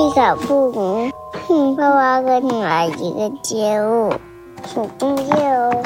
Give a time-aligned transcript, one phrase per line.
[0.00, 1.12] 立刻不明，
[1.46, 4.10] 哼，爸爸给你来一个节目，
[4.64, 5.82] 请订阅哦。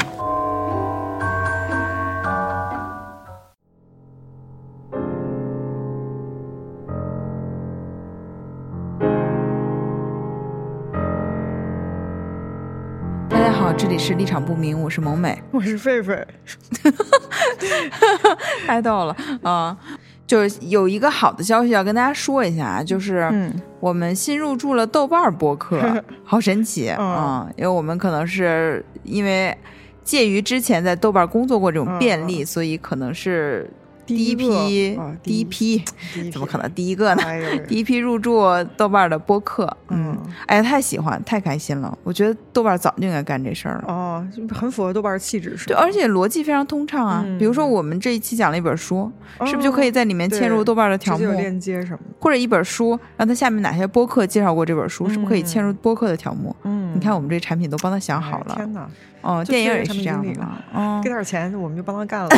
[13.29, 16.25] 大家好，这里是立场不明，我是萌美，我是狒狒，
[18.65, 19.77] 太逗了啊、
[20.27, 23.53] 就是有一个好的消息要跟大家说一下啊，就是嗯。
[23.81, 25.79] 我们新入驻了豆瓣儿播客，
[26.25, 27.07] 好神奇嗯。
[27.07, 29.55] 啊、因为我们可能是因为
[30.03, 32.47] 介于之前在豆瓣儿工作过这种便利，嗯。
[32.47, 33.71] 所以可能是
[34.07, 35.83] 第一批，啊第一批，
[36.33, 37.23] 怎么可能第一个呢？
[37.25, 38.43] 哎 第一批入驻
[38.77, 41.97] 豆瓣的播客，嗯，嗯哎呀，太喜欢，太开心了！
[42.03, 43.85] 我觉得豆瓣早就应该干这事儿了。
[43.89, 47.23] 哦，很符合豆瓣儿气质，是对，而且逻辑非常通畅啊。
[47.27, 49.11] 嗯比如说，我们这一期讲了一本书，
[49.47, 52.15] 是不是就可以在里面嵌入豆瓣的条目链接什么的？
[52.21, 56.55] 或者一本书，让它下面哪些播客介绍过这本书，是不是可以嗯嵌入播客的条目？
[56.63, 58.89] 嗯，你看我们这产品都帮他想好了，哎天哪，
[59.25, 62.29] 哦，电影也是这样的嗯给，点钱我们就帮他干了。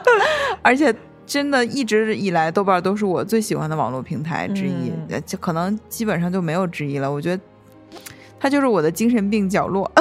[0.62, 0.94] 而且
[1.26, 7.12] 真的一直以来，豆瓣都是我最喜欢的网络平台之一，嗯呃就可能基本上就没有之一了。
[7.12, 7.42] 我觉得
[8.40, 9.90] 它就是我的精神病角落。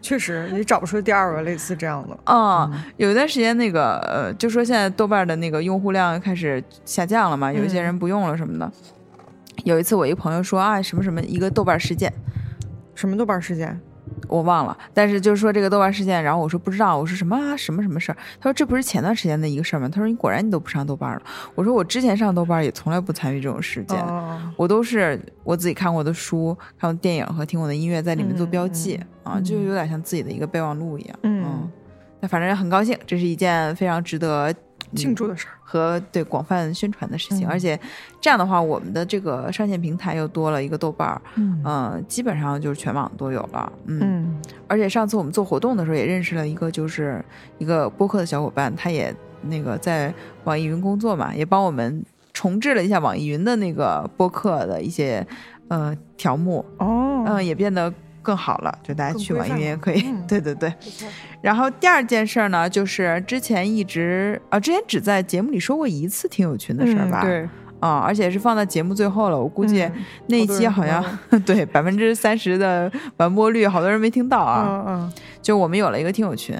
[0.00, 2.16] 确实，也找不出第二个类似这样的。
[2.32, 8.72] 啊、有一段时间，那个呃，就说现在豆瓣的那个用户量开始下降了嘛，有一些人不用了什么的。
[9.64, 12.10] 有一次，我一个朋友说啊，什么什么一个豆瓣事件，
[12.94, 13.78] 什么豆瓣事件？
[14.28, 18.16] 我忘了，但是就是说这个豆瓣事件，然后我说不知道，我说什么啊，什么什么事儿？
[18.40, 19.88] 他说这不是前段时间的一个事儿吗？
[19.88, 21.22] 他说你果然你都不上豆瓣了。
[21.54, 31.18] 我说我之前上豆瓣也从来不参与这种事件，哦，我都是我自己看过的书、看过电影和听过的音乐，在里面做标记、啊，就有点像自己的一个备忘录一样。
[31.22, 31.70] 嗯，
[32.20, 34.54] 那反正很高兴，这是一件非常值得
[34.94, 35.52] 庆祝的事儿。
[35.70, 37.50] 和对广泛宣传的事情，嗯。
[37.50, 37.78] 而且
[38.22, 44.40] 这样的话，我们的这个上线平台又多了一个豆瓣儿，嗯嗯、基本上就是全网都有了，嗯，嗯。
[44.66, 47.22] 而且上次我们做活动的时候也认识了一个就是
[47.58, 50.12] 一个播客的小伙伴，他也那个在
[50.44, 55.26] 网易云工作嘛，也帮我们重置了一下网易云的那个播客的一些
[55.68, 57.92] 呃条目，哦，嗯、也变得
[58.28, 60.22] 更好了，就大家去网易云也可以，嗯。
[60.28, 60.70] 对对对。
[61.40, 67.48] 然后第二件事儿呢，就是之前一直啊，之前只在节目里说过一次听友群的事儿吧，嗯对，
[67.80, 69.40] 啊、而且是放在节目最后了。
[69.40, 69.92] 我估计嗯。
[70.26, 74.84] 那一期好像、听 对百分之三十的完播率，好多人没听到啊。
[74.86, 76.54] 嗯嗯就我们有了一个听友群，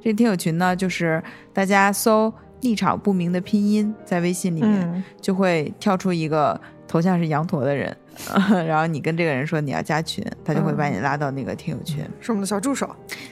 [0.00, 1.20] 这个听友群呢，就是
[1.52, 2.32] 大家搜
[2.62, 5.02] “立场不明”的拼音，在微信里面、嗯。
[5.20, 7.96] 就会跳出一个头像是羊驼的人，
[8.66, 11.98] 然后你跟这个人说你要加群，他就会把你拉到那个听友群。
[12.20, 12.90] 是我们的小助手。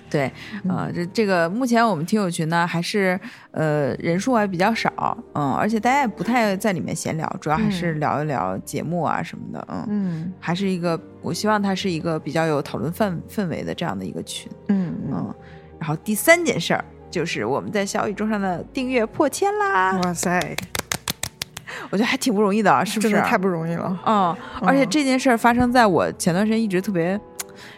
[0.09, 0.31] 对，
[0.69, 3.19] 呃，这这个目前我们听友群呢，还是
[3.51, 10.33] 呃人数还比较少，嗯，而且大家也不太在里面闲聊，主要还是聊一聊节目啊什么的，嗯，嗯。
[10.39, 15.35] 还是一个我希望它是一个比较有讨论氛氛围的这样的一个群，嗯嗯，嗯，
[15.81, 20.57] 然后第三件事儿就是我们在小宇宙上的订阅破千啦，哇塞，
[21.91, 23.11] 我觉得还挺不容易的啊，是不是？
[23.11, 23.99] 真的太不容易了。
[24.07, 27.21] 嗯，而且嗯这件事儿发生在我前段时间一直特别。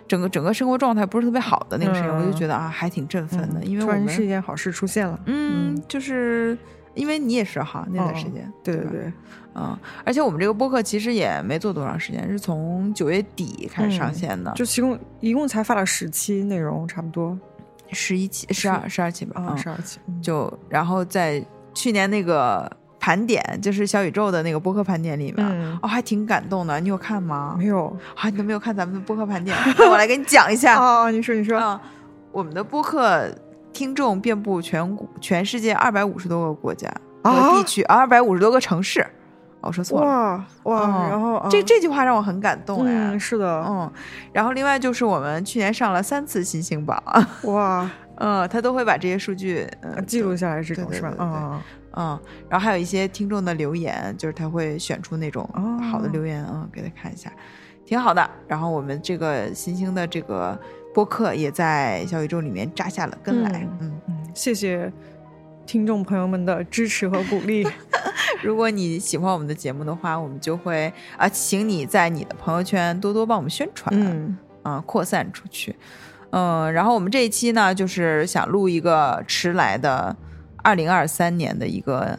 [0.07, 5.19] 整个整个生活状态不是特别好的那个时间，我就嗯觉得啊，还挺振奋的，因为突然我们是一件好事出现了。
[5.25, 6.59] 嗯，就是
[6.95, 9.13] 因为你也是哈那段时间，哦对对对，
[9.55, 9.75] 嗯，
[10.05, 17.39] 而且我们这个播客其实也没做多长时间，是从九月底开始上线的，就一共一共才发了十期内容，差不多
[17.91, 19.99] 十一期、十二、十二期吧，啊，嗯，十二期。
[20.09, 27.57] 嗯就然后在去年那个盘点，就是小宇宙的那个播客盘点里面，嗯，哦，还挺感动的，你有看吗？
[27.59, 27.87] 没有。
[28.15, 30.77] 啊，你都没有看咱们的播客盘点， 那我来给你讲一下。
[30.79, 31.81] 啊， 你说你说，啊，
[32.31, 33.29] 我们的播客
[33.73, 36.89] 听众遍布全国全世界二百五十多个国家
[37.25, 39.01] 和啊地区，二百五十多个城市。
[39.01, 39.07] 哦
[39.63, 42.93] 我说错了，哇哇，嗯然后啊这这句话让我很感动哎。
[42.95, 43.93] 嗯是的，嗯，
[44.33, 46.99] 然后另外就是我们去年上了三次新星榜，
[47.45, 51.11] 哇，嗯，他都会把这些数据嗯记录下来这种是吧？
[51.11, 51.19] 对对？
[51.19, 51.29] 对。
[51.29, 51.63] 对啊，
[51.97, 52.19] 嗯，
[52.49, 57.33] 然后还有一些听众的留言，就是他会选出那种哦好的留言，嗯，给他看一下，
[57.85, 58.31] 挺好的。
[58.47, 60.59] 然后我们这个新兴的这个
[60.95, 64.93] 播客也在小宇宙里面扎下了根来，嗯嗯，谢谢
[65.67, 67.67] 听众朋友们的支持和鼓励。
[68.43, 75.77] 如果你喜欢我们的节目的话，我们就会啊，请你在你的朋友圈多多帮我们宣传，嗯啊，扩散出去。
[76.31, 80.17] 嗯，然后我们这一期呢，就是想录一个迟来的
[80.63, 82.19] 二零二三年的一个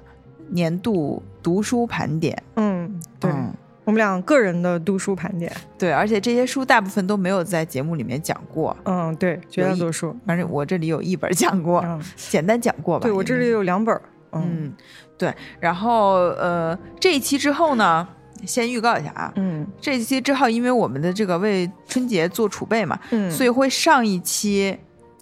[0.49, 2.41] 年度读书盘点。
[2.55, 3.53] 嗯，对，嗯
[3.83, 5.51] 我们俩个人的读书盘点。
[5.77, 10.15] 对，而且这些书大部分都没有在节目里面讲过，嗯，对，绝大多数。
[10.25, 13.03] 反正我这里有一本讲过，嗯，简单讲过吧。
[13.03, 13.95] 对我这里有两本。
[14.33, 14.73] 嗯嗯，
[15.17, 18.07] 对，然后呃，这一期之后呢，
[18.45, 24.77] 先预告一下啊，嗯这一期之后，因为我们的这个为春节做储备嘛，嗯，所以会上一期，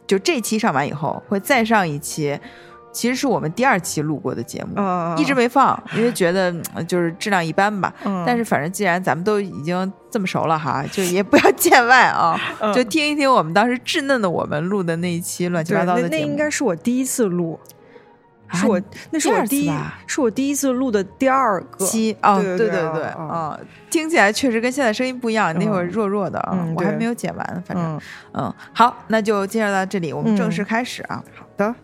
[0.06, 2.40] 就这期上完以后会再上一期，
[2.92, 7.94] 其实是我们第二期录过的节目，啊，一直没放，因为觉得嗯就是质量一般吧。
[8.04, 12.74] 嗯，但是反正既然咱们都已经这么熟了哈， 就也不要见外啊，嗯。
[12.74, 16.10] 就听一听我们当时稚嫩的我们录的那一期乱七八糟的节目。
[16.12, 17.60] 那那应该是我第一次录，
[18.48, 18.82] 啊是我
[19.12, 20.00] 那是我第一吧？
[20.08, 21.86] 是我第一次录的第二个。
[21.86, 23.60] 期哦，对对对啊啊，
[23.92, 28.02] 听起来确实跟现在声音不一样，那会儿嗯弱弱的啊，嗯我还没有剪完，反正嗯，
[28.34, 30.52] 嗯，好，那就介绍到这里，我们正嗯。
[30.52, 31.24] 式开始啊。
[31.38, 31.76] 好的，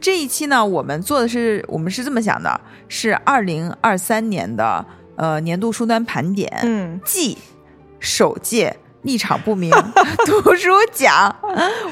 [0.00, 2.58] 这一期呢，我们做的是，我们是这么想的，
[2.88, 4.84] 是二零二三年的
[5.16, 7.36] 呃年度书单盘点，嗯暨
[7.98, 9.70] 首届立场不明
[10.24, 11.36] 图书奖，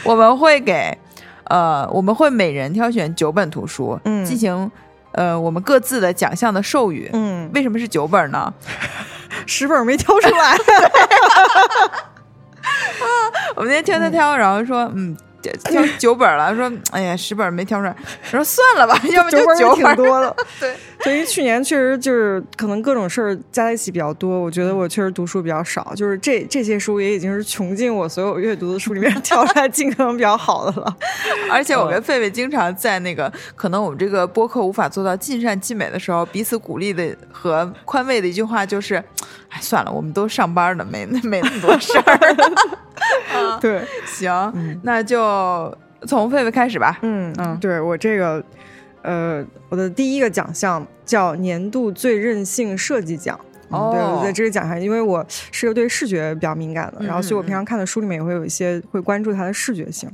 [0.05, 0.97] 我们会给
[1.45, 4.71] 呃，我们会每人挑选九本图书，嗯进行
[5.13, 7.11] 呃我们各自的奖项的授予。
[7.13, 8.53] 嗯，为什么是九本呢？
[9.45, 10.57] 十本没挑出来，
[13.55, 15.15] 我们今天挑挑挑，然后说嗯。
[15.65, 19.95] 挑九本了，说哎呀，十本没挑出来，我 说算了吧， 要不就九本。
[19.95, 20.35] 挺多了。
[20.61, 20.75] 对，
[21.05, 30.97] 对于去年确实就是可能各种事儿加在一起比较多，我觉得我确实读书比较少，就是这这些书也已经是穷尽我所有阅读的书里面挑出来尽可能比较好的了。
[31.51, 38.97] 而且我跟狒狒经常在那个可能我们这个播客无法做到尽善尽美的时候，彼此鼓励的和宽慰的一句话就是
[39.51, 42.37] ：“哎，算了，我们都上班呢，没没那么多事儿。
[43.33, 45.23] 啊对，行，那就
[46.07, 46.99] 从狒狒开始吧。
[47.03, 48.45] 嗯嗯对我这个
[49.03, 53.39] 呃，我的第一个奖项叫年度最任性设计奖。
[53.43, 60.11] 嗯哦对，我在这个奖项，因为我是个对视觉比较敏感的，然后所以我平常看的书里面也会有一些会关注它的视觉性。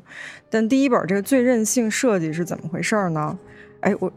[0.50, 3.38] 但第一本这个最任性设计是怎么回事儿呢？
[3.82, 4.12] 哎，我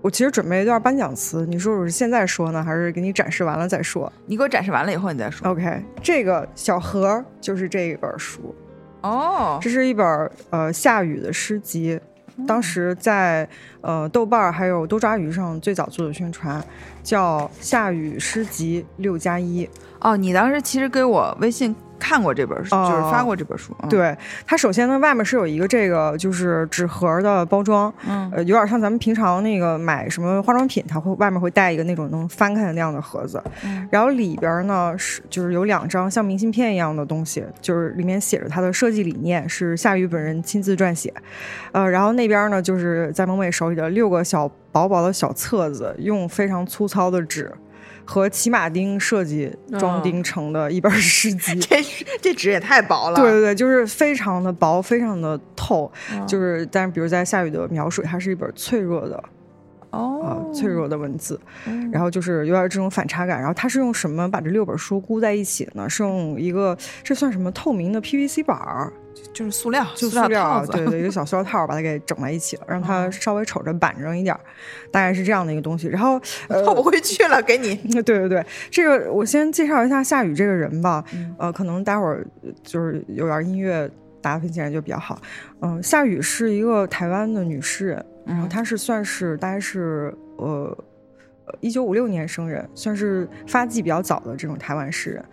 [0.00, 5.46] 我其实准备了一段颁奖词，你说我是现在说呢，还是给你展示完了再说你给我展示完了以后，你再说。
[5.50, 8.54] ？OK，这个小盒就是这一本书，
[9.02, 11.98] 哦，这是一本呃夏雨的诗集，
[12.46, 13.48] 当时在
[13.80, 16.62] 呃豆瓣儿还有多抓鱼上最早做的宣传，
[17.02, 19.66] 叫《夏雨诗集六加一》。
[20.00, 23.76] 哦，你当时其实给我微信看过这本书，哦就是发过这本书。
[23.82, 41.12] 嗯，对，它首先呢外面是有一个这个就是纸盒的包装，嗯呃，有点像咱们平常那个买什么化妆品，它会外面会带一个那种能翻开的那样的盒子，嗯然后里边呢是就是有两张像明信片一样的东西，就是里面写着它的设计理念，是夏雨本人亲自撰写，
[41.72, 47.52] 呃，然后那边呢就是在萌美手里的六个小薄薄的小册子，用非常粗糙的纸。
[48.10, 49.48] 和骑马钉设计
[49.78, 51.76] 装订成的一本诗集， 这
[52.20, 53.20] 这纸也太薄了。
[53.20, 59.22] 对对对，就是非常的薄，非常的透，嗯就是但是比如在夏雨的描述，它是一本脆弱的
[59.90, 63.38] 哦呃，脆弱的文字，嗯然后就是有点这种反差感。
[63.38, 65.88] 然后它是用什么把这六本书箍在一起的呢？
[65.88, 68.92] 是用一个这算什么透明的 PVC 板儿，
[69.32, 70.72] 就是塑料，就塑塑料啊，套子。
[70.72, 74.36] 对对，一个小塑料套把它给整在一起了，让它哦稍微瞅着板正一点，
[74.90, 75.88] 大概是这样的一个东西。
[75.88, 77.74] 然后呃，透不回去了，给你。
[78.02, 81.04] 对对对，这个我先介绍一下夏雨这个人吧。
[81.12, 82.26] 嗯呃，可能待会儿
[82.62, 83.90] 就是有点音乐，
[84.20, 85.20] 大家分起来就比较好。
[85.62, 90.76] 嗯、夏雨是一个台湾的女诗人，然后嗯她是算是大概是呃。
[91.60, 95.24] 一九五六年生人，算是发迹比较早的这种台湾诗人，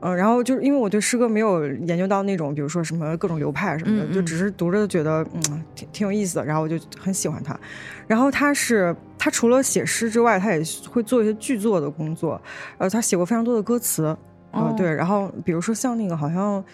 [0.00, 7.58] 嗯、然后就是因为我对诗歌没有研究到那种，比如说什么各种流派什么的，嗯嗯就只是读着觉得嗯挺挺有意思的，然后我就很喜欢他。
[8.06, 12.40] 然后他是他除了写诗之外，他也会做一些剧作的工作，
[12.78, 14.04] 呃，他写过非常多的歌词，
[14.52, 16.64] 呃，哦对，然后比如说像那个好像。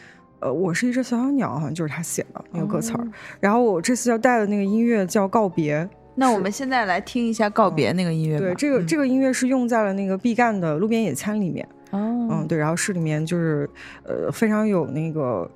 [0.44, 3.00] 呃，我是一只小小鸟，好像就是他写的那个歌词儿。
[3.00, 3.06] 哦
[3.38, 8.46] 然后我这次要带的那个音乐叫《告别》，那我们现在来听一下告别那个音乐吧。
[8.46, 11.66] 对，这个、嗯这个音乐是用在了那个毕赣的《路边野餐》里面。
[11.90, 13.68] 哦，嗯，对，然后是里面就是
[14.04, 15.50] 呃非常有那个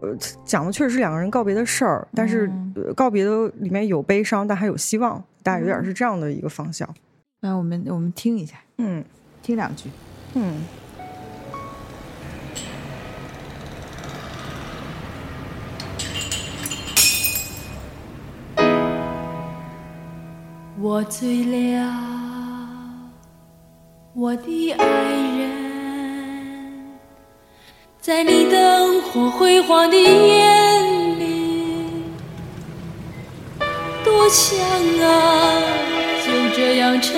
[0.00, 6.88] 呃讲的确实是两个人告别的事儿，但是、嗯呃告别的里面有悲伤，但还有希望，大概有点是这样的一个方向。
[7.40, 9.04] 那我们我们听一下，嗯
[9.42, 9.90] 听两句。
[10.34, 10.64] 嗯。
[20.78, 21.90] 我醉了，
[24.14, 24.84] 我的爱
[25.38, 25.48] 人，
[27.98, 32.04] 在你灯火辉煌的眼里，
[34.04, 34.58] 多想
[35.00, 35.62] 啊，
[36.26, 37.14] 就这样沉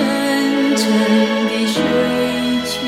[0.77, 0.88] 沉
[1.49, 1.83] 的睡
[2.65, 2.79] 去。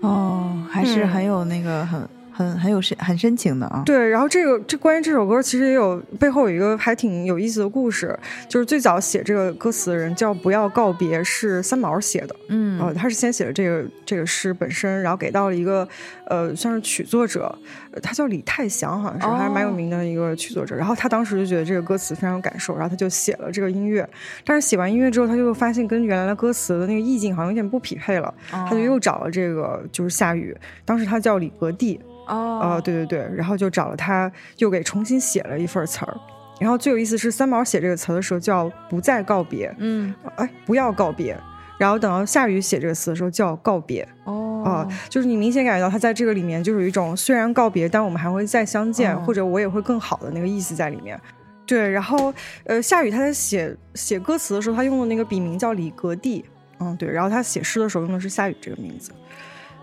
[0.00, 3.82] 哦，还是嗯很有那个很很很有深很深情的啊。
[3.84, 8.16] 对，然后这个这关于这首歌，其实也有背后有一个还挺有意思的故事，
[8.48, 12.36] 就是最早写这个歌词的人叫不要告别，是三毛写的。
[12.48, 15.86] 嗯呃，他是先写了这个这个诗本身，然后给到了一个
[16.28, 17.52] 呃算是曲作者，
[17.90, 20.76] 呃他叫李泰祥，好像是、还是蛮有哦名的一个曲作者。
[20.76, 24.08] 然后他当时就觉得这个歌词非常有感受，然后他就写了这个音乐。
[24.44, 36.16] 但是写完音乐之后，他就发现跟原来的歌词的那个意境好像有点不匹配了，他就又找了这个就是夏雨，当时他叫李格弟，哦呃，对对对，然后就找了他，又给重新写了一份词儿。
[36.60, 41.36] 然后最有意思是三毛写这个词的时候叫不再告别，嗯哎，不要告别。
[41.78, 51.18] 然后等到夏雨写这个词的时候叫告别哦啊、就是你明显感觉到他在这个里面就是有一种虽然告别，但我们还会再相见，哦或者我也会更好的那个意思在里面。
[51.64, 56.44] 对，然后呃，夏雨他在写写歌词的时候，他用的那个笔名叫李格弟，
[56.80, 59.12] 嗯，对，然后他写诗的时候用的是夏雨这个名字。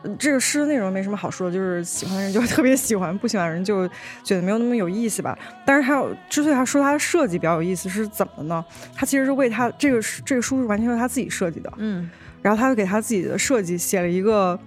[0.06, 3.88] 呃这个诗的内容没什么好说的，就是喜欢的人就 特别喜欢，不喜欢的人就
[4.24, 5.38] 觉得没有那么有意思吧。
[5.66, 8.64] 但是他有，之所以他说他的设计比较有意思，是怎么呢？
[8.94, 12.10] 他其实是为他这个这个书是完全是他自己设计的，嗯
[12.42, 14.60] 然后他就给他自己的设计写了一个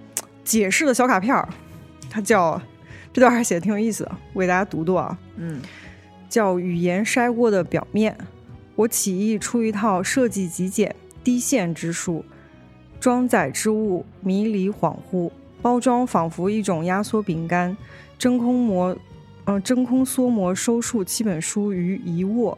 [0.43, 1.47] 解释的小卡片儿，
[2.09, 2.61] 他叫
[3.13, 5.17] 这段还写的挺有意思的，我给大家读读啊。
[5.37, 5.61] 嗯
[6.27, 8.15] 叫语言筛过的表面。
[8.75, 12.23] 我起意出一套设计极简、低线之书，
[12.99, 17.75] 装载之物迷离恍惚，包装仿佛一种压缩饼干，
[18.17, 18.95] 真空膜，
[19.45, 22.57] 呃，真空缩膜收束七本书于一握。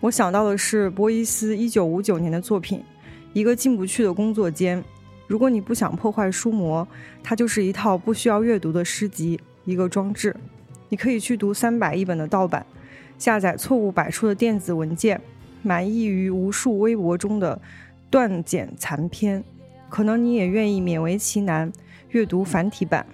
[0.00, 2.78] 我想到的是博伊斯一九五九年的作品
[3.32, 4.78] 《一个进不去的工作间》。
[5.26, 6.86] 如果你不想破坏书膜，
[7.22, 10.34] 它就是一套不需要阅读的诗集，一个装置。
[10.88, 12.64] 你可以去读三百亿本的盗版，
[13.18, 15.20] 下载错误百出的电子文件，
[15.62, 17.60] 满意于无数微博中的
[18.10, 19.42] 断简残篇。
[19.92, 21.70] 可能你也愿意勉为其难
[22.12, 23.04] 阅读繁体版，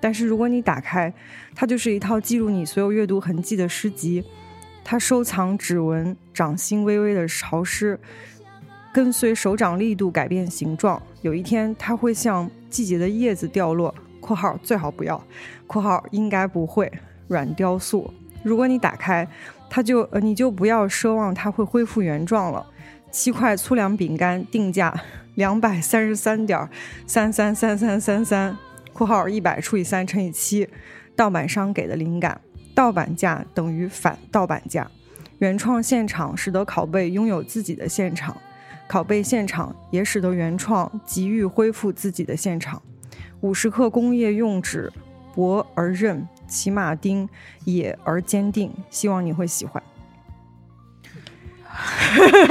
[0.00, 1.12] 但是如果你打开，
[1.54, 4.24] 它就是一套记录你所有阅读痕迹的诗集。
[4.82, 8.00] 它收藏指纹，掌心微微的潮湿，
[8.90, 11.02] 跟随手掌力度改变形状。
[11.20, 15.22] 有一天，它会像季节的叶子掉落（括号最好不要
[15.68, 16.90] ）（括号应该不会）
[17.28, 18.10] 软雕塑。
[18.42, 19.28] 如果你打开，
[19.68, 22.66] 它就呃你就不要奢望它会恢复原状了。
[23.10, 24.94] 七块粗粮饼干定价
[25.34, 26.68] 两百三十三点
[27.06, 28.56] 三三三三三三
[28.92, 30.68] （括号一百除以三乘以七），
[31.16, 32.40] 盗版商给的灵感。
[32.74, 34.90] 盗版价等于反盗版价。
[35.38, 38.36] 原创现场使得拷贝拥有自己的现场，
[38.88, 42.82] 拷贝现场也使得原创急于恢复自己的现场。
[43.42, 44.92] 五十克工业用纸，
[45.34, 47.28] 薄而韧，骑马钉
[47.64, 48.72] 野而坚定。
[48.90, 49.80] 希望你会喜欢。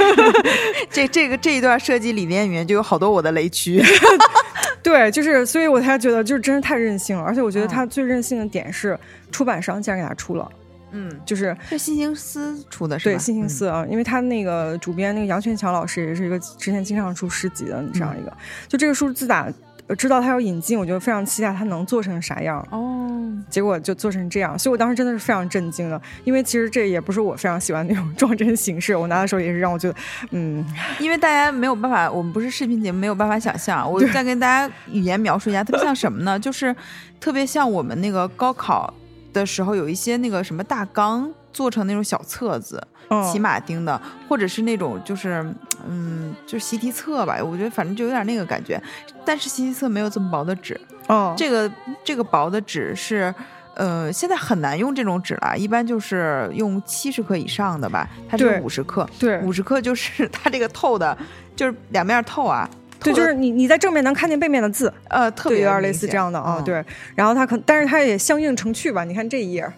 [0.90, 3.82] 这这个这一段设计理念里面就有好多我的雷区。
[4.82, 7.22] 对，就是，所以我才觉得，就是真是太任性了。
[7.22, 8.98] 而且我觉得嗯他最任性的点是，
[9.32, 10.46] 出版商竟然给他出了，
[10.90, 13.14] 嗯，就是是新星司出的是吧？
[13.14, 18.32] 对，新星司啊，因为他那个主编那个杨全强老师也是一个之前经常出诗集的这样一个，
[18.68, 19.52] 就这个书自打呃
[19.98, 29.96] 知道他要引进，我就非常期待他能做成啥样，哦，结果就做成这样，所以我当时真的是非常震惊的，因为其实这也不是我非常喜欢那种 装帧形式，我拿的时候也是让我觉得，
[30.30, 30.64] 嗯，
[31.00, 33.90] 因为大家没有办法，我们不是视频节目，没有办法想象。
[33.90, 36.38] 我再跟大家语言描述一下，特别像什么呢？
[36.38, 36.74] 就是
[37.20, 38.92] 特别像我们那个高考
[39.32, 43.32] 的时候有一些那个什么大纲做成那种小册子，嗯。
[43.32, 45.42] 骑马钉的，或者是那种就是
[45.88, 47.38] 嗯，就是习题册吧。
[47.42, 48.78] 我觉得反正就有点那个感觉，
[49.24, 51.70] 但是习题册没有这么薄的纸，哦，这个
[52.04, 53.34] 这个薄的纸是。
[53.76, 58.60] 呃，现在很难用这种纸了，一般就是用七十克以上的吧，它是对。
[58.60, 59.38] 五十克，对。
[59.38, 61.18] 五十克就是 它这个透的，
[61.56, 62.70] 就是两面透啊，
[63.00, 66.64] 对，透的就是你你在正面能看见背面的字，呃特，别有点类似这样的啊，嗯。
[66.64, 66.84] 对，
[67.16, 69.68] 然后它可，但是它也相应成趣吧，你看这一页，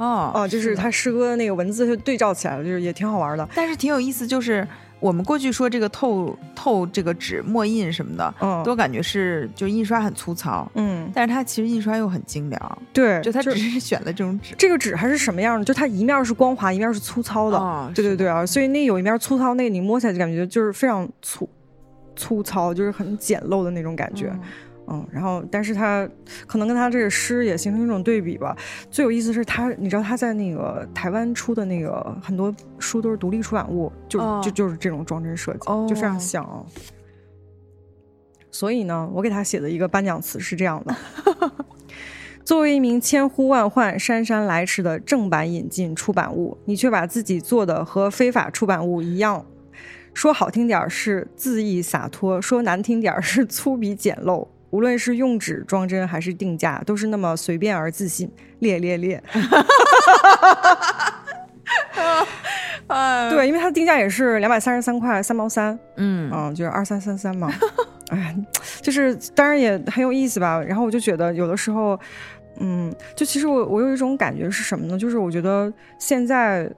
[0.00, 3.46] 哦哦，就是他诗歌的那个文字就对照起来了，就是也挺好玩的。
[3.54, 4.66] 但是挺有意思，就是
[4.98, 14.54] 我们过去说这个透透这个纸墨印什么的，嗯都感觉是就印刷很粗糙，嗯，但是它其实印刷又很精良，对，就它只是选了这种纸。
[14.56, 15.64] 这个纸还是什么样的？
[15.64, 17.58] 就它一面是光滑，一面是粗糙的。
[17.58, 21.48] 哦对对对啊，所以那有一面粗糙，那个你摸起来就感觉就是非常粗
[22.16, 24.30] 粗糙，就是很简陋的那种感觉。
[24.32, 24.40] 嗯
[24.90, 26.08] 嗯，然后但是他
[26.46, 28.56] 可能跟他这个诗也形成一种对比吧。
[28.90, 36.66] 最有意思是他，你知道他在那个台湾出的那个很多书都是独立出版物，就、哦就就是这种装帧设计，就非常像啊。
[38.50, 40.96] 所以呢，我给他写的一个颁奖词是这样的：
[42.44, 49.46] 作为一名千呼万唤、姗姗来迟的正版引进出版物，你却把自己做的和非法出版物一样。
[50.12, 54.48] 说好听点儿是恣意洒脱，说难听点儿是粗鄙简陋。
[54.70, 59.22] 无论是用纸装帧还是定价，都是那么随便而自信，烈烈烈。
[62.86, 67.50] 啊， 对，因为它的定价也是两百三十三块三毛三，嗯嗯，就是二三三三嘛。
[68.10, 68.34] 哎，
[68.82, 70.60] 就是当然也很有意思吧。
[70.60, 71.98] 然后我就觉得有的时候，
[72.58, 74.98] 嗯，就其实我我有一种感觉是什么呢？
[74.98, 76.68] 就是我觉得现在，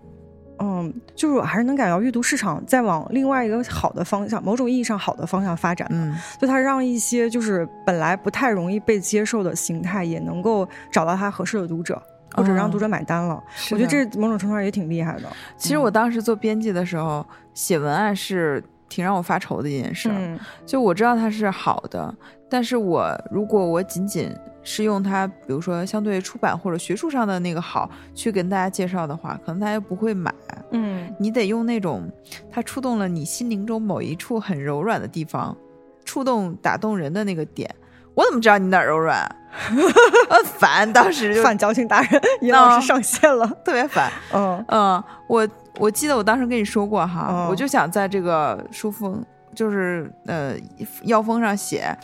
[0.63, 5.89] 嗯，就是我还是能感觉到阅读市场在往另外一个好的方向，某种意义上好的方向发展。
[5.91, 12.01] 嗯就它让一些就是本来不太容易被接受的形态，也能够找到它合适的读者，
[12.35, 13.43] 或者让读者买单了。
[13.57, 15.25] 是我觉得这某种程度上也挺厉害的。
[15.57, 20.11] 其实我当时做编辑的时候，写文案是挺让我发愁的一件事。
[20.13, 22.15] 嗯就我知道它是好的，
[22.49, 24.33] 但是我如果我仅仅
[24.65, 30.33] 是用它，比如说相对出版或者学术上的那个好去跟大家介绍的话，可能大家不会买。
[30.71, 32.11] 嗯你得用那种
[32.51, 35.57] 它触动了你心灵中某一处很柔软的地方，
[36.05, 37.69] 触动打动人的那个点。
[38.15, 39.21] 我怎么知道你哪儿柔软？
[40.31, 43.47] 呃，烦，当时就反矫情达人尹老师上线了。
[43.65, 44.11] 特别烦。
[44.33, 49.23] 嗯嗯，我我记得我当时跟你说过哈，嗯我就想在这个书封，
[49.55, 50.55] 就是呃
[51.05, 51.95] 腰封上写，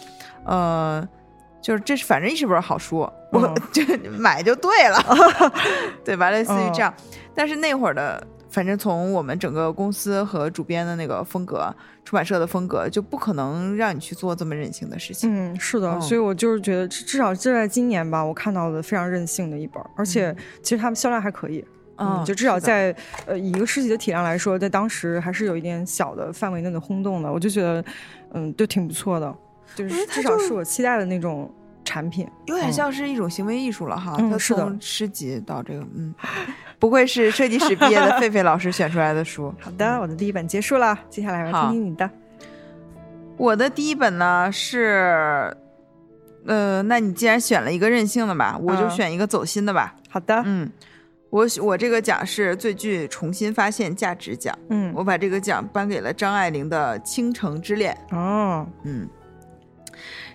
[0.45, 1.07] 呃，
[1.69, 3.83] 就是这是反正是本好书，我嗯 就
[4.19, 4.99] 买就对了，
[6.03, 6.31] 对吧？
[6.31, 6.91] 类似于这样。
[7.35, 11.71] 但是那会儿的，反正从我们整个公司和主编的那个风格，
[12.07, 15.31] 出版社的风格，就不可能让你去做这么任性的事情。
[15.31, 21.63] 嗯，是的，嗯所以我就是觉得至至少就在今年吧，我看到的非常任性的一本，而且其实他们销量还可以。
[22.01, 22.97] 嗯，就至少在
[23.27, 27.85] 呃以一个诗集的体量来说，在当时还是有一点小的范围内的轰动的，我就觉得
[28.33, 29.37] 嗯，就挺不错的，
[29.75, 31.53] 就是至少是我期待的那种
[31.89, 32.29] 产品。
[32.45, 36.15] 有点嗯像是一种行为艺术了哈，它嗯是的从诗集到这个，嗯，
[36.79, 39.53] 不愧是设计师毕业的狒狒老师选出来的书。
[39.59, 42.11] 好的，我的第一本结束了，接下来我好听听你的。
[43.39, 45.57] 我的第一本呢是，
[46.45, 49.95] 呃，那你既然选了一个任性的吧，我就嗯选一个走心的吧。
[50.11, 50.71] 好的，嗯，
[51.31, 57.97] 我我这个奖是最具重新发现价值奖，嗯，我把这个奖颁给了张爱玲的《倾城之恋》。
[58.17, 59.09] 哦，嗯，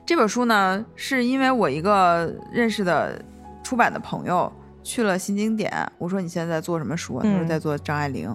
[0.05, 3.19] 这本书呢，是因为我一个认识的
[3.63, 4.51] 出版的朋友
[4.83, 7.23] 去了新经典，我说你现在在做什么书啊？
[7.23, 8.29] 他说嗯在做张爱玲。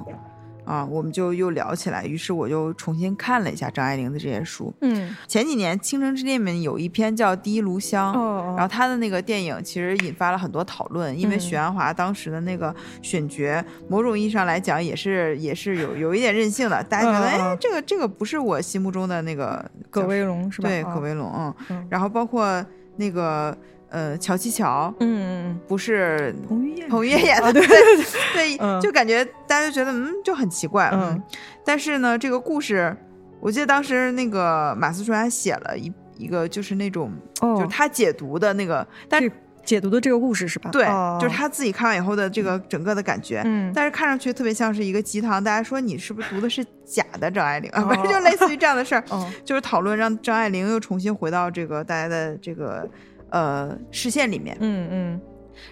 [0.68, 4.70] 啊，我们就又聊起来，于是我就重新看了一下张爱玲的这些书。
[4.82, 20.68] 嗯，前几年《倾城之恋》里面有一篇叫《第一炉香》，哦，然后他的那个电影其实引发了很多讨论，因为嗯许鞍华当时的那个选角，某种意义上来讲也是也是有有一点任性的，大家觉得，哎，这个这个不是我心目中的那个葛叫威龙是吧？
[20.68, 22.62] 对，哦葛，威龙，嗯，嗯然后包括
[22.96, 23.56] 那个
[23.90, 27.24] 呃乔七乔，嗯嗯不是嗯，彭于晏，彭于晏。
[27.24, 27.66] 演的，啊对。
[27.66, 27.78] 对
[28.34, 28.80] 对，嗯。
[28.80, 31.10] 就感觉大家就觉得嗯就很奇怪，嗯。
[31.10, 31.22] 嗯，
[31.64, 32.96] 但是呢，这个故事，
[33.40, 39.30] 我记得当时那个马思纯还写了一一个就是那种哦，就是他解读的那个，但是
[39.64, 40.70] 解读的这个故事是吧？
[40.70, 41.18] 对，哦。
[41.20, 43.42] 就是，他自己看完以后的这个整个的感觉。
[43.44, 47.70] 嗯，但是看上去特别像是一个鸡汤，大家说你是不是读的是假的张爱玲？
[47.76, 47.82] 啊？
[47.82, 52.88] 哦反正就类似于这样的事儿，哦，就是讨论让张爱玲又重新回到这个大家的这个
[53.30, 54.56] 呃视线里面。
[54.60, 55.20] 嗯嗯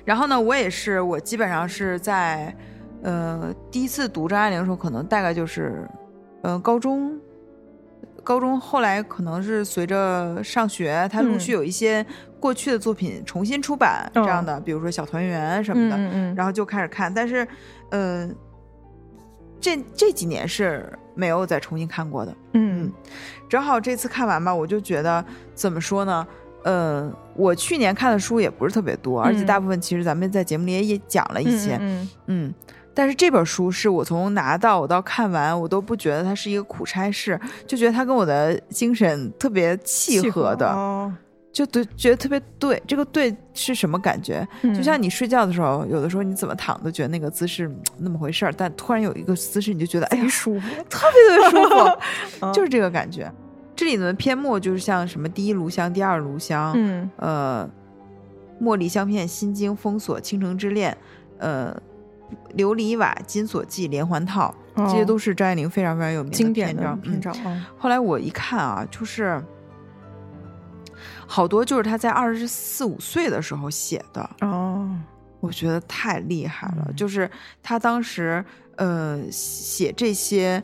[0.05, 2.55] 然后呢，我也是，我基本上是在
[3.03, 5.89] 呃第一次读张爱玲的时候，可能大概就是
[6.43, 7.19] 呃高中。
[8.25, 12.05] 高中后来可能是随着上学，他陆续嗯有一些
[12.41, 17.13] 过去的作品重新出版这样的，比如说《小团圆》什么的，嗯嗯，然后就开始看。
[17.15, 17.47] 但是，
[17.91, 18.35] 嗯、
[19.61, 22.35] 这这几年是没有再重新看过的。
[22.55, 22.93] 嗯
[23.49, 26.27] 正好这次看完吧，我就觉得怎么说呢？
[26.67, 32.55] 呃，我去年看的书也不是特别多，而且嗯大部分其实咱们在节目里也也讲了一些，嗯嗯
[32.93, 41.13] 但是这本书是我从拿到我到看完，我都不觉得它是一个苦差事，就觉得它跟我的精神特别契合的，哦，
[41.53, 42.83] 就对，觉得特别对。
[42.85, 44.45] 这个对是什么感觉？
[44.75, 51.99] 就像你睡觉的时候，有的时候你怎么躺都觉得那个姿势嗯那么回事儿，但突然有一个姿势，你就觉得哎呀，舒服，特别特别舒服，
[52.43, 53.31] 嗯就是这个感觉。
[53.77, 57.09] 这里的篇目就是像什么第一炉香、第二炉香，嗯。
[57.19, 57.71] 呃，
[58.61, 60.97] 茉莉香片、心经封锁、倾城之恋，
[61.39, 61.77] 呃，
[62.57, 66.99] 琉璃瓦、金锁记、连环套，这些都是张爱玲非常非常有名哦经典的篇章。
[66.99, 67.03] 嗯。
[67.03, 69.43] 篇章啊，后来我一看啊，就是
[71.27, 74.89] 好多就是她在二十四五岁的时候写的，哦，
[75.41, 76.87] 我觉得太厉害了。
[76.89, 76.97] 嗯。
[76.97, 77.31] 就是
[77.63, 78.43] 他当时
[78.77, 80.63] 呃写这些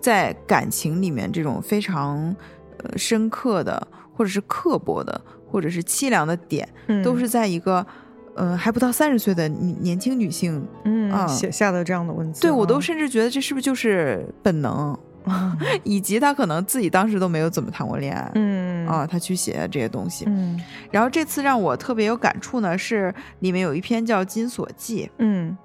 [0.00, 2.34] 在感情里面这种非常
[2.78, 7.02] 呃深刻的，或者是刻薄的，或者是凄凉的点，嗯。
[7.02, 7.86] 都是在一个
[8.34, 11.26] 呃还不到三十岁的女年轻女性，嗯啊。
[11.26, 14.96] 写下的这样的文字，对我都啊甚至觉得这是不是就是本能，
[15.84, 18.30] 以及她可能自己当时都没有怎么谈过恋爱。
[18.36, 18.86] 嗯。
[18.86, 20.24] 啊，她去写这些东西。
[20.28, 20.58] 嗯。
[20.90, 25.56] 然后这次让我特别有感触呢，是里面有一篇叫《金锁记》，嗯。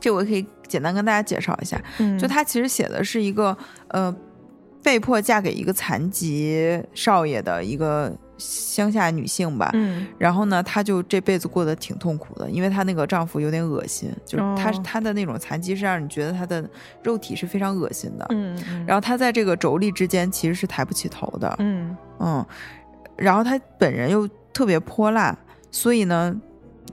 [0.00, 1.80] 这我可以简单跟大家介绍一下。
[1.98, 3.56] 嗯，就他其实写的是一个
[3.88, 4.14] 呃，
[4.82, 9.70] 被迫嫁给一个残疾少爷的一个乡下女性吧。
[9.74, 10.06] 嗯。
[10.18, 16.64] 然后呢，她就这辈子过得挺痛苦的，因为她那个丈夫有点恶心，就是她哦她的那种残疾是让你觉得她的
[17.02, 18.24] 肉体是非常恶心的。
[18.30, 21.96] 嗯嗯，然后她在这个妯娌之间其实是抬不起头的，嗯。
[22.20, 22.46] 嗯，
[23.16, 25.36] 然后她本人又特别泼辣，
[25.70, 26.34] 所以呢，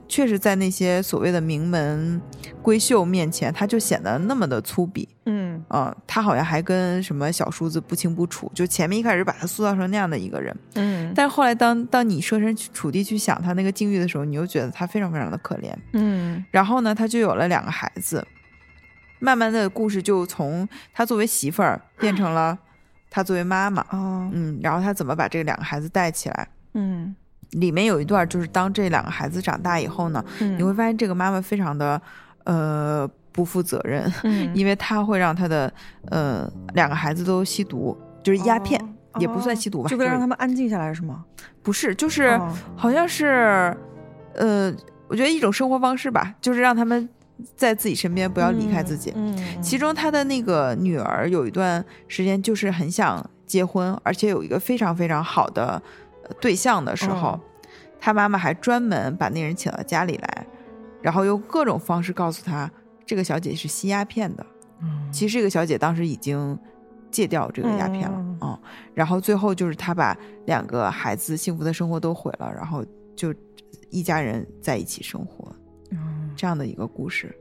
[0.08, 2.22] 确实在那些所谓的名门
[2.63, 5.08] 闺秀面前，他就显得那么的粗鄙。
[5.26, 5.63] 嗯。
[5.70, 15.74] 嗯，她好像还跟什么小叔子不清不楚，就前面一开始把他塑造成那样的一个人，嗯，但是后来当当你设身处地去想他那个境遇的时候，你又觉得他非常非常的可怜。
[15.94, 16.44] 嗯。
[16.52, 18.26] 然后呢，他就有了两个孩子，
[19.20, 22.58] 慢慢的故事就从他作为媳妇儿变成了
[23.10, 24.30] 他作为妈妈，哦。
[24.34, 26.48] 嗯，然后他怎么把这两个孩子带起来。
[26.74, 27.15] 嗯
[27.60, 32.02] 里面有一段就是当这两个孩子长大以后呢，嗯，你会发现这个妈妈非常的
[32.46, 34.50] 呃不负责任，嗯。
[34.56, 35.72] 因为她会让她的
[36.10, 38.80] 呃两个孩子都吸毒，就是鸦片，
[39.13, 41.24] 哦也不算吸毒吧，就为了是让他们安静下来是吗？
[41.63, 42.56] 不是，就是、哦。
[42.76, 43.76] 好像是
[44.34, 44.74] 呃，
[45.08, 47.08] 我觉得一种生活方式吧，就是让他们
[47.56, 49.13] 在自己身边，不要离开自己。
[49.15, 56.05] 嗯，其中他的那个女儿有一段时间就是很想结婚，而且有一个非常非常好的呃
[56.40, 57.42] 对象的时候，哦
[58.00, 60.48] 她妈妈还专门把那人请到家里来，
[61.02, 62.70] 然后用各种方式告诉他
[63.06, 64.46] 这个小姐是吸鸦片的。
[64.82, 65.10] 嗯。
[65.12, 66.58] 其实这个小姐当时已经
[67.10, 68.38] 戒掉这个鸦片了，嗯。
[68.42, 68.60] 嗯。
[68.94, 72.86] 然后最后就是她把两个孩子幸福的生活都毁了，然后
[73.16, 73.34] 就
[73.90, 75.56] 一家人在一起生活，
[75.92, 76.32] 嗯。
[76.36, 77.36] 这样的一个故事。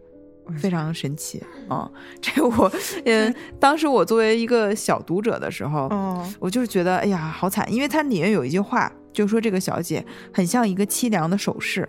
[0.47, 2.71] 嗯非常神奇啊、这我，
[3.07, 11.89] 嗯， 当时我作为一个小读者的时候，哦我就是觉得，哎呀，好惨，因为它里面有一句话，就说这个小姐很像一个凄凉的首饰。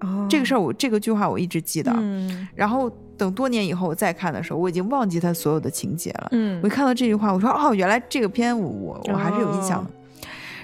[0.00, 1.90] 哦，这个事儿，我这个句话我一直记得。
[1.96, 6.28] 嗯然后等多年以后我再看的时候，我已经忘记它所有的情节了。
[6.32, 9.90] 嗯我一看到这句话，我说哦，原来这个片我我我还是有印象的。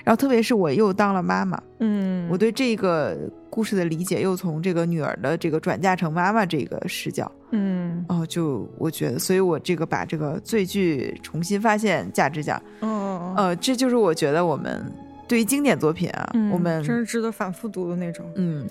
[0.04, 3.16] 然后特别是我又当了妈妈，嗯，我对这个
[3.48, 8.04] 故事的理解又从这个女儿的这个转嫁成妈妈这个视角，嗯。
[8.08, 14.84] 哦，就我觉得，所以我这个把这个最具重新发现价值奖，嗯哦，呃，这就是我觉得我们
[15.28, 18.26] 对于经典作品啊，嗯我们真是值得反复读的那种。
[18.34, 18.66] 嗯，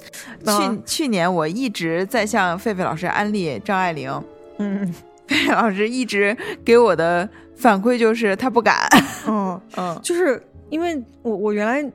[0.46, 4.12] 啊去去年我一直在向狒狒老师安利张爱玲，
[4.58, 4.94] 嗯。
[5.32, 8.76] 狒狒老师一直给我的反馈就是他不敢，
[9.26, 9.98] 嗯， 嗯。
[10.04, 11.88] 就是因为我我原来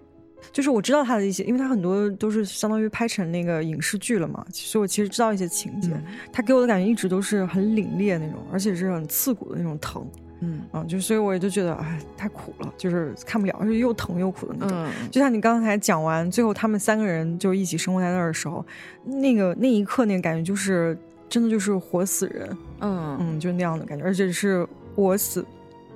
[0.52, 5.90] 就是我知道他的一些，因为他很多都是相当于拍成那个影视剧了嘛，所以我其实知道一些情节。
[5.92, 10.06] 嗯他给我的感觉一直都是很凛冽那种，而且是很刺骨的那种疼
[10.40, 14.84] 嗯啊，就所以我也就觉得哎太苦了，就是看不了，就是又疼又苦的那种。
[14.84, 18.64] 嗯就像你刚才讲完，最后他们三个人就一起生活在那儿的时候，
[19.04, 25.42] 那个那一刻那个感觉就是真的就是活死人，嗯嗯，就那样的感觉，而且是我死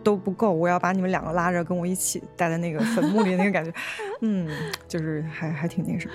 [0.03, 3.73] 都不够，我要把你们两个拉着跟我一起待在那个坟墓里，那个感觉，
[4.23, 4.49] 嗯，
[4.89, 6.15] 就是还还挺那什么，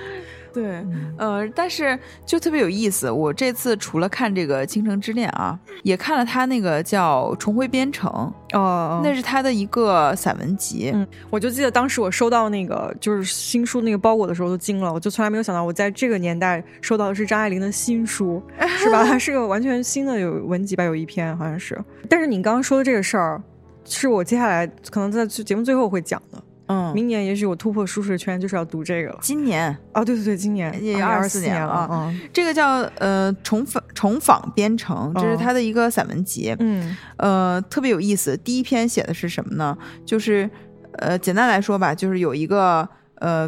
[0.54, 0.66] 对。
[0.66, 3.10] 嗯呃，但是就特别有意思。
[3.10, 8.10] 我这次除了看这个《倾城之恋》啊，也看了他那个叫《重回边城》，
[8.58, 10.92] 哦哦，那是他的一个散文集。
[10.94, 18.42] 嗯，我就记得当时我收到那个就是新书那个包裹的时候都惊了，我就从来没有想到我在这个年代收到的是张爱玲的新书，
[18.78, 19.04] 是吧？
[19.04, 21.78] 它 是个完全新的有文集吧，有一篇好像是。
[22.10, 23.42] 但是你刚刚说的这个事儿，
[23.86, 26.44] 是我接下来可能在节目最后会讲的。
[26.68, 29.20] 嗯，明年也许我突破舒适圈，就是要读这个了。
[29.22, 32.16] 今年哦，对对对，今年也二24年了了啊。
[32.34, 36.56] 这个叫呃重访重访编程，这是哦他的一个散文集。
[36.58, 38.36] 嗯呃，特别有意思。
[38.38, 39.78] 第一篇写的是什么呢？
[40.04, 40.50] 就是
[40.94, 43.48] 呃，简单来说吧，就是有一个呃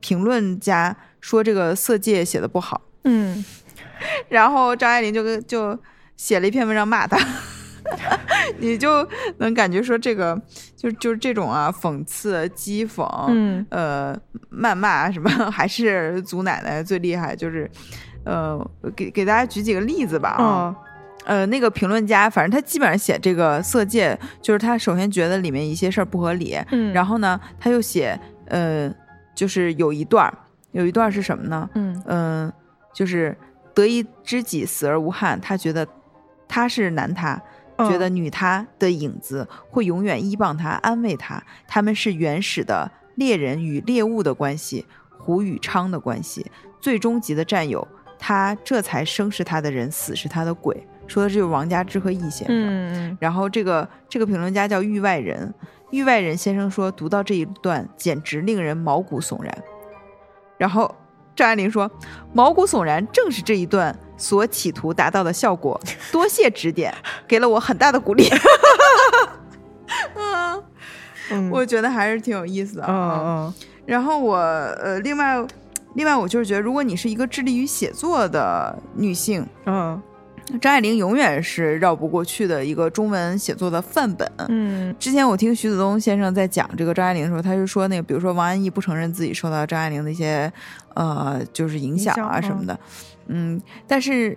[0.00, 3.44] 评论家说这个色戒写的不好，嗯
[4.28, 5.78] 然后张爱玲就跟就
[6.16, 7.16] 写了一篇文章骂他。
[8.58, 9.06] 你就
[9.38, 10.40] 能感觉说这个
[10.76, 13.66] 就就是这种啊讽刺讥讽，嗯。
[13.70, 14.16] 呃
[14.50, 17.70] 谩骂什么，还是祖奶奶最厉害，就是
[18.24, 18.58] 呃
[18.94, 20.76] 给给大家举几个例子吧啊，哦。
[21.26, 28.88] 呃，那个评论家，反正他基本上写这个色戒，就是他首先觉得里面一些事儿不合理，嗯，然后呢，他又写，呃，
[29.34, 30.32] 就是有一段儿，
[30.70, 31.68] 有一段儿是什么呢？
[31.74, 32.02] 嗯。
[32.06, 32.52] 嗯、
[32.94, 33.36] 就是
[33.74, 35.86] 得一知己死而无憾，他觉得
[36.46, 37.42] 他是男他，哦
[37.78, 44.86] 觉得女他的影子会永远依傍他、安慰他，他们是原始的猎人与猎物的关系，
[45.18, 47.86] 虎与昌的关系，最终极的战友。
[48.18, 50.86] 他这才生是他的人，死是他的鬼。
[51.06, 52.48] 说的是王家之和易先生。
[52.48, 55.52] 嗯嗯然后这个这个评论家叫域外人，
[55.90, 59.56] 域外人先生说，读到这一段简直令人毛骨悚然。
[60.58, 60.92] 然后
[61.36, 61.88] 张爱玲说，
[62.32, 65.78] 毛骨悚然正是这一段所企图达到的效果。
[66.10, 66.92] 多谢指点，
[67.28, 68.28] 给了我很大的鼓励。
[70.16, 70.62] 嗯，
[71.30, 72.84] 嗯我觉得还是挺有意思的。
[72.88, 75.46] 嗯嗯然后我呃，另外，
[75.94, 80.02] 另外我就是觉得，如果你是一个致力于写作的女性，嗯
[80.60, 84.30] 张爱玲永远是绕不过去的一个中文写作的范本。
[84.48, 90.52] 嗯之前我听徐子东先生在讲这个张爱玲的时候，他就说那个，比如说王安忆不承认自己受到张爱玲的一些
[90.96, 92.78] 呃，就是影响啊什么的，
[93.28, 94.36] 嗯，但是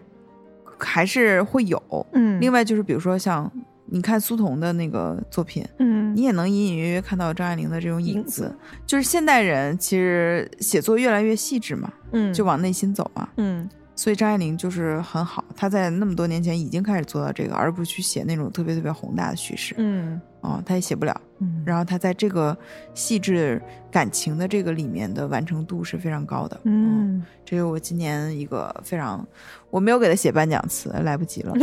[0.77, 1.81] 还是会有。
[2.13, 3.49] 嗯，另外就是比如说像
[3.85, 8.53] 你看苏童的那个作品，嗯你也能隐隐约约看到张爱玲的这种影子。
[8.85, 13.29] 就是现代人其实写作越来越细致嘛，嗯就往内心走嘛。
[13.37, 13.67] 嗯
[13.99, 19.75] 所以张爱玲就是很好，她在那么多年前已经开始做到这个，而不是去写那种特别特别宏大的叙事。
[19.77, 21.21] 嗯哦，她也写不了。
[21.39, 22.57] 嗯，然后她在这个
[22.93, 26.57] 细致感情的这个里面的完成度是非常高的。
[26.63, 29.27] 嗯这是我今年一个非常，
[29.69, 31.53] 我没有给她写颁奖词，来不及了。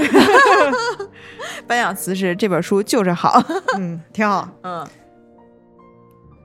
[1.66, 3.42] 颁奖词是这本书就是好。
[3.78, 4.46] 嗯，挺好。
[4.60, 4.86] 嗯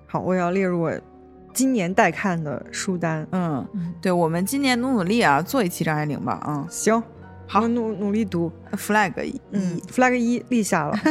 [0.07, 0.93] 好，我要列入我
[1.53, 3.25] 今年待看的书单。
[3.31, 6.33] 嗯嗯，对，我们今年努努力啊，做一期张爱玲吧。
[6.43, 7.01] 啊、行，
[7.47, 8.51] 好努努力读。
[8.71, 9.41] f l a g 一。
[9.51, 10.97] 嗯，flag 一立下了。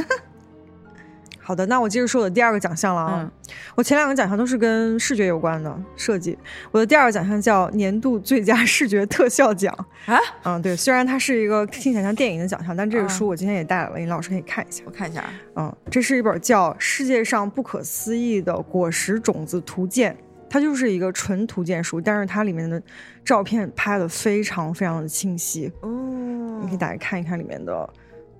[1.42, 3.20] 好的，那我接着说我的第二个奖项了啊。
[3.22, 3.31] 嗯
[3.74, 6.37] 我前两个奖项都是跟视觉有关的设计，
[6.70, 9.74] 我的第二个奖项叫年度最佳视觉特效奖。
[10.07, 14.83] 啊，嗯，对，虽然它是一个听起来像电影的奖项，但这个嗯书我今天也带来了，尹老师可以看一下。
[14.87, 15.33] 我看一下啊。
[15.57, 20.14] 嗯，这是一本叫《世界上不可思议的果实种子图鉴》，
[20.51, 22.83] 它就是一个纯图鉴书，但是它里面的
[23.25, 27.89] 照片拍的非常非常的清晰，哦你可以打开看一看里面的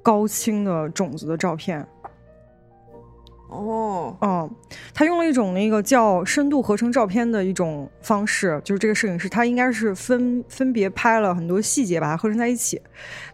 [0.03, 1.87] 高清的种子的照片。
[3.49, 4.51] 哦，哦，
[4.95, 12.81] 他用了一种那个叫深度合成照片的一种方式，就是这个摄影师他应该是分分别拍了很多细节，把它合成在一起，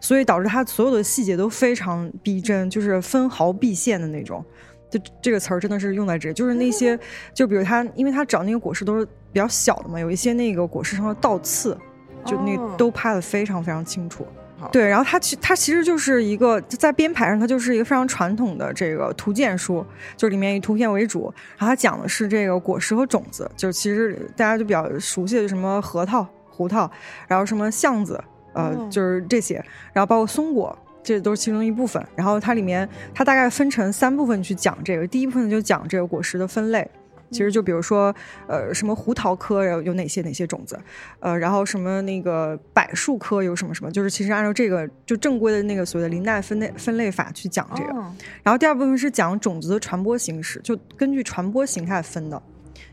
[0.01, 4.43] 所以导致他所有的细节都非常逼真，就是分毫毕现的那种。
[4.89, 6.97] 就这个词儿真的是用在这里，就是那些，
[7.33, 11.77] 就比如他，因为他找那个果实都是比较小的嘛，有一些那个果实上的倒刺，
[12.25, 14.25] 就那哦都拍的非常非常清楚。
[14.57, 26.89] 好对，然后它其它其实就是一个在编排上，它就是一个非常传统的这个图鉴书，就是里面以图片为主，然后它讲的是这个果实和种子，就是其实大家就比较熟悉的什么核桃、胡桃，
[27.27, 28.19] 然后什么橡子，
[28.53, 30.75] 呃，哦就是这些，然后包括松果。
[31.07, 36.85] 这都是其中一部分，然后它里面它大概分成三部分去讲这个，第一部分就讲这个果实的分类，
[37.31, 38.13] 其实就比如说，
[38.45, 40.77] 呃，什么胡桃科有有哪些哪些种子，
[41.21, 47.91] 呃，然后什么那个柏树科有什么什么，就是其实按照这个就正规的那个所谓的林奈分类分类法去讲这个。
[47.91, 52.43] 哦然后第二部分是讲种子的传播形式，就根据传播形态分的。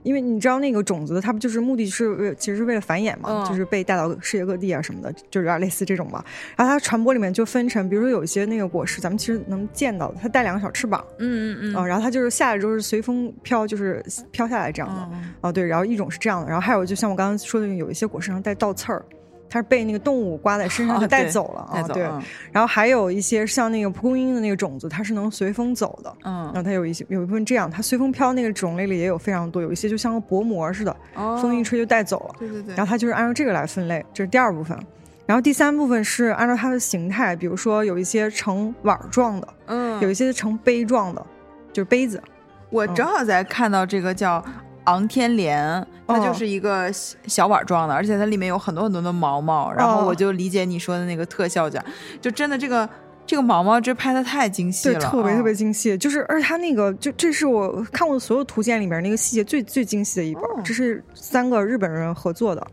[0.04, 6.24] 因为你知道那个种子，它不就是目的是为其实是为了繁衍嘛，嗯就是被带到世界各地啊什么的，就有点类似这种吧。
[6.56, 15.00] 然后它传播里面就分成，比如说有一些那个果实，咱们其实能见到的，它带两个小翅膀，嗯嗯嗯啊、然后它就是下来之后是随风飘，就是飘下来这样的。
[15.00, 15.10] 哦
[15.42, 19.04] 哦，对，然后一种是这样的，然后还有就像我刚刚说的，有一些果实上带倒刺儿，
[19.48, 22.02] 它是被那个动物刮在身上哦就带走了啊、对，
[22.50, 26.12] 然后还有一些像那个蒲公英的那个种子，它是能随风走的。
[26.24, 32.34] 嗯然嗯后它有一些有一部分这样，它随风飘那个种类里也有非常多，有一些就像个薄膜似的，哦风一吹就带走了。
[32.38, 34.78] 对对对，然后它就是按照这个来分类，这是第二部分。
[35.26, 41.26] 然后第三部分是按照它的形态，比如说有一些呈碗状的，嗯有一些呈杯状的，
[41.72, 42.22] 就是杯子。
[42.70, 44.44] 我正好在看到这个叫
[44.84, 46.24] 昂天莲，它哦。
[46.24, 51.84] 就是一个小小碗状的，而且它里面有很多很多的毛毛，然后哦我就理解你说的那个特效奖，
[52.20, 52.88] 就真的这个
[53.26, 54.94] 这个毛毛这拍的太精细了。
[54.94, 60.60] 对，了，特别特别哦精细，就是而且它那个就这是我看过的所有图鉴里面那个细节最最精细的一本，哦。
[60.64, 62.66] 这是三个日本人合作的，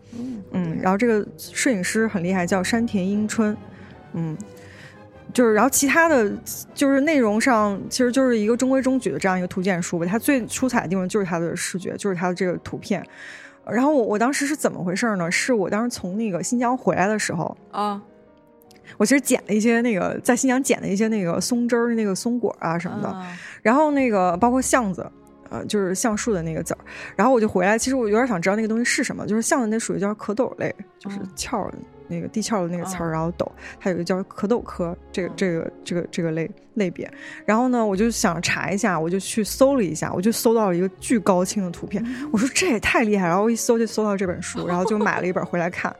[0.52, 3.56] 嗯，然后这个摄影师很厉害，叫山田英春，
[4.14, 4.38] 嗯。
[5.34, 6.32] 就是，然后其他的
[6.74, 10.06] 就是内容上，其实就是一个中规中矩的这样一个图鉴书吧。
[10.06, 13.06] 它最出彩的地方就是它的视觉，就是它的这个图片。
[13.66, 15.30] 然后我我当时是怎么回事呢？
[15.32, 18.02] 是我当时从那个新疆回来的时候，啊
[18.98, 25.10] 我其实捡了一些那个在新疆捡的一些那个松枝儿、那个松果啊什么的，啊然后那个包括橡子，
[25.50, 26.80] 呃，就是橡树的那个籽儿。
[27.16, 31.72] 然后我就回来，其实我有点想知道那个东西是什么，就是橡子那属于叫壳斗类，就是嗯壳儿
[32.12, 37.10] 那个地壳的那个词儿，哦然后斗，它有一个叫壳斗科这个这个这个这个类类别。
[37.46, 45.96] 然后呢，我就想查一下，我就去搜了一下，我就搜到了一个巨高清的图片，我说这也太厉害了，然后我一搜就搜到这本书，然后就买了一本回来看，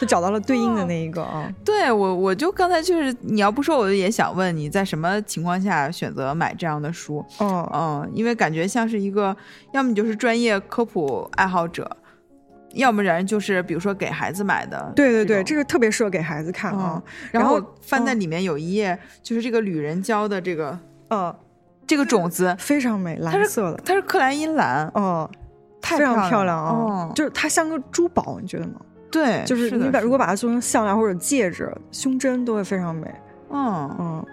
[0.00, 1.48] 就找到了对应的那一个啊。
[1.64, 7.24] 对我，我就刚才就是你要不说，我也想问你在什么情况下选择买这样的书？
[7.40, 9.36] 嗯，嗯，因为感觉像是一个，
[9.72, 11.88] 要么你就是专业科普爱好者，
[12.74, 14.92] 要不然就是比如说给孩子买的。
[14.94, 17.02] 对对对，这个特别适合给孩子看啊。
[17.30, 21.34] 然然后后翻在里面有一页，就是这个旅人教的这个呃，
[21.86, 23.80] 这个种子，非常美，蓝色的。
[23.84, 25.30] 它是克莱因蓝，哦，
[25.80, 26.70] 太非常漂亮漂亮啊！
[26.72, 28.74] 哦就是它像个珠宝，你觉得吗？
[29.10, 33.14] 对，就是你把如果把它做成项链或者戒指、胸针，都会非常美。
[33.50, 34.26] 嗯，嗯，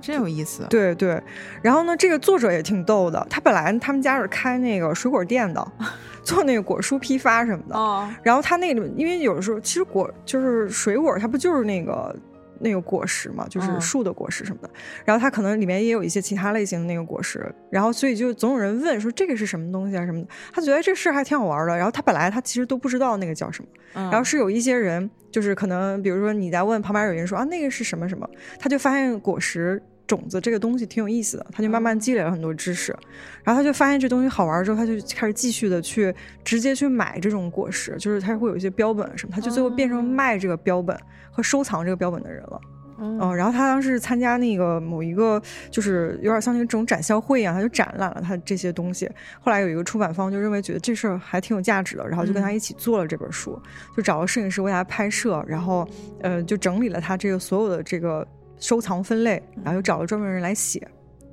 [0.00, 0.66] 真有意思。
[0.70, 1.20] 对对。
[1.62, 5.72] 然后呢，这个作者也挺逗的，他本来他们家是开那个水果店的，
[6.22, 7.76] 做那个果蔬批发什么的。
[7.76, 12.14] 哦，然后他那里，因为有的时候其实果就是水果，它不就是那个
[12.58, 14.70] 那个果实嘛，就是嗯树的果实什么的。
[15.04, 20.28] 然后它可能里面也有一些其他类型的那个果实，然后所以就总有人问说这个是什么东西啊什么的。
[20.52, 21.76] 他觉得这事还挺好玩的。
[21.76, 29.82] 然后他本来他其实都不知道那个叫什么，然然后是有一些人就是可能比如说你在问旁边有人说啊那个是什么什么，他就发现果实。
[30.06, 32.96] 种子这个东西挺有意思的，他就慢慢积累了很多知识，
[33.42, 40.96] 然后他就发现这东西好玩之后，他就开始继续的去直接去买这种果实，就是他会有一些标本什么，他就最后变成卖这个标本
[41.32, 42.60] 和收藏这个标本的人了。
[42.98, 49.10] 嗯嗯，然后他当时参加那个某一个，就是有点像那种展销会一样，他就展览了他这些东西。
[49.40, 53.60] 后来有一个出版方就认为觉得这事儿还挺有价值的，然后就跟他一起做了这本书，
[53.96, 55.86] 就找了摄影师为他拍摄，然后
[56.20, 58.26] 呃就整理了他这个所有的这个
[58.58, 60.80] 收藏分类，然后又找了专门人来写，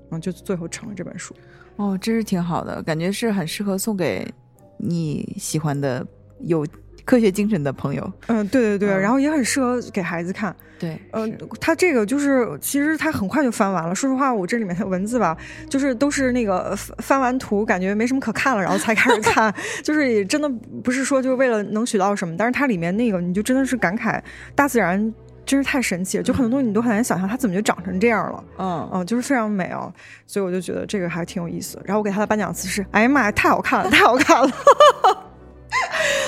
[0.10, 1.34] 然后就最后成了这本书。
[1.78, 4.28] 哦，真是挺好的，感觉是很适合送给
[4.78, 6.06] 你喜欢的
[6.42, 6.68] 有
[7.06, 8.14] 科学精神的朋友。
[8.28, 10.56] 嗯，对对对，嗯然后也很适合给孩子看。
[10.80, 11.26] 对，呃
[11.62, 13.96] 他，这个就是，其实他很快就翻完了。
[13.96, 15.38] 说实话，我这里面的 文字吧，
[15.70, 19.54] 就是都是那个翻翻完图，感觉没什么可看了，然后才开始看。
[19.82, 20.50] 就是也真的
[20.84, 24.22] 不是说就是为了能学到什么，但是它里面那个你就真的是感慨
[24.56, 25.14] 大自然
[25.46, 28.44] 真是太神奇了，就很多东西你都很难想象它怎么就长成这样了。
[28.58, 29.90] 嗯，嗯，就是非常美啊，
[30.28, 31.80] 所以我就觉得这个还挺有意思。
[31.86, 34.52] 然后我给他的颁奖词是：哎呀妈呀，太好看了，太好看了！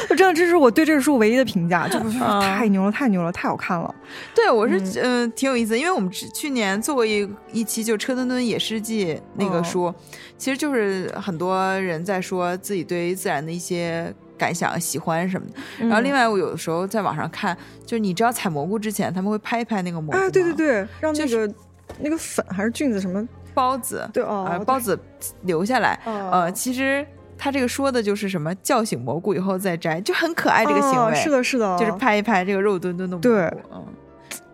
[0.10, 3.94] 就真的，这是我对这个书唯一的评价，就是啊太牛了，太牛了，太好看了。
[4.34, 9.94] 对，我是嗯、呃挺有意思，因为我们去年做过一一期就《车墩墩野诗记》那个哦书，
[10.38, 15.54] 其实就是很多人在说自己对于自然的一些感想、喜欢什么的。
[15.88, 21.54] 然后另外外，我有的时候在网上看，就是你知道采蘑菇之前他们会拍一拍那个蘑菇啊，对对，对，让那就是个
[22.00, 25.00] 那个粉还是菌子什么，孢子，对哦呃，孢子
[25.44, 26.30] 留下来，哦。
[26.32, 27.06] 呃，其实
[27.38, 33.46] 他这个说的就是什么叫醒蘑菇以后再摘，就很可爱这个行为，哦是的，是的，就是拍一拍这个肉墩墩的蘑菇，对。
[33.74, 33.86] 嗯。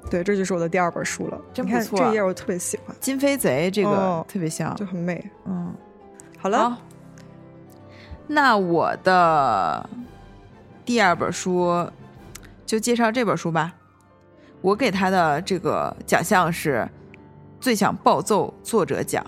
[0.10, 1.39] 对，这就是我的第二本书了。
[1.54, 1.98] 真不错。
[1.98, 5.26] 这一页我特别喜欢，金飞贼这个哦特别像，就很美。
[5.46, 5.74] 嗯，
[6.38, 6.78] 好了，好，
[8.28, 9.89] 那我的
[10.84, 11.89] 第二本书
[12.65, 13.72] 就介绍这本书吧。
[14.60, 16.86] 我给他的这个奖项是
[17.62, 19.26] 最想暴揍作者奖，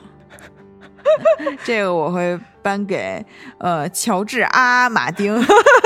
[1.64, 3.24] 这个我会颁给
[3.58, 5.36] 呃乔治阿马丁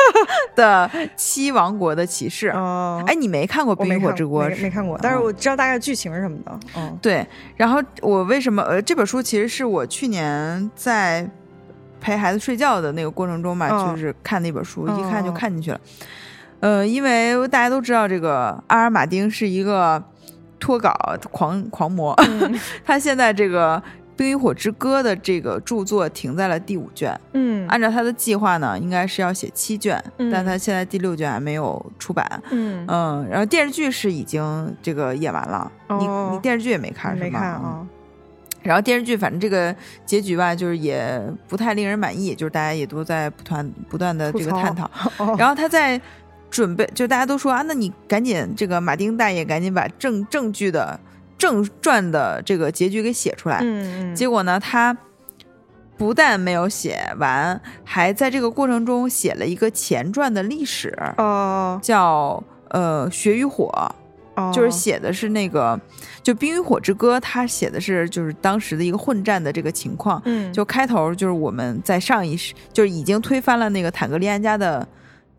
[0.55, 2.51] 的《七王国的骑士》。
[2.57, 6.59] 哦，哎，你没看过《冰与火之国》没没看过，但是哦我知道大概剧情是什么的。
[6.75, 7.25] 嗯，对，
[7.55, 11.27] 然后我为什么呃这本书其实是我去年在
[11.99, 15.79] 陪孩子睡觉的那个过程中嘛，嗯就是看那本书，一看就看进去了。
[16.59, 20.03] 呃，因为大家都知道这个阿尔马丁是一个
[20.59, 20.91] 脱稿
[21.31, 23.77] 狂狂魔，嗯 他现在这个
[24.17, 32.41] 《冰与火之歌》的这个著作停在了第五卷，嗯按照他的计划呢，应该是要写七卷，嗯但他现在第六卷还没有出版。
[32.49, 37.25] 嗯嗯，然后电视剧是已经这个演完了，你哦你电视剧也没看是吗？
[37.25, 37.87] 没看嗯啊。
[38.63, 39.73] 然后电视剧反正这个
[40.05, 44.89] 结局吧，就是也不太令人满意，就是大家也都在不断不断的这个探讨。
[45.17, 46.01] 哦然后他在
[46.49, 50.99] 准备，就大家都说啊，那你赶紧这个马丁大爷赶紧把正正剧的
[51.37, 53.63] 正传的这个结局给写出来。
[54.15, 54.97] 结果呢，他
[55.97, 63.69] 不但没有写完，还在这个过程中写了一个前传的历史，哦叫呃《血与火》。
[64.39, 65.79] 哦，就是写的是那个，
[66.21, 70.21] 就《冰与火之歌》，他写的是就是当时的一个混战的这个情况。
[70.25, 74.87] 嗯，就开头就是我们在上一世就是已经推翻了那个坦格利安家的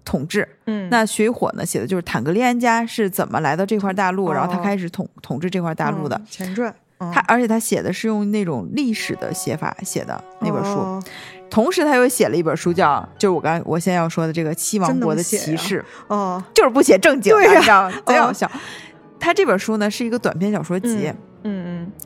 [0.08, 0.48] 统治。
[0.64, 0.88] 嗯。
[0.90, 6.16] 那《血与火》呢，写的就是坦格利安家是怎么来到这块大陆，然后他哦开始统统治这块大陆的。
[6.16, 7.12] 嗯前传，嗯。
[7.12, 10.70] 他而且他写的是用那种历史的写法写的那本书。
[10.70, 11.02] 哦。
[11.50, 17.58] 同时他又写了一本书叫，就是我刚我现在要说的这个七王国的骑士，哦，就是不写正经的，对呀。
[17.58, 17.92] 你知道吗？
[18.06, 18.50] 贼好哦笑。
[19.20, 21.16] 他这本书呢是一个短篇小说集，嗯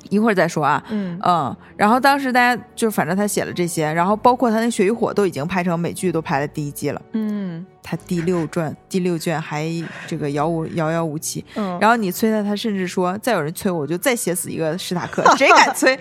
[0.09, 0.82] 一会儿再说啊。
[0.90, 7.01] 嗯嗯嗯，然后当时大家就反正他写了这些，然后包括他那《血与火》都已经拍成美剧，都拍了第一季了。
[7.12, 9.68] 嗯他第六卷第六卷还
[10.07, 15.99] 这个遥无遥遥无期，嗯，然后你催他，他甚至说再有人催我，我就再写死一个史塔克， 谁敢催？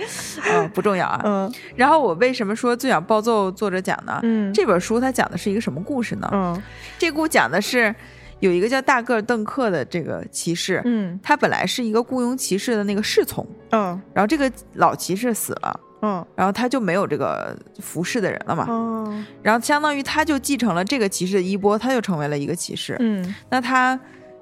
[0.47, 1.19] 嗯，不重要啊。
[1.25, 4.19] 嗯然后我为什么说最想暴揍作者讲呢？
[4.21, 6.29] 嗯这本书它讲的是一个什么故事呢？
[6.31, 6.61] 嗯
[6.99, 7.93] 这故讲的是
[8.41, 11.17] 有一个叫大个儿邓克的这个骑士，嗯。
[11.23, 13.99] 他本来是一个雇佣骑士的那个侍从，嗯。
[14.13, 15.79] 然后这个老骑士死了。
[16.01, 16.25] 嗯。
[16.35, 19.23] 然后他就没有这个服侍的人了嘛，哦。
[19.41, 22.97] 然后相当于他就继承了这个骑士的衣钵，他就成为了一个骑士。
[22.99, 23.33] 嗯。
[23.49, 23.97] 那他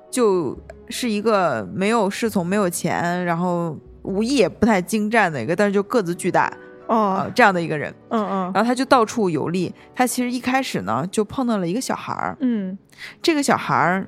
[0.09, 0.57] 就
[0.89, 6.43] 是一个没有侍从、没有钱，然后武艺也不太精湛的一个，但是就个子巨大。
[6.45, 6.57] 啊、
[6.89, 7.93] 哦这样的一个人。
[8.09, 9.73] 嗯嗯然后他就到处游历。
[9.95, 12.77] 他其实一开始呢，就碰到了一个小孩儿，嗯
[13.21, 14.07] 这个小孩儿，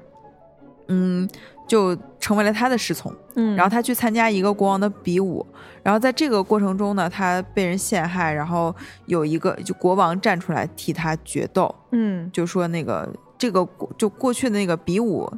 [0.88, 1.30] 嗯，
[1.68, 3.14] 就成为了他的侍从。
[3.36, 5.46] 嗯，然后他去参加一个国王的比武，
[5.84, 8.76] 然后在这个过程中呢，他被人陷害，然后
[9.06, 13.08] 有一个就国王站出来替他决斗，嗯就说那个
[13.38, 15.32] 这个过就过去的那个比武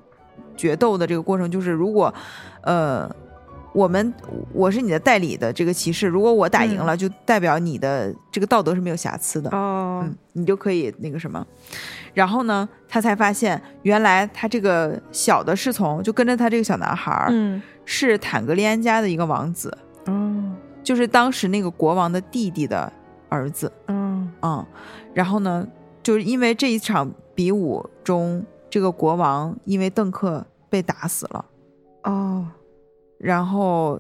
[0.58, 2.12] 决斗的这个过程，就是如果
[2.64, 3.08] 呃
[3.74, 4.14] 我们
[4.54, 10.02] 我是你的代理的这个骑士，如果我打赢了，就代表你的这个道德是没有瑕疵的，哦。
[10.04, 11.46] 嗯，你就可以那个什么。
[12.14, 17.62] 然后呢，他才发现原来他这个小的侍从就跟着他这个小男孩儿，嗯。
[17.86, 20.56] 是坦格利安家的一个王子，哦。
[20.84, 22.92] 就是当时那个国王的弟弟的
[23.28, 23.72] 儿子。
[23.88, 24.66] 嗯嗯，
[25.14, 25.68] 然后呢，
[26.02, 31.46] 就是因为这一场比武中，这个国王因为邓克被打死了，
[32.04, 32.46] 哦
[33.24, 34.00] 然后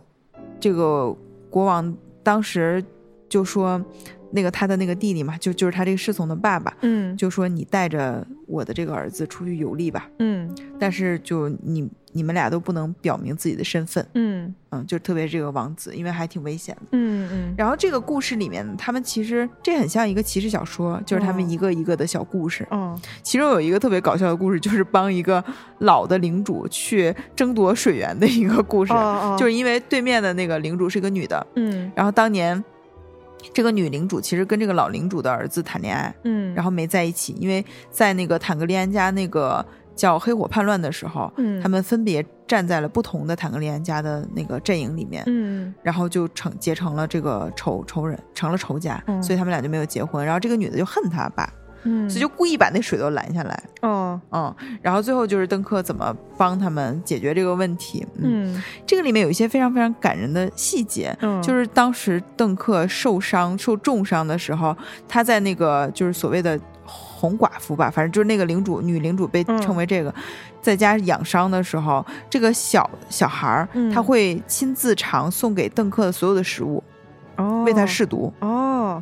[0.59, 1.15] 这个
[1.49, 2.83] 国王当时
[3.29, 3.81] 就说，
[4.31, 7.15] 那个他的那个弟弟嘛，就就是他这个侍从的爸爸，嗯。
[7.15, 10.53] 就说你带着我的这个儿子出去游历吧，嗯。
[10.77, 16.81] 但是就你你们俩都不能表明自己的身份，嗯嗯，就特别是这个王子，因为还挺危险的。
[16.91, 22.65] 嗯嗯然后这个故事里面，他们其实这很像一个骑士小说，就是他们哦一个一个的小故事。
[22.69, 25.43] 哦其中有一个特别搞笑的故事，就是帮一个
[25.79, 32.63] 老的领主去争夺水源的一个故事，哦就是因为对面的那个领主是个女的，嗯然后当年
[33.51, 41.61] 这个女领主其实跟这个老领主的儿子谈恋爱，嗯，然后没在一起，因为在那个坦格利安家那个叫黑火叛乱的时候，嗯。
[41.61, 45.73] 他们分别站在了不同的坦格利安家的那个阵营里面，嗯。
[45.81, 50.25] 然后就成结成了这个仇仇人，成了仇家，嗯所以他们俩就没有结婚。
[50.25, 51.51] 然后这个女的就恨他爸，
[51.83, 54.19] 嗯，所以就故意把那水都拦下来，哦。
[54.31, 58.63] 嗯，然后最后就是邓克怎么帮他们解决这个问题，嗯，嗯。
[58.85, 61.41] 这个里面有一些非常非常感人的细节，嗯。
[61.41, 64.75] 就是当时邓克受伤受重伤的时候，
[65.07, 66.59] 他在那个就是所谓的
[67.23, 70.13] 红寡妇吧，反正就是那个领主女领主被嗯称为这个，
[70.61, 76.83] 在家养伤的时候，这个小小孩儿、嗯他会亲自尝送给邓克的所有的食物，
[77.37, 79.01] 哦为他试毒，哦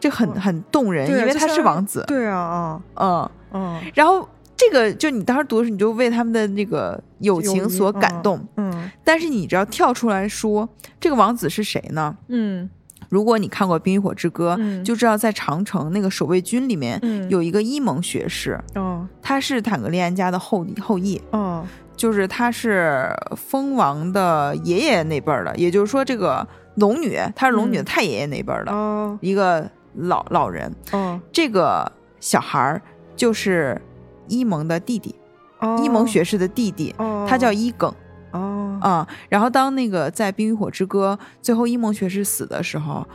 [0.00, 4.28] 这很很动人，因为他是王子，对啊啊嗯，嗯然后。
[4.62, 8.46] 这个就你当时读的时候，你就为他们的那个友情所感嗯动。
[8.58, 10.68] 嗯但是你只要跳出来说，
[11.00, 12.14] 这个王子是谁呢？
[12.28, 12.68] 嗯
[13.10, 14.82] 如果你看过《冰与火之歌》，嗯。
[14.82, 17.28] 就知道在长城那个守卫军里面嗯。
[17.28, 19.06] 有一个伊蒙学士，哦。
[19.20, 21.66] 他是坦格利安家的后后裔，哦。
[21.94, 26.46] 就是他是蜂王的爷爷那辈儿的，也就是说这个
[26.76, 27.84] 龙女，他是龙女的嗯。
[27.84, 29.18] 太爷爷那辈儿的、哦。
[29.20, 30.72] 一个老老人。
[30.92, 31.20] 哦。
[31.30, 31.90] 这个
[32.20, 32.80] 小孩儿
[33.16, 33.78] 就是
[34.28, 35.14] 伊蒙的弟弟，
[35.58, 35.78] 哦。
[35.84, 37.26] 伊蒙学士的弟弟，哦。
[37.28, 37.92] 他叫伊耿。
[38.32, 38.78] 哦。
[38.80, 43.06] 啊、然后当那个在《冰与火之歌》最后伊蒙学士死的时候，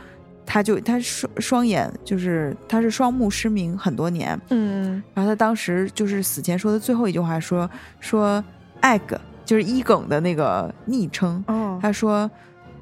[0.44, 5.02] 他就他双双眼就是他是双目失明很多年，嗯。
[5.12, 8.42] 然后他当时就是死前说的最后一句话说说
[8.82, 9.00] egg
[9.44, 11.78] 就是伊耿的那个昵称，哦。
[11.82, 12.30] 他说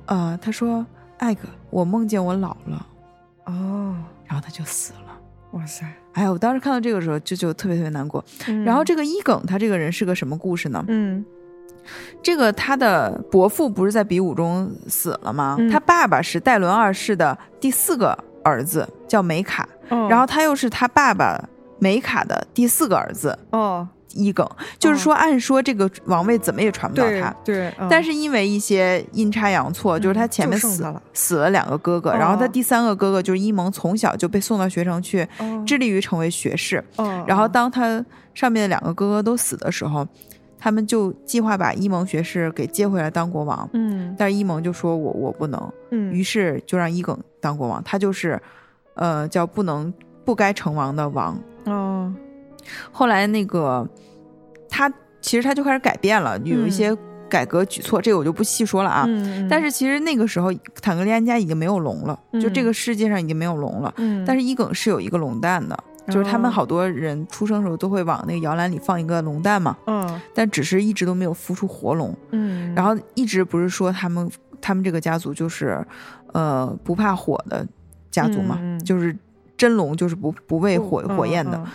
[0.06, 0.84] 呃他说
[1.20, 1.38] egg
[1.70, 2.86] 我梦见我老了，
[3.46, 3.96] 哦。
[4.26, 5.18] 然后他就死了。
[5.52, 8.22] 哇塞哎呀，我当时看到这个时候就就特别特别难过。
[8.46, 8.64] 嗯。
[8.64, 10.84] 然后这个伊耿他这个人是个什么故事呢？
[10.88, 11.24] 嗯
[12.22, 15.56] 这个他的伯父不是在比武中死了吗？
[15.58, 15.70] 嗯。
[15.70, 20.06] 他爸爸是戴伦二世的第四个儿子，叫梅卡，哦。
[20.08, 21.42] 然后他又是他爸爸
[21.78, 23.88] 梅卡的第四个儿子哦。
[24.16, 27.34] 一梗，就是说按说这个王位怎么也传不到对他。
[27.44, 27.88] 对嗯。
[27.90, 31.02] 但是因为一些阴差阳错，就是他前面死、了。
[31.12, 35.64] 死了两个哥哥，哦然后他第三个哥哥就是伊蒙，从小就被送到学城去，哦。
[35.66, 36.84] 致力于成为学士。
[36.94, 37.24] 哦。
[37.26, 38.04] 然后当他
[38.34, 40.06] 上面的两个哥哥都死的时候，
[40.64, 43.68] 他们就计划把伊蒙学士给接回来当国王。
[43.74, 45.60] 嗯但是伊蒙就说我我不能，
[45.90, 47.84] 嗯于是就让伊耿当国王。
[47.84, 48.40] 他就是
[48.94, 49.92] 呃，叫不能
[50.24, 51.38] 不该成王的王。
[51.66, 52.10] 哦，
[52.90, 53.86] 后来那个
[54.70, 54.90] 他
[55.20, 56.96] 其实他就开始改变了，有一些
[57.28, 59.04] 改革举措，这个我就不细说了啊。
[59.06, 60.50] 嗯，但是其实那个时候
[60.80, 63.92] 坦格利安家已经没有龙了，就这嗯个世界上已经没有龙了。
[63.98, 72.14] 嗯，但是伊耿是有一个龙蛋的，就是他们哦好多人出生的时候都会往那个摇篮里放一个龙蛋嘛，嗯但只是一直都没有孵出活龙。
[72.30, 74.30] 嗯，然后一直不是说他们
[74.60, 75.84] 他们这个家族就是
[76.32, 77.66] 呃不怕火的
[78.10, 79.16] 家族嘛，就是
[79.56, 81.56] 真龙就是不不畏不火、火焰的。
[81.58, 81.66] 嗯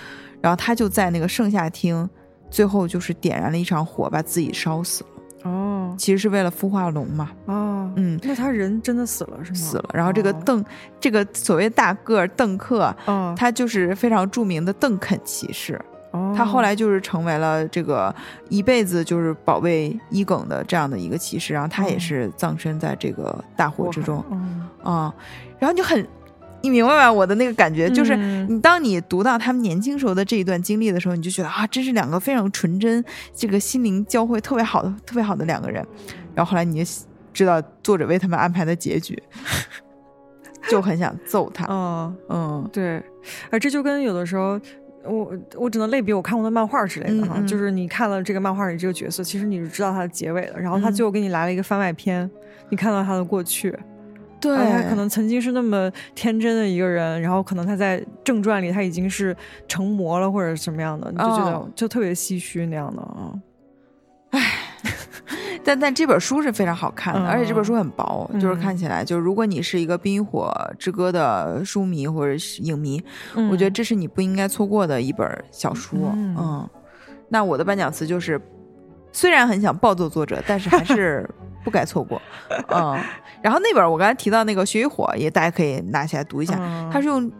[0.41, 2.09] 然后他就在那个盛夏厅，
[2.49, 5.09] 最后就是点燃了一场火，把自己烧死了。
[5.44, 5.96] 嗯哦。
[5.98, 9.58] 其实是为了孵化龙嘛，哦，嗯，那他人真的死了是吗？
[9.58, 9.90] 死了。
[9.94, 10.42] 然后这个哦。
[10.46, 10.66] 邓，
[11.00, 15.80] 这个所谓大个儿邓克，哦，他就是非常著名的邓肯骑士。
[16.12, 16.34] 哦。
[16.38, 18.14] 他后来就是成为了这个
[18.50, 22.00] 一辈子就是保卫伊耿的这样的一个骑士，然后他也哦。
[22.00, 24.24] 是葬身在这个大火之中。
[24.32, 25.14] 嗯啊、
[25.60, 26.08] 然后就很，
[26.62, 27.12] 你明白吧？
[27.12, 33.03] 我的那个感觉就是，嗯你当你读到他们年轻时候的这一段经历的时候，你就觉得啊，真是两个非常纯真，
[33.34, 35.86] 这个心灵交汇特别好的、特别好的两个人。
[36.36, 36.91] 然后后来你就
[37.34, 39.22] 知道作者为他们安排的结局，
[40.70, 41.66] 就很想揍他。
[41.70, 43.01] 嗯，嗯对，
[43.49, 44.60] 而这就跟有的时候。
[45.05, 52.30] 我我只能类比我看过的漫画之类的哈，嗯嗯就是你看了这个漫画里这个角色，其实你是知道他的结尾的，然后他嗯最后给你来了一个番外篇，
[52.68, 53.74] 你看到他的过去，
[54.40, 59.36] 对他可能曾经是那么天真的一个人，然后可能他在正传里他已经是
[59.68, 63.34] 成魔了或者什么样的，你就觉得哦就特别唏嘘那样的啊。
[64.32, 64.42] 唉
[65.64, 73.04] 但但这本书是非常好看的，嗯而且这本书很薄，嗯就是看起来就是如果你是一个《冰与火之歌》的书迷或者是影迷，
[73.52, 75.98] 我觉得这是你不应该错过的一本小书。
[76.14, 76.70] 嗯嗯，
[77.28, 78.40] 那我的颁奖词就是，
[79.12, 81.30] 虽然很想暴揍作者，但是还是
[81.64, 82.22] 不该错过。
[82.70, 82.98] 嗯，
[83.42, 86.90] 然后那本我刚才提到那个《血与火》，也大家可以拿起来读一下，嗯。
[86.92, 87.32] 它是用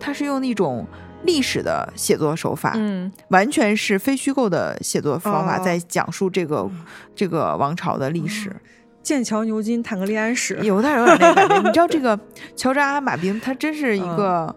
[0.00, 0.86] 它是用那种
[1.22, 3.12] 历史的写作手法，嗯。
[3.28, 5.62] 完全是非虚构的写作方法，哦。
[5.64, 6.68] 在讲述这个、
[7.14, 8.54] 这个王朝的历史，
[9.02, 11.58] 剑桥牛津坦格利安史，有点有点那个感觉。
[11.58, 12.18] 你知道这个
[12.56, 14.16] 乔治阿马宾，他真是一嗯。
[14.16, 14.56] 个，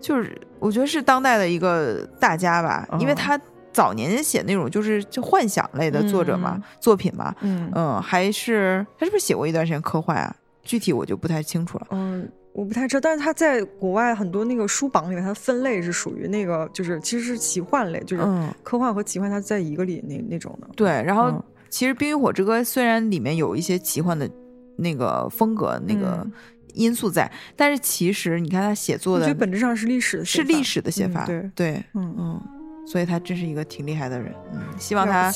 [0.00, 3.16] 就是我觉得是当代的一个大家吧，因为嗯。
[3.16, 3.40] 他
[3.74, 6.62] 早年间写那种就是就幻想类的作者嘛，嗯。
[6.80, 7.70] 作品嘛，嗯。
[7.74, 10.34] 嗯，还是他是不是写过一段时间科幻啊？
[10.62, 11.88] 具体我就不太清楚了。
[11.90, 20.68] 嗯，我不太知道，但是他在国外很多那个书榜里面，它的分类是属于那个就是其实是奇幻类，就是嗯，科幻和奇幻它在一个里那那种的。
[20.76, 21.42] 对，然后嗯。
[21.68, 24.30] 其实《冰与火之歌》虽然里面有一些奇幻的
[24.76, 26.32] 那个风格、那个嗯。
[26.74, 32.42] 因素在，但是其实你看他写作我觉的得本质上是历史是历史的写法，嗯对，对，嗯，嗯，
[32.86, 34.34] 所以他真是一个挺厉害的人。
[34.52, 35.32] 嗯，希望他，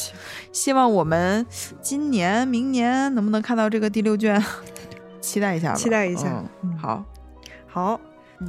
[0.53, 1.45] 希望我们
[1.81, 4.43] 今年、明年能不能看到这个第六卷，
[5.21, 7.05] 期待一下吧，期待一下嗯嗯好，
[7.67, 8.01] 好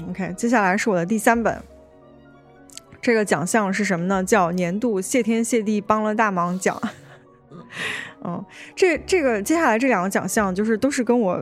[0.10, 1.62] ，OK，接下来是我的第三本。
[3.02, 4.22] 这个奖项是什么呢？
[4.22, 6.78] 叫年度谢天谢地帮了大忙奖。
[8.22, 8.44] 嗯，
[8.76, 11.42] 这这个接下来这两个奖项就是都是跟我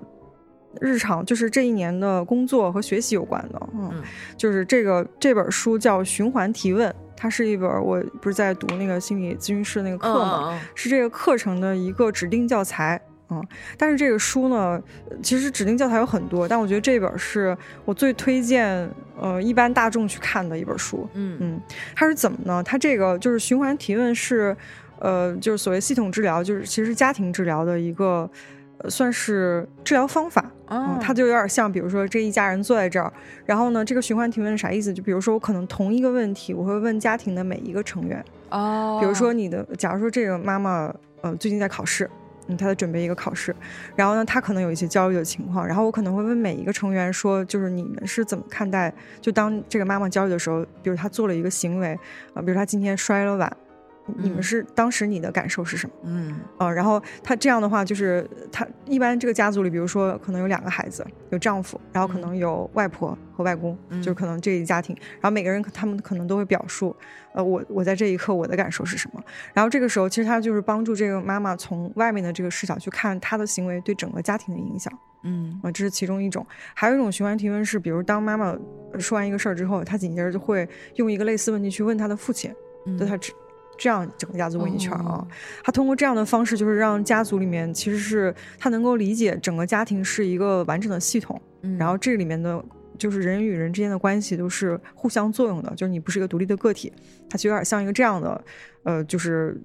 [0.79, 3.69] 日常就是这一年的工作和学习有关的。
[3.73, 4.03] 嗯，嗯
[4.37, 13.01] 就是这个这本书叫《循环提问》，它是一本我不是在读那个心理咨询师那个课嘛，嗯是这个课程的一个指定教材。
[13.29, 13.45] 嗯，
[13.77, 18.89] 但是这个书呢，呃其实指定教材有很多，但我觉得这本是我最推荐
[19.19, 21.05] 呃一般大众去看的一本书。
[21.13, 21.61] 嗯嗯，
[21.93, 22.63] 它是怎么呢？
[22.63, 24.55] 它这个就是循环提问是，
[24.99, 28.29] 呃，就是所谓系统治疗，就是其实家庭治疗的一个，呃，
[28.89, 30.51] 算是治疗方法。
[30.99, 33.11] 它就有点像，比如说这一家人坐在这儿，
[33.45, 34.93] 然后呢，这个循环提问啥意思？
[34.93, 42.09] 就比如说我可能同一个问题，我会问家庭的每一个成员，哦，比如说你的，假如说这个妈妈，呃，最近在考试，
[42.47, 43.55] 嗯，她在准备一个考试，
[43.95, 51.97] 然后呢，她可能有一些焦虑的情况，然后我可能会问每一个成员说，就是你们是怎么看待，就当这个妈妈焦虑的时候，比如她做了一个行为，
[52.33, 53.49] 啊、比如她今天摔了碗，
[54.17, 55.95] 你们嗯是当时你的感受是什么？
[56.03, 66.95] 嗯呃，然后他这样的话，就是他一般这个家族里，比如说可能有两个孩子，有丈夫，然后可嗯能有外婆和外公，就可能这一家庭，然后每个人他们可能都会表述，
[67.33, 69.21] 呃，我我在这一刻我的感受是什么。
[69.53, 74.91] 然后这个时候，其实他就是帮助这个妈妈从外面的这个视角去看她的行为对整个家庭的影响。
[75.23, 76.45] 嗯啊，这是其中一种。
[76.73, 78.55] 还有一种循环提问是，比如当妈妈
[78.93, 82.53] 呃说完一个事儿之后，她紧接着就会用一个类似问题去问她的父亲，
[82.85, 83.33] 嗯，就他只
[83.77, 85.27] 这样整个家族问一圈儿啊哦。
[85.63, 92.63] 他通过这样的方式，就是让家族里面其实是他能够理解整个家庭是一个完整的系统，嗯然后这里面的。
[92.99, 96.91] 就是人与人之间的关系都是互相作用的，就是你不是一个独立的个体，
[97.29, 98.43] 它就有点像一个这样的，
[98.81, 99.55] 呃，就是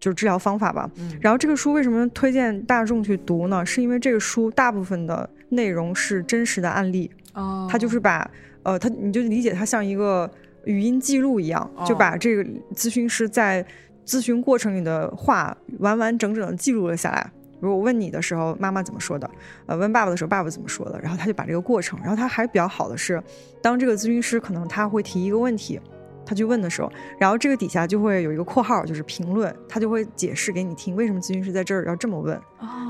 [0.00, 0.90] 就是治疗方法吧。
[0.96, 3.64] 嗯然后这个书为什么推荐大众去读呢？
[3.64, 8.28] 是因为这个书大部分的内容是真实的案例，哦，它就是把
[8.64, 10.28] 呃，他你就理解它像一个
[10.64, 12.44] 语音记录一样，就哦把这个
[12.74, 13.64] 咨询师在
[14.06, 17.30] 咨询过程里的话完完整整的记录了下来。
[17.52, 19.30] 比如我问你的时候，妈妈怎么说的？
[19.66, 20.98] 呃，问爸爸的时候，爸爸怎么说的？
[21.00, 23.22] 然后他就把这个过程，然后他还比较好的是，
[23.62, 25.80] 当这个咨询师可能他会提一个问题，
[26.26, 26.90] 他去问的时候，
[27.20, 32.36] 然后这个底下就会有一个括号，就是评论，他就会解释给你听，为什么咨询师在这儿要这么问，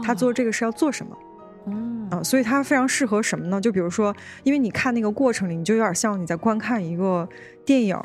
[0.03, 1.15] 他做这个是要做什么。
[1.67, 3.61] 嗯啊、所以它非常适合什么呢？
[3.61, 7.29] 就比如说，因为你看那个过程里，你就有点像你在观看一个
[7.65, 7.99] 电影，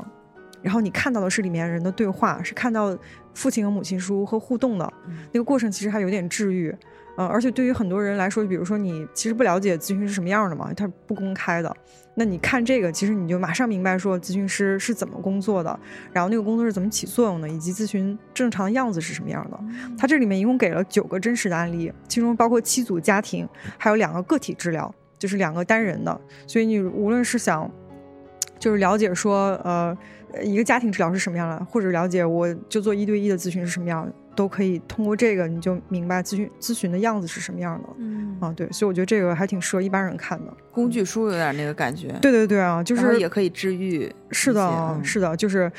[0.62, 2.98] 然后你看到的是里面人的对话，是看到
[3.34, 4.94] 父亲和母亲是如何互动的，
[5.32, 6.76] 那个过程其实还有点治愈。
[7.18, 11.76] 呃，而且对于很多人来说，比如说你其实不了解咨询师是什么样的嘛，他是不公开的。
[12.14, 15.80] 那你看这个，其实你就马上明白说咨询师是怎么工作的，
[16.14, 19.60] 然后那个工作是怎么起作用的，以及咨询正常的样子是什么样的。
[19.98, 23.48] 它这里面一共给了九个真实的案例，其中包括七组家庭，
[23.78, 26.22] 还有两个个体治疗，就是两个单人的。
[26.48, 27.70] 所以你无论是想
[28.58, 29.96] 就是了解说，呃，
[30.44, 37.90] 一个家庭治疗是什么样的，或者了解我就做一对一的咨询是什么样的，都可以通过这个你就明白咨询咨询的样子是什么样的。
[37.98, 40.54] 嗯啊，对，所以我觉得这个还挺适合一般人看的。
[40.72, 44.10] 工具书有点那个感觉，对对对啊，就是也可以治愈。
[44.30, 45.72] 是的，嗯是的，就是，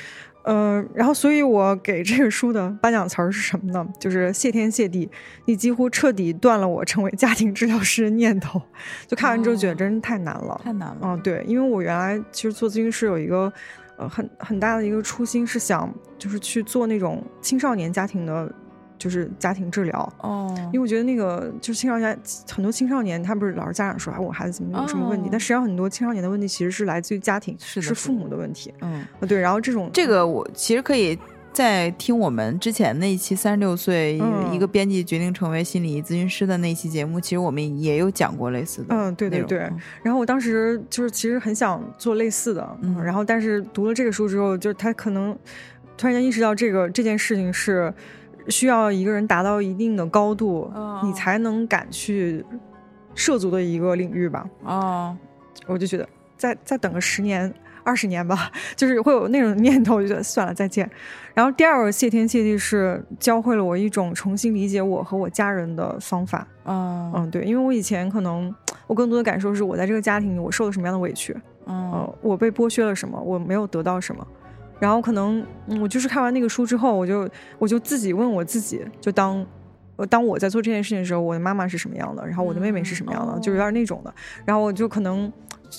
[0.42, 3.86] 呃，然后所以我给这个书的颁奖词儿是什么呢？
[4.00, 5.08] 就是谢天谢地，
[5.44, 8.60] 你几乎彻底断了我成为家庭治疗师的念头。
[9.06, 10.60] 就看完之后觉得哦真是太难了。
[10.64, 10.98] 太难了。
[11.02, 13.52] 嗯，对，因为我原来其实做咨询师有一个
[13.98, 18.50] 呃很很大的一个初心是想就是去做那种青少年家庭的，
[18.96, 20.12] 就是家庭治疗。
[20.22, 22.18] 哦，因为我觉得那个就是青少年
[22.50, 25.26] 很多青少年，他不是老是家长说，啊，我孩子怎么有什么问题？
[25.26, 28.72] 哦但实际上很多青少年的问题其实是来自于家庭，是父母的问题。
[28.80, 31.18] 嗯，啊，对，然后这种这个我其实可以
[31.52, 34.38] 在听我们之前那一期三十六岁嗯。
[34.48, 39.58] 一个编辑决定成为心理咨询师的那一期节目，其实我们也有讲过类似的嗯对对对。
[40.02, 43.02] 然后我当时就是其实很想做类似的，嗯。
[43.04, 45.36] 然后但是读了这个书之后，就是他可能
[45.96, 47.92] 突然间意识到这个这件事情是
[48.48, 51.00] 需要一个人达到一定的高度，哦。
[51.04, 52.44] 你才能敢去
[53.14, 54.48] 涉足的一个领域吧。
[54.64, 55.16] 哦，
[55.66, 57.52] 我就觉得再再等个十年。
[57.84, 60.88] 二十年吧， 就是会有那种念头，我就觉得算了，再见。
[61.34, 66.46] 然后第二个谢天谢地是教会了我一种重新理解我和我家人的方法。
[66.64, 68.54] 嗯，嗯，对，因为我以前可能
[68.86, 74.26] 我更多的感受是我在这个家庭里我受了什么样的委屈，嗯呃，我被剥削了什么，我没有得到什么，
[74.80, 79.44] 然后可能、嗯、我就是看完那个书之后，我就我就自己问我自己，就当。
[79.96, 84.14] 呃，当我在做这件事情的时候，我的妈妈是什么样的，然后我的妹妹是什么样的，嗯就有点那种的。
[84.44, 85.32] 然后我就可能，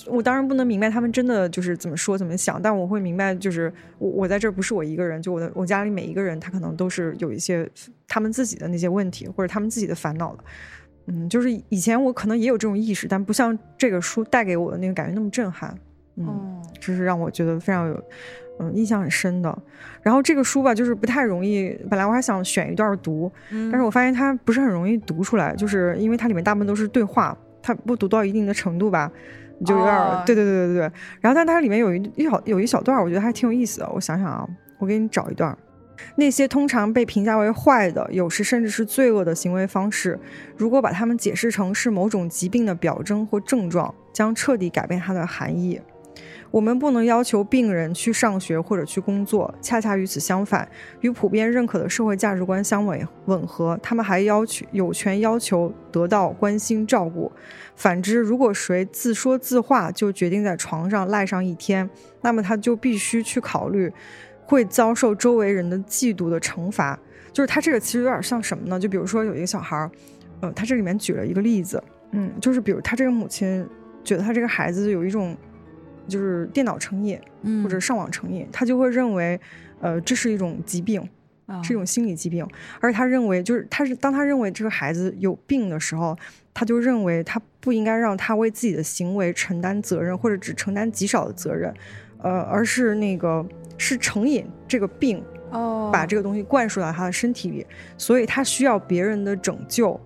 [0.08, 7.68] 我当然不能明白他们真的就是怎么说怎么想，但我会明白，就是我我在这儿不是我一个人，就我的我家里每一个人，他可能都是有一些
[8.08, 10.44] 他们自己的那些问题，或者他们自己的烦恼的。
[11.08, 15.76] 嗯，就是以前我可能也有这种意识，但不像这个书带给我的那个感觉那么震撼。
[16.18, 18.04] 嗯，哦这是让我觉得非常有，
[18.60, 19.58] 嗯，印象很深的。
[20.04, 21.70] 然后这个书吧，就是不太容易。
[21.90, 29.12] 本来我还想选一段读，嗯但是我发现它不是很容易读出来，就是因为它里面大部分都是对话，它不读到一定的程度吧，
[29.60, 30.92] 你就有点儿、哦对对对对对。
[31.22, 33.90] 然后，但它里面有一一小有一小段儿，我觉得还挺有意思的。
[33.94, 34.48] 我想想啊，
[34.80, 35.58] 我给你找一段儿。
[36.16, 40.18] 那些通常被评价为坏的，有时甚至是罪恶的行为方式，
[40.56, 45.80] 如果把它们解释成是某种疾病的表征或症状，将彻底改变它的含义。
[46.52, 50.68] 我们不能要求病人去上学或者去工作，恰恰与此相反，
[51.02, 53.80] 与普遍认可的社会价值观相吻吻合。
[53.84, 57.32] 他们还要求有权要求得到关心照顾。
[57.76, 61.90] 反之，如果谁自说自话就决定在床上赖上一天，
[62.22, 63.92] 那么他就必须去考虑
[64.44, 67.00] 会遭受周围人的嫉妒的惩罚。
[67.32, 68.80] 就是他这个其实有点像什么呢？
[68.80, 69.92] 就比如说有一个小孩儿，
[70.42, 71.82] 呃，他这里面举了一个例子，
[72.12, 73.66] 嗯，就是比如他这个母亲
[74.04, 75.38] 觉得他这个孩子有一种
[76.10, 79.40] 就是电脑成瘾嗯或者上网成瘾，他就会认为，
[79.80, 81.08] 呃，这是一种疾病，
[81.46, 82.46] 啊是一种心理疾病，
[82.82, 86.18] 而他认为就是他是当他认为这个孩子有病的时候，
[86.54, 91.74] 他就认为他不应该让他为自己的行为承担责任，或者只承担极少的责任，
[92.18, 93.46] 呃，而是那个
[93.78, 95.90] 是成瘾这个病哦。
[95.92, 97.66] 把这个东西灌输到他的身体里，
[97.98, 100.00] 所以他需要别人的拯救，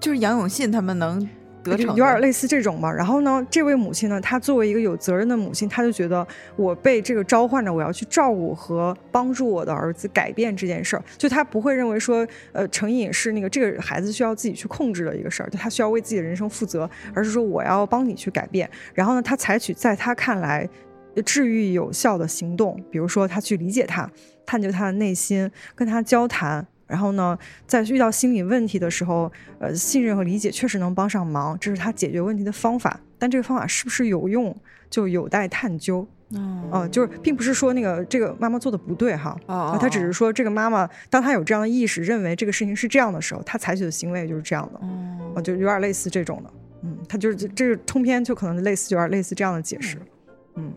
[0.00, 1.28] 就是杨永信他们能
[1.70, 2.92] 得逞，有点类似这种吧。
[2.92, 11.02] 然后呢，这位母亲呢，她作为一个有责任的母亲，她就觉得我被这个召唤着，我要去照顾和帮助我的儿子改变这件事儿。
[11.16, 18.68] 就她不会认为说，呃，成瘾是那个这个孩子需要自己去控制的一个事儿，就他需要为自己的人生负责，而是说我要帮你去改变。
[18.92, 20.68] 然后呢，她采取在她看来
[21.24, 24.10] 治愈有效的行动，比如说她去理解他，
[24.44, 33.00] 探究他的内心，跟他交谈，然后呢，在遇到心理问题的时候，呃，信任和理解确实能帮上忙，这是他解决问题的方法。
[33.18, 34.54] 但这个方法是不是有用，
[34.90, 36.06] 就有待探究。
[36.30, 46.50] 嗯呃，就是并不是说那个这个妈妈做的不对哈，哦啊，她只是说这个妈妈，当他有这样的意识，认为这个事情是这样的时候，他采取的行为就是这样的，哦啊，就有点类似这种的，
[46.82, 49.96] 嗯，他就是这这个通篇就可能类似，有点类似这样的解释，
[50.56, 50.72] 嗯，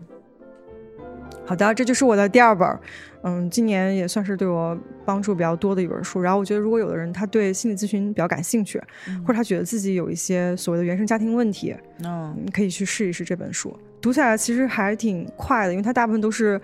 [1.48, 2.78] 好的，这就是我的第二本，
[3.22, 6.20] 嗯，今年也算是对我帮助比较多的一本书。
[6.20, 8.78] 然后我觉得，如果有的人他对心理咨询比较感兴趣，
[9.22, 11.74] 或者他觉得自己有一些所谓的原生家庭问题，
[12.04, 13.74] 嗯你可以去试一试这本书。
[14.00, 16.60] 读起来其实还挺快的，因为它大部分都是。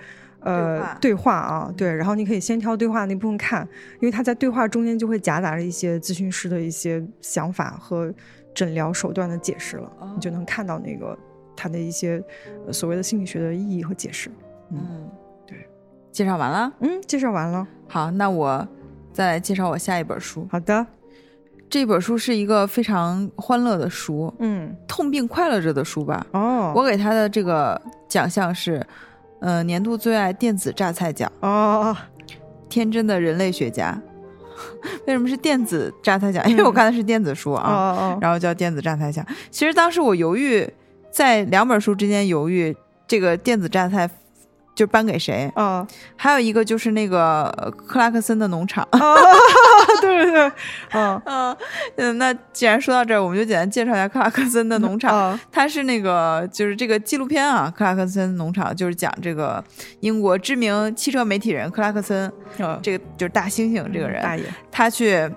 [0.46, 3.66] 呃，对话啊，对，然后你可以先挑对话那部分看，
[3.98, 8.12] 因为他在对话中间就会夹杂着一些咨询师的一些想法和
[8.54, 11.18] 诊疗手段的解释了，你就能看到那个
[11.56, 12.22] 他的一些、
[12.66, 14.30] 呃所谓的心理学的意义和解释。
[14.70, 15.10] 嗯，
[15.46, 15.68] 对，
[16.10, 16.72] 介绍完了。
[16.80, 17.66] 嗯，介绍完了。
[17.88, 18.66] 好，那我
[19.12, 20.46] 再来介绍我下一本书。
[20.50, 20.86] 好的，
[21.68, 26.26] 这本书是一个非常欢乐的书，嗯，痛并快乐着的书吧。
[26.32, 28.84] 哦，我给他的这个奖项是，
[29.40, 31.96] 呃，年度最爱电子榨菜奖，哦，
[32.68, 34.00] 天真的人类学家。
[35.06, 36.48] 为什么是电子榨菜奖？
[36.48, 39.26] 因为我看的是电子书哦啊，哦，然后叫电子榨菜奖。
[39.50, 40.66] 其实当时我犹豫，
[41.10, 42.74] 在两本书之间犹豫，
[43.06, 44.08] 这个电子榨菜
[44.74, 45.50] 就颁给谁？
[45.56, 48.86] 嗯，还有一个就是那个呃克拉克森的农场。
[48.92, 49.16] 哦，
[50.00, 50.52] 对对对，
[50.92, 51.56] 嗯，嗯
[51.96, 55.16] 嗯，那既然说到这儿，我们就简单介绍一下克拉克森的农场。
[55.16, 59.62] 哦它是那个就是这个纪录片啊，克拉克森农场就是讲这个
[60.00, 65.30] 英国知名汽车媒体人克拉克森，哦这个就是大猩猩这个人，大爷，他去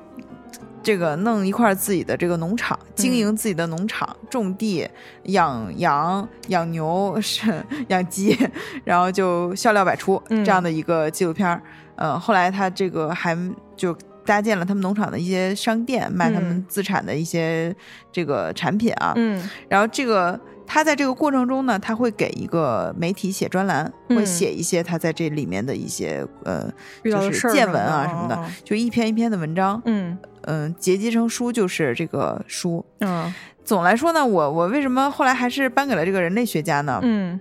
[0.88, 4.88] 这个弄一块自己的这个农场，经营自己的农场，种地、
[5.24, 8.38] 养羊、养牛、是养鸡，
[8.86, 11.62] 然后就笑料百出嗯这样的一个纪录片儿。
[11.98, 13.38] 呃，后来他这个还
[13.76, 13.94] 就
[14.26, 17.76] 搭建了他们农场的一些商店，卖他们嗯自产的一些
[18.10, 19.12] 这个产品啊。
[19.18, 26.70] 嗯然后这个他在这个过程中呢，他会给一个媒体写专栏，会嗯写一些他在这里面的一些呃，
[27.04, 30.18] 就是见闻啊什么的就一篇一篇的文章，嗯。
[30.50, 32.86] 嗯，结集成书就是这个书。
[33.00, 33.34] 嗯。
[33.66, 37.00] 总来说呢，我我为什么后来还是颁给了这个人类学家呢？
[37.02, 37.40] 嗯。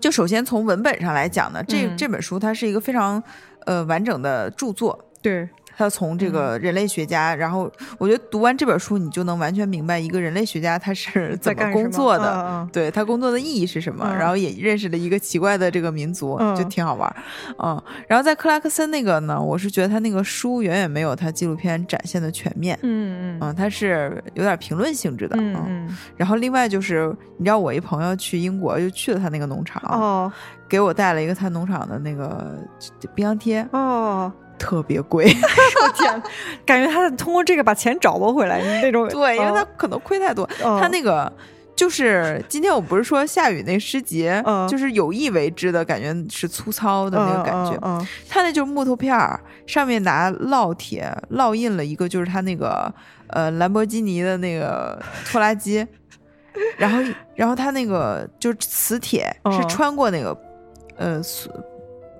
[0.00, 1.96] 就首先从文本上来讲呢，这、嗯。
[1.96, 3.22] 这本书它是一个非常
[3.64, 5.06] 呃完整的著作。
[5.20, 5.48] 对，
[5.78, 14.18] 他从这个嗯人类学家，然后我觉得读完这本书，你就能完全明白一个人类学家他是怎么在工作的，对他工作的意义是什么，嗯。
[14.18, 16.56] 然后也认识了一个奇怪的这个民族，嗯。
[16.56, 17.16] 就挺好玩儿。
[17.62, 22.76] 嗯，然后在克拉克森那个呢，我是觉得他那个书远远没有他纪录片展现的全面。
[22.82, 23.38] 嗯嗯。
[23.40, 25.36] 嗯，它是有点评论性质的。
[25.38, 30.32] 嗯嗯然后另外就是，你知道我一朋友去英国，就去了他那个农场，哦。
[30.68, 32.58] 给我带了一个他农场的那个
[33.14, 35.24] 冰箱贴，哦，特别贵。
[35.24, 36.22] 我天，
[36.66, 39.08] 感觉他通过这个把钱找不回来那种。
[39.10, 40.44] 对，因为他哦可能亏太多。
[40.62, 41.32] 哦他那个
[41.76, 47.72] 就是今天我不是说下雨那诗集，嗯就是有意为之的感觉是粗糙的那个感觉。
[47.82, 52.92] 嗯嗯他那就是木头片儿，上面拿烙铁烙印了一个，就是他那个
[53.28, 55.00] 呃兰博基尼的那个
[55.30, 55.86] 拖拉机，
[56.76, 56.98] 然后
[57.36, 60.36] 然后他那个就是磁铁是嗯穿过那个、
[60.96, 61.48] 呃塑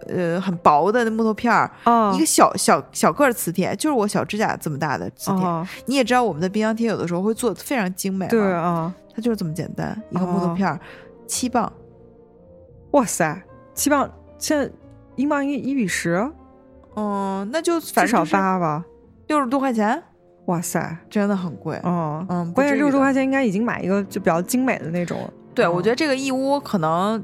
[0.09, 5.45] 呃很薄的那木头片儿，哦，一个小小小个儿磁铁，就是我小指甲这么大的磁铁。
[5.45, 10.81] 哦，你也知道我们的冰箱贴有的时候会做的非常精美、啊，对啊，它就是这么简单，一个木头哦片儿，
[11.27, 11.71] 七磅，
[12.93, 13.43] 哇塞，
[13.75, 14.71] 七磅现在
[15.17, 16.27] 英镑一一比十，
[16.97, 18.85] 嗯，那就反至少正就是八吧。
[19.27, 20.03] 六十多块钱，
[20.47, 21.79] 哇塞，真的很贵。
[21.85, 25.19] 嗯，嗯，关键六十多块钱应该已经买一个就比较精美的那种。
[25.55, 27.23] 对，嗯我觉得这个义乌可能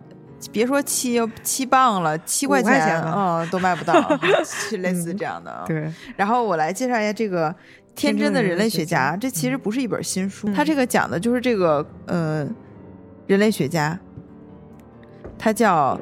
[0.52, 3.94] 别说七七磅了，七块钱，啊嗯，都卖不到，
[4.44, 5.50] 是类似这样的。
[5.50, 5.64] 啊。
[5.66, 7.50] 对，然后我来介绍一下这个
[7.94, 12.46] 《天真的人类学家》，这其实不是一本新书，嗯它这个讲的就是这个呃
[13.26, 13.98] 人类学家，
[15.38, 15.98] 他叫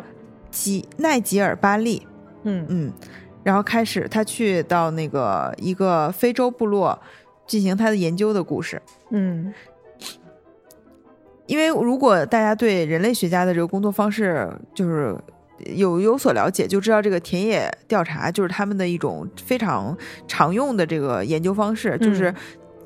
[0.50, 2.06] 吉奈吉尔巴利，
[2.44, 2.92] 嗯嗯，
[3.42, 6.98] 然后开始他去到那个一个非洲部落
[7.46, 8.80] 进行他的研究的故事。
[9.10, 9.52] 嗯
[11.46, 15.16] 因为如果大家对人类学家的这个工作方式就是
[15.74, 22.34] 有有所了解，就知道这个田野调查就是他们的一种非常常用的这个研究方式，就是嗯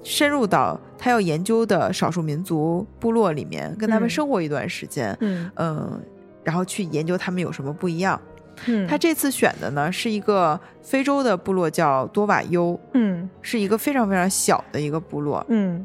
[0.03, 4.11] 深入到他要研究的少数民族部落里面，跟他们嗯。
[4.11, 5.51] 生活一段时间，嗯。
[5.57, 6.01] 嗯，
[6.45, 8.21] 然后去研究他们有什么不一样。
[8.67, 13.29] 嗯，他这次选的呢是一个非洲的部落，叫多瓦尤，嗯。
[13.43, 15.85] 是一个非常非常小的一个部落，嗯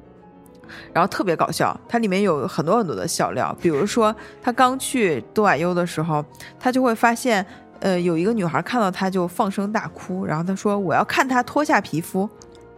[0.94, 6.24] 然后特别搞笑，它里面有很多很多的笑料，比如说他刚去多瓦尤的时候，
[6.60, 7.46] 他就会发现，
[7.80, 12.30] 呃，有一个女孩看到他就放声大哭，然后他说我要看他脱下皮肤，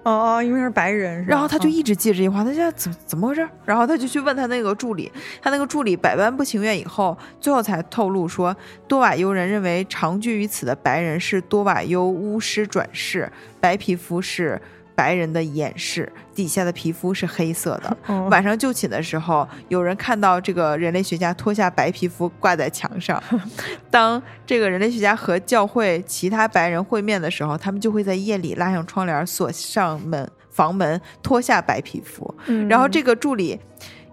[0.04, 1.72] 哦哦，因为是白人，是然后他就嗯。
[1.72, 3.48] 一直记着这句话，他现在怎怎么回事？
[3.66, 8.56] 然后他就去问他那个助理，他那个助理百般不情愿以后，最后才透露说，
[8.88, 14.62] 多瓦尤人认为长居于此的白人是多瓦尤巫师转世，白皮肤是
[14.96, 17.98] 白人的掩饰，底下的皮肤是黑色的。
[18.08, 23.22] 哦晚上就寝的时候，有人看到这个人类学家脱下白皮肤挂在墙上。
[23.91, 32.34] 当这个人类学家和教会其他白人会面的时候，他们就会在夜里拉上窗帘，锁上门房门，脱下白皮肤。
[32.48, 33.60] 嗯然后这个助理。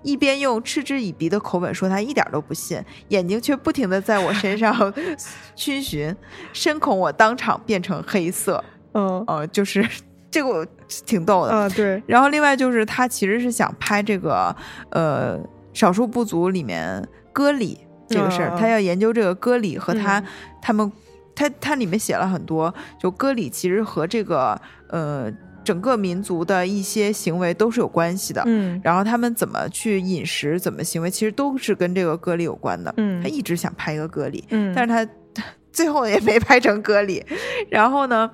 [0.02, 4.74] 一边用嗤之以鼻的口吻说他一点都不信，眼睛却不停的在我身上
[5.54, 6.16] 逡巡，
[6.54, 8.64] 深恐我当场变成黑色。
[8.94, 9.86] 嗯呃，就是
[10.30, 10.66] 这个我
[11.06, 11.52] 挺逗的。
[11.52, 14.54] 啊对，然后另外就是他其实是想拍这个
[14.90, 15.38] 呃
[15.72, 17.78] 少数部族里面割礼
[18.08, 20.24] 这个事儿，嗯嗯他要研究这个割礼和他、嗯
[20.62, 20.92] 他们
[21.34, 25.32] 他他里面写了很多，就割礼其实和这个呃
[25.64, 28.42] 整个民族的一些行为都是有关系的。
[28.44, 32.92] 嗯然后他们怎么去饮食，怎么行为，其实都是跟这个割礼有关的。
[32.98, 35.10] 嗯他一直想拍一个割礼，嗯，但是他
[35.72, 37.24] 最后也没拍成割礼。
[37.70, 38.30] 然后呢，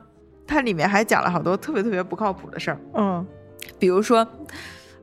[0.47, 3.27] 它里面还讲了好多特别特别不靠谱的事儿，嗯
[3.79, 4.27] 比如说，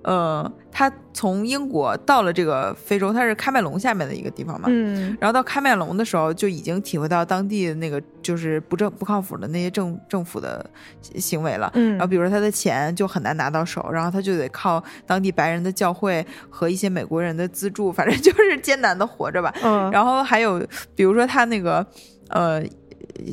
[0.03, 4.67] 呃，他从英国到了这个非洲，他是喀麦隆下面的一个地方嘛。
[4.71, 10.65] 嗯然后到喀麦隆的时候，就已经体会到当地那个就是不正不靠谱的那些政政府的
[11.01, 11.69] 行为了。
[11.75, 19.53] 嗯，然后比如说他的钱就很难拿到手，然后他就得靠当地白人的教会和一些美国人的资助，反正就是艰难的活着吧。
[19.63, 20.65] 嗯然后还有
[20.95, 21.85] 比如说他那个
[22.29, 22.63] 呃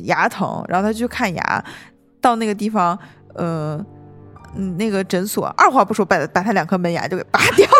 [0.03, 1.65] 牙疼，然后他去看牙，
[2.21, 2.97] 到那个地方
[3.33, 3.83] 呃
[4.55, 7.67] 嗯那个诊所二话不说把把他两颗门牙就给拔掉。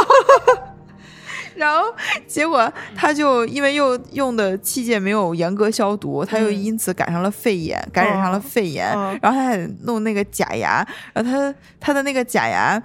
[1.55, 1.93] 然后
[2.25, 8.91] 结果他就因为又用的器械没有严格消毒，他又嗯因此感上了肺炎，感染上了哦肺炎。
[8.93, 10.83] 哦然后他还弄那个假牙，
[11.13, 12.81] 然后他他的那个假牙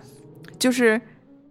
[0.59, 1.01] 就是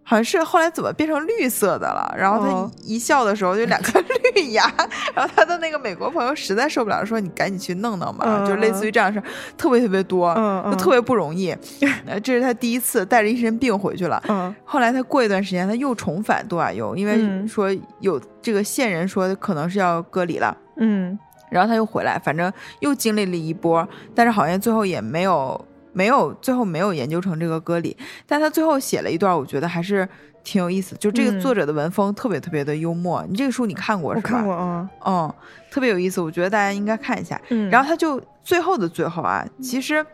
[0.08, 4.00] 好像是后来怎么变成绿色的了，然后他哦一,、笑的时候就两颗
[4.36, 4.72] 绿牙，
[5.16, 11.50] 然后他的那个美国朋友实在受不了，说你赶紧去弄弄吧，嗯就类似于这样的事儿特别特别多，嗯嗯就特别不容易。
[12.06, 14.22] 呃，这是他第一次带着一身病回去了。
[14.28, 20.56] 嗯后来他过一段时间，他又重返多瓦尤，因为嗯说有这个线人说可能是要隔离了。
[20.78, 21.18] 嗯
[21.50, 22.52] 然后他又回来，反正
[22.82, 25.60] 又经历了一波，但是好像最后也没有
[25.96, 27.96] 没有最后没有研究成这个歌里，
[28.28, 30.08] 但他最后写了一段，我觉得还是
[30.44, 33.26] 挺有意思，就这个嗯作者的文风特别特别的幽默。
[33.30, 34.30] 你这个书你看过是吧？
[34.30, 35.34] 看过啊，嗯，
[35.72, 37.42] 特别有意思，我觉得大家应该看一下。
[37.50, 40.06] 嗯，然后他就最后的最后啊，其实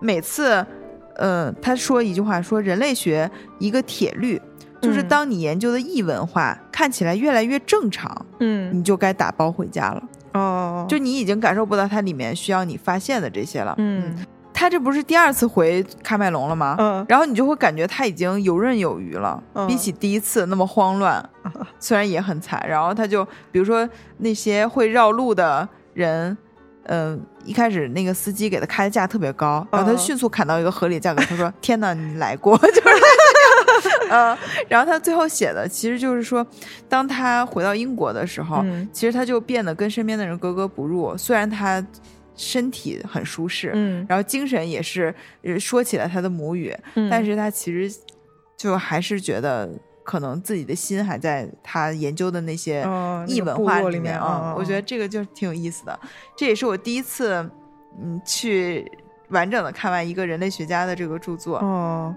[0.00, 0.64] 每次，
[1.16, 4.40] 呃，他说一句话，说人类学一个铁律。
[4.82, 10.02] 就是嗯当你研究的异文化看起来越来越正常，嗯你就该打包回家了。
[10.34, 13.74] 哦，就你已经感受不到它里面需要你发现的这些了。
[13.78, 14.14] 嗯
[14.54, 16.76] 他这不是第二次回喀麦隆了吗？
[16.78, 21.22] 嗯然后你就会感觉他已经游刃有余了，嗯比起第一次那么慌乱，
[21.78, 22.64] 虽然也很惨。
[22.66, 23.86] 然后他就比如说
[24.18, 26.34] 那些会绕路的人。
[26.86, 31.22] 嗯，一开始那个司机给他开的价特别高，然后他嗯迅速砍到一个合理价格。
[31.22, 32.88] 他说： “天哪，你来过？” 就是
[34.10, 34.36] 嗯。
[34.68, 36.46] 然后他最后写的其实就是说，
[36.86, 41.16] 当他回到英国的时候，嗯其实他就变得跟身边的人格格不入。
[41.16, 41.82] 虽然他
[42.36, 47.98] 身体很舒适，嗯然后精神也是呃说起来他的母语，嗯，但是他其实
[48.56, 49.70] 就还是觉得
[50.02, 55.98] 可能自己的心还在他研究的那些哦异文化里面啊、嗯我觉得这个就挺有意思的。
[56.36, 57.48] 这也是我第一次
[58.00, 58.90] 嗯去
[59.28, 61.58] 完整的看完一个人类学家的这个著作。
[61.58, 62.14] 哦，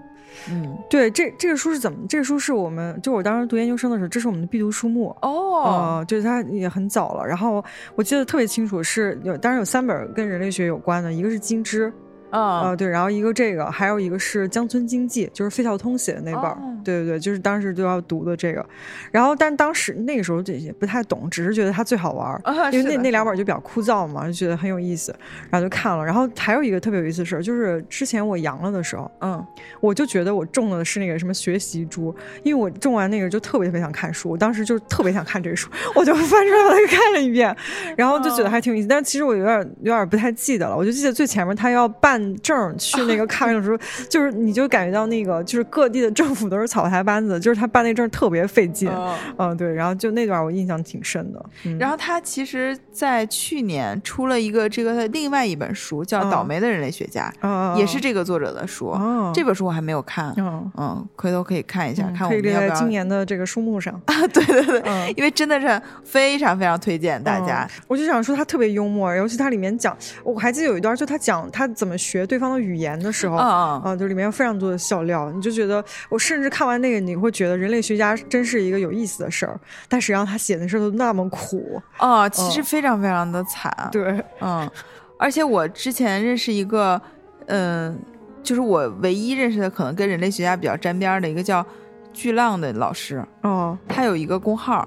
[0.50, 1.98] 嗯，对，这这个书是怎么？
[2.08, 5.14] 这个书是我们就我当时读研究生的时候，这是我们的必读书目。
[5.20, 7.26] 哦，哦，就是它也很早了。
[7.26, 7.62] 然后
[7.94, 11.88] 我记得特别清楚是，有当然有三本跟人类学有关的，一个是《金枝》，
[12.30, 18.64] 嗯，呃，对，然后一个这个，还有一个是《江村经济》，就是费孝通写的那本儿，哦对对对，就是当时就要读的这个。
[19.10, 22.40] 然后，但当时那个时候就也不太懂，只是觉得它最好玩
[22.72, 25.14] 因为那那两本就比较枯燥嘛，就觉得很有意思，
[25.50, 26.04] 然后就看了。
[26.04, 29.44] 然后还有一个特别有意思的事儿，就是之前我阳了的时候，嗯
[29.80, 37.54] 我就觉得我中的是那个什么学习猪，因为我中完那个就特别特别想看书，我当时就特别想看这个书，我就翻出来看了一遍，
[37.96, 38.88] 然后就觉得还挺有意思。
[38.88, 48.90] 但其实我有点有点不太记得了，我就记得最前面他要办办证去那个 看的时候，就是你就感觉到那个就是各地的政府都是草台班子， 就是他办那证特别费劲。
[48.90, 51.44] 嗯嗯，对，然后就那段我印象挺深的。
[51.64, 58.92] 嗯、然后他其实，在去年出了一个这个另外一本书，叫《嗯倒霉的人类学家》，嗯，也是这个作者的书。
[58.98, 62.80] 嗯，这本书我还没有看，嗯，嗯，回头可以看一下，嗯看我可以列在们要不要。
[62.80, 64.14] 今年的这个书目上 啊。
[64.32, 67.64] 对对对，嗯，因为真的是非常非常推荐大家。
[67.64, 83.72] 嗯我就想说他特别幽默，尤其他里面讲，我还记得有一段，就他讲他怎么学对方的语言的时候，嗯嗯啊，就里面有非常多的笑料，你就觉得我甚至看完那个，你会觉得人类学家真是一个有意思的事儿，但实际上他写的事儿都那么苦，哦，其实非常非常的惨。
[83.90, 84.70] 对，嗯，
[85.18, 87.00] 而且我之前认识一个，
[87.46, 87.98] 嗯、
[88.42, 91.64] 就是我唯一认识的可能跟人类学家比较沾边的一个叫
[92.12, 94.86] 巨浪的老师，哦他有一个公号，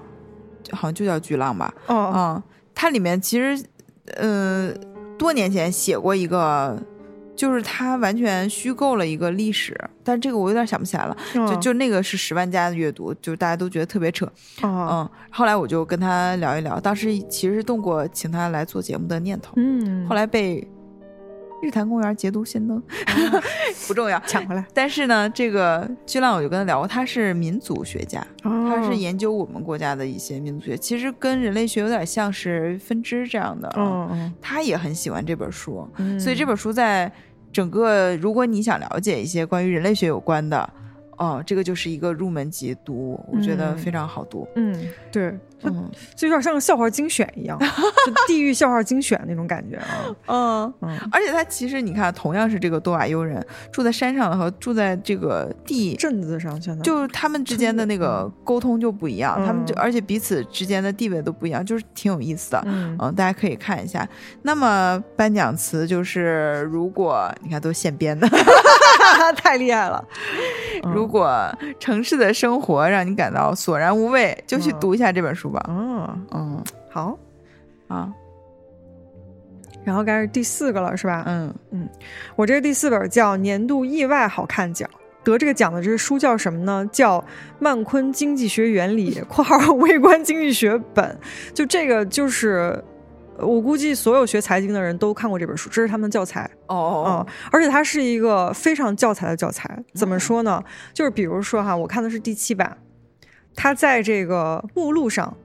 [0.72, 1.74] 好像就叫巨浪吧。
[1.88, 2.44] 哦，嗯，
[2.74, 3.64] 他里面其实，
[4.18, 4.74] 嗯，
[5.18, 6.78] 多年前写过一个。
[7.42, 11.18] 就是他完全虚构了一个历史，但这个我有点想不起来了。
[11.34, 14.28] 就嗯就那个是十万加的阅读，就大家都觉得特别扯。
[14.62, 20.68] 哦，嗯，后来我就跟他聊一聊，当时其实是动过请他来做节目的念头，嗯，后来被
[21.64, 22.80] 日坛公园捷读新灯，
[23.88, 24.20] 不重要。
[24.28, 33.72] 抢回来，但是呢，这个巨浪我就跟他聊过，他是民族学家，他他是研究我们国家的一些民族学，其实跟人类学有点像是分支这样的。
[33.78, 37.12] 嗯嗯他也很喜欢这本书，嗯，所以这本书在
[37.52, 40.70] 整个，如果你想了解一些关于人类学有关的，
[41.18, 44.48] 哦，这个就是一个入门级读物，我觉得嗯非常好读。
[44.56, 45.90] 嗯，对，就嗯。
[46.16, 50.98] 就有点像个笑话精选一样，就地狱笑话精选那种感觉啊， 嗯，嗯。
[51.12, 62.64] 而且他其实你看，同样是这个多瓦悠人，住在山上的和住在这个地，镇子上现在就是他们之间的那个沟通就不一样，嗯他们就而且彼此之间的地位都不一样，就是挺有意思的。
[62.66, 64.08] 嗯嗯，大家可以看一下。
[64.42, 68.28] 那么颁奖词就是，如果你看都现编的，
[69.36, 70.04] 太厉害了，
[70.94, 74.80] 如果城市的生活让你感到索然无味，就去嗯。
[74.82, 75.64] 读一下这本书吧。
[75.68, 77.18] 嗯嗯好，
[77.88, 78.14] 啊
[79.84, 81.24] 然后该是第四个了是吧？
[81.28, 81.90] 嗯嗯
[82.36, 84.90] 我这个第四本叫年度意外好看奖。
[85.24, 86.88] 得这个奖的这个书叫什么呢？
[86.92, 87.20] 叫
[87.60, 91.06] 《曼昆经济学原理（括号微观经济学本）》。
[91.54, 92.84] 就这个就是，
[93.38, 96.50] 呃我估计所有学财经的人都看过这本书，这是他们的教材。
[96.66, 99.84] 哦哦嗯，而且它是一个非常教材的教材。
[99.94, 100.64] 怎么说呢？
[100.92, 102.76] 就是比如说哈，我看的是第七版，
[103.56, 105.38] 它在这个目录上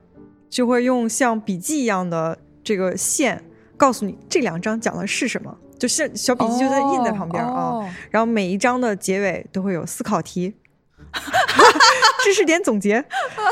[0.56, 3.44] 就会用像笔记一样的这个线
[3.76, 7.52] 告诉你这两章讲的是什么，就像小笔记就在印在旁边啊。
[7.52, 10.54] 哦然后每一章的结尾都会有思考题。
[12.24, 13.04] 知识点总结，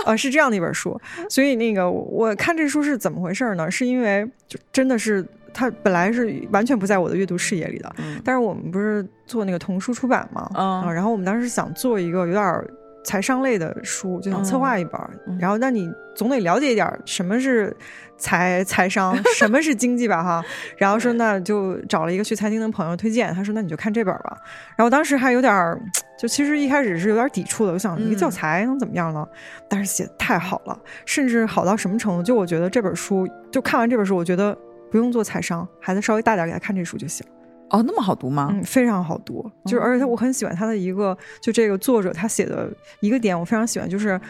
[0.06, 0.98] 呃，是这样的一本书，
[1.28, 3.70] 所以那个我看这书是怎么回事呢？
[3.70, 12.66] 是因为就真的是它本来是完全不在我的阅读视野里的，嗯但是我们不是做那个童书出版嘛，嗯啊，然后我们当时想做一个有点儿
[13.04, 15.00] 财商类的书，就想策划一本
[15.38, 17.76] 然后那你总得了解一点儿什么是
[18.16, 20.44] 财财商，什么是经济吧哈，
[20.76, 24.36] 然后说那就找了一个去财经的朋友推荐，他说那你就看这本儿吧，
[24.76, 25.78] 然后当时还有点儿，
[26.18, 29.26] 就其实一开始是有点抵触的，我想一个教嗯材能怎么样呢？
[29.68, 32.22] 但是写的太好了，甚至好到什么程度？
[32.22, 34.56] 就我觉得这本书，就看完这本书，我觉得
[34.90, 37.26] 不用做财商，孩子稍微大点给他看这书就行。
[37.70, 38.48] 哦，那么好读吗？
[38.52, 44.20] 嗯，非常好读，就是而且他我很喜欢他的一个，就这个作者他写的一个点，我非常喜欢，就是。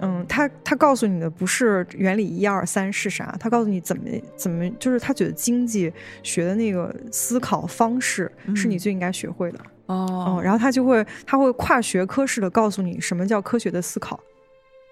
[0.00, 4.04] 嗯，他他告诉你的不是原理一二三是啥，他告诉你怎么
[4.36, 9.58] 怎么，就是他觉得经济学的那个思考方式是你嗯最应该学会的。
[9.86, 14.14] 哦嗯，然后他就会他会跨学科式的告诉你什么叫科学的思考。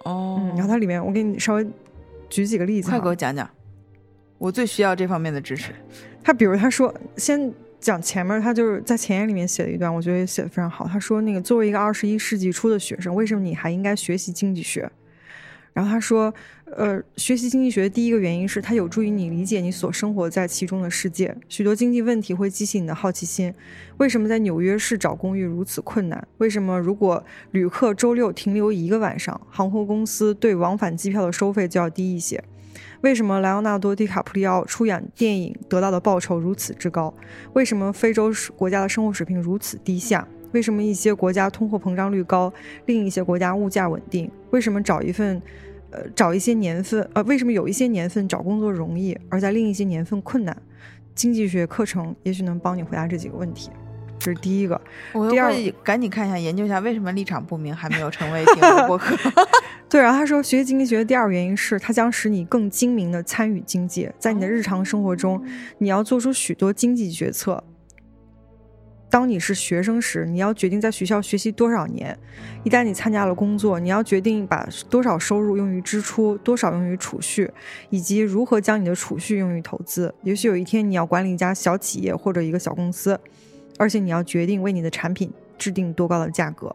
[0.03, 1.65] 哦嗯，然后它里面我给你稍微
[2.29, 3.49] 举几个例子哈，快给我讲讲，
[4.39, 5.71] 我最需要这方面的知识。
[6.25, 10.87] 他比如他说，先讲前面，他就是在前言里面写了一段，我觉得写的非常好。
[10.87, 14.91] 他说，那个作为一个二十一世纪初的学生，为什么你还应该学习经济学？
[15.73, 16.33] 然后他说，
[16.75, 21.37] 呃，学习经济学的第一个原因是它有助于你理解你所生活在其中的世界。
[21.51, 23.53] 许多经济问题会激起你的好奇心。
[23.99, 26.27] 为什么在纽约市找公寓如此困难？
[26.39, 32.43] 为什么如果旅客周六停留一个晚上，航空公司对往返机票的收费就要低一些？
[33.07, 37.15] 为什么莱昂纳多·迪卡普里奥出演电影得到的报酬如此之高？
[37.53, 40.27] 为什么非洲国家的生活水平如此低下？
[40.51, 42.53] 为什么一些国家通货膨胀率高，
[42.87, 44.29] 另一些国家物价稳定？
[44.51, 45.41] 为什么找一份，
[45.93, 50.61] 呃，找一些年份，呃，为什么有一些年份找工作容易，而在另一些年份困难？
[51.15, 53.71] 经济学课程也许能帮你回答这几个问题。
[54.27, 54.81] 这是第一个。
[55.13, 59.17] 我第二会赶紧看一下，研究一下为什么立场不明还没有成为顶流播客。
[59.89, 65.41] 对，然后他说，学习经济学的第二个原因是，它将使你更精明的参与经济，在你的日常生活中，
[65.79, 67.63] 你要做出许多经济决策。
[69.09, 72.13] 当你是学生时，你要决定在学校学习多少年；
[72.65, 77.49] 一旦你参加了工作，你要决定把多少收入用于支出，多少用于储蓄，
[77.91, 80.13] 以及如何将你的储蓄用于投资。
[80.25, 83.19] 也许有一天你要管理一家小企业或者一个小公司，
[83.79, 86.75] 而且你要决定为你的产品制定多高的价格。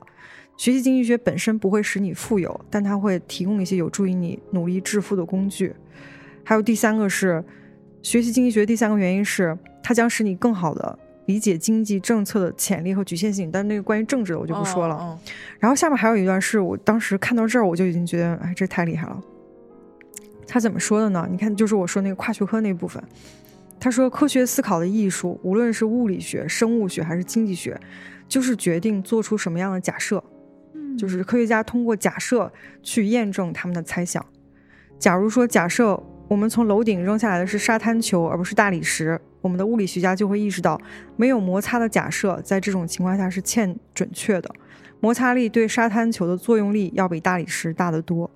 [0.58, 5.74] 学习经济学本身不会使你富有，但它会提供一些有助于你努力致富的工具。
[6.44, 7.44] 还有第三个是，
[8.04, 13.50] 学习经济学第三个原因是，它将使你更好的理解经济政策的潜力和局限性。
[13.52, 14.96] 但那个关于政治的我就不说了。
[14.96, 15.20] 哦
[15.60, 19.20] 然后下面还有一段是我当时看到这儿，我就已经觉得，哎，这太厉害了。
[20.48, 21.28] 他怎么说的呢？
[21.32, 23.02] 你看，就是我说那个跨学科那部分，
[23.82, 27.76] 他说科学思考的艺术，无论是物理学、生物学还是经济学，
[28.28, 30.24] 就是决定做出什么样的假设。
[30.96, 32.52] 就是科学家通过假设
[32.84, 34.24] 去验证他们的猜想。
[35.00, 40.80] 假如说，假设我们从楼顶扔下来的是沙滩球，而不是大理石，我们的物理学家就会意识到，
[41.16, 44.54] 没有摩擦的假设在这种情况下是欠准确的。
[45.00, 48.30] 摩擦力对沙滩球的作用力要比大理石大得多。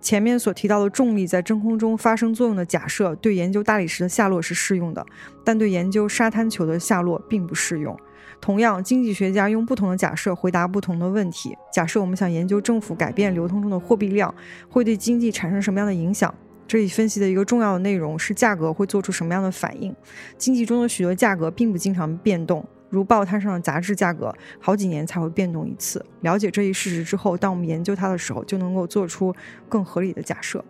[0.00, 5.04] 前面所提到的重力在真空中发生作用的假设，对研究大理石的下落是适用的，
[5.44, 7.98] 但对研究沙滩球的下落并不适用。
[8.40, 11.56] 同样，经济学家用不同的假设回答不同的问题。
[11.72, 14.32] 假设我们想研究政府改变流通中的货币量
[14.68, 16.32] 会对经济产生什么样的影响，
[16.68, 19.94] 这里分析的一个重要的内容是价格会做出什么样的反应。
[20.36, 22.64] 经济中的许多价格并不经常变动，
[22.96, 26.04] 如报摊上的杂志价格，好几年才会变动一次。
[26.22, 29.34] 了解这一事实之后，当我们研究它的时候，就能够做出
[29.68, 30.64] 更合理的假设。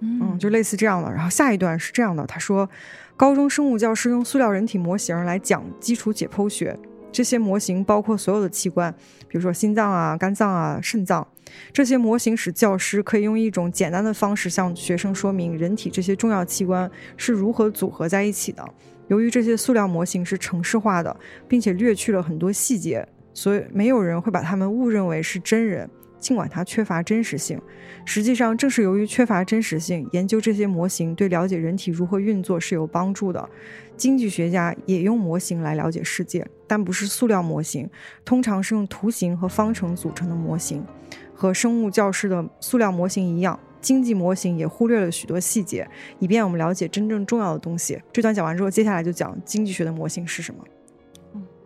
[0.00, 1.10] 嗯，就类似这样的。
[1.10, 2.68] 然后下一段是这样的，他说，
[3.16, 6.78] 高中生物教师用塑料人体模型来讲基础解剖学，
[7.10, 8.94] 这些模型包括所有的器官，
[9.26, 11.26] 比如说心脏啊、肝脏啊、肾脏。
[11.72, 18.62] 这些模型使教师可以用一种简单的方式向学生说明人体这些重要器官是如何组合在一起的。
[19.08, 21.14] 由于这些塑料模型是程式化的，
[21.46, 25.88] 并且略去了很多细节，所以没有人会把它们误认为是真人。
[26.20, 27.60] 尽管它缺乏真实性，
[28.04, 33.48] 实际上正是由于缺乏真实性，研究这些模型对了解人体如何运作是有帮助的。
[33.96, 37.88] 经济学家也用模型来了解世界，但不是塑料模型，
[38.24, 40.84] 通常是用图形和方程组成的模型。
[41.32, 48.00] 和生物教师的塑料模型一样，经济模型也忽略了许多细节，以便我们了解真正重要的东西。
[48.12, 50.64] 这段讲完之后，接下来就讲经济学的模型是什么。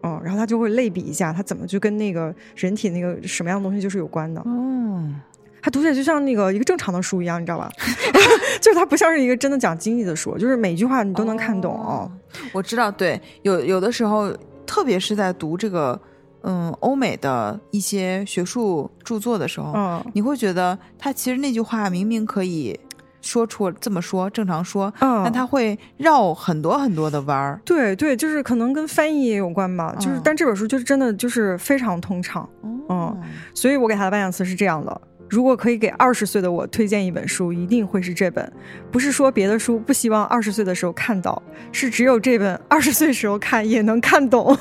[0.05, 4.43] 嗯，然后他就会类比一下，他怎么就跟那个人体那个什么样的东西就是有关的。
[4.45, 5.15] 嗯，
[5.61, 7.71] 他读起来就像那个一个正常的书一样，你知道吧？
[8.61, 11.73] 就是它不像是一个真的讲经济的书，就是每句话你都能看懂。
[11.75, 12.11] 哦
[12.53, 14.33] 我知道，对，有有的时候，
[14.67, 16.01] 特别是在读这个
[16.43, 22.78] 嗯欧美的一些学术著作的时候，嗯你会觉得他其实那句话明明可以
[23.20, 27.61] 说出这么说，正常说，嗯，但他会绕很多很多的弯儿。
[27.64, 29.95] 对对，就是可能跟翻译也有关吧。
[29.99, 32.49] 就是，嗯但这本书就是真的就是非常通畅，
[32.88, 33.16] 嗯，
[33.55, 35.01] 所以我给他的颁奖词是这样的。
[35.30, 38.53] 如果可以给二十岁的我推荐一本书，一定会是这本。
[38.90, 44.55] 不是说别的书不希望二十岁的时候看到，是只有这本二十岁时候看也能看懂。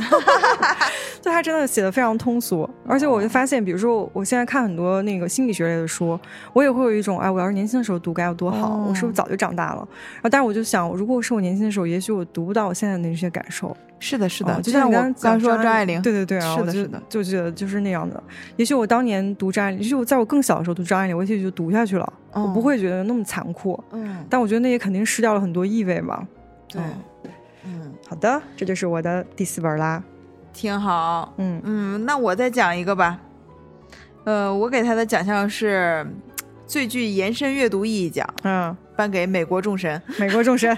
[1.21, 6.19] 就他真的写的非常通俗，而且我就发现，比如说我现在看很多那个心理学类的书，
[6.51, 9.87] 我也会有一种，哎，我要是年轻的时候读该有多好，哦我是不是早就长大了？
[10.15, 13.75] 然后，但是我就想，如果是我年轻的时候，也许我读不到我现在的那些感受。
[13.99, 18.21] 是的，是的，哦就像我刚刚说张张爱玲，对对对啊，是的，是的，就觉得就是那样的。
[18.55, 23.79] 也许我当年读张爱玲，也许我在我更小的时候读张爱玲，我也许就读下去了，我不嗯会觉得那么残酷。
[23.91, 26.27] 嗯，但我觉得那也肯定失掉了很多意味吧。
[26.67, 27.33] 对嗯，
[27.65, 30.03] 嗯，好的，这就是我的第四本啦。
[30.53, 31.33] 挺好。
[31.37, 33.19] 嗯嗯，那我再讲一个吧。
[34.23, 36.05] 呃，我给他的奖项是
[36.67, 40.01] 最具延伸阅读意义奖，嗯，颁给《美国众神》。
[40.19, 40.75] 美国众神。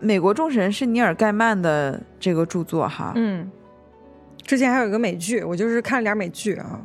[0.00, 3.12] 美国众神》是尼尔盖曼的这个著作哈。
[3.14, 3.50] 嗯，
[4.42, 6.80] 之前还有一个美剧，我就是看了点美剧啊。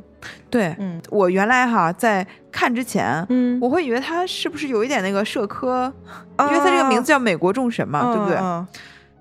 [0.50, 5.92] 对嗯我原来哈在看之前，嗯，我会以为他是不是有一点那个社科，
[6.40, 8.38] 因为他这个名字叫《美国众神》嘛，对不对？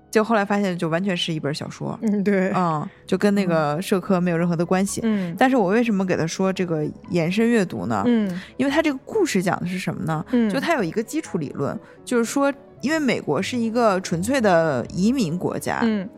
[0.09, 2.51] 嗯结果后来发现，就完全是一本小说，嗯，对。
[2.55, 5.01] 嗯，就跟那个社科没有任何的关系。
[5.03, 8.01] 嗯但是我为什么给他说这个延伸阅读呢？
[8.07, 10.25] 嗯因为他这个故事讲的是什么呢？
[10.31, 12.51] 嗯，就他有一个基础理论，就是说，
[12.81, 16.09] 因为美国是一个纯粹的移民国家，嗯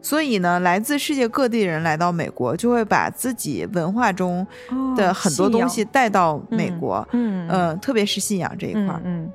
[0.00, 4.46] 所以呢，来自世界各地人来到美国，就会把自己文化中
[4.96, 6.94] 的很多东西带到美国。
[6.96, 9.30] 哦嗯嗯、特别是信仰这一块儿，嗯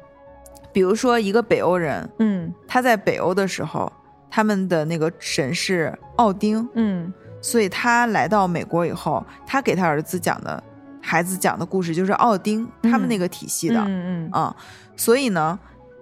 [0.72, 3.92] 比如说一个北欧人，嗯他在北欧的时候，
[4.30, 7.12] 他们的那个神是奥丁，嗯。
[7.42, 10.62] 所以他来到美国以后，他给他儿子讲的
[11.02, 14.32] 孩子讲的故事就是奥丁他们那个体系的，嗯嗯。
[14.32, 14.56] 啊、
[14.98, 15.58] 所以呢，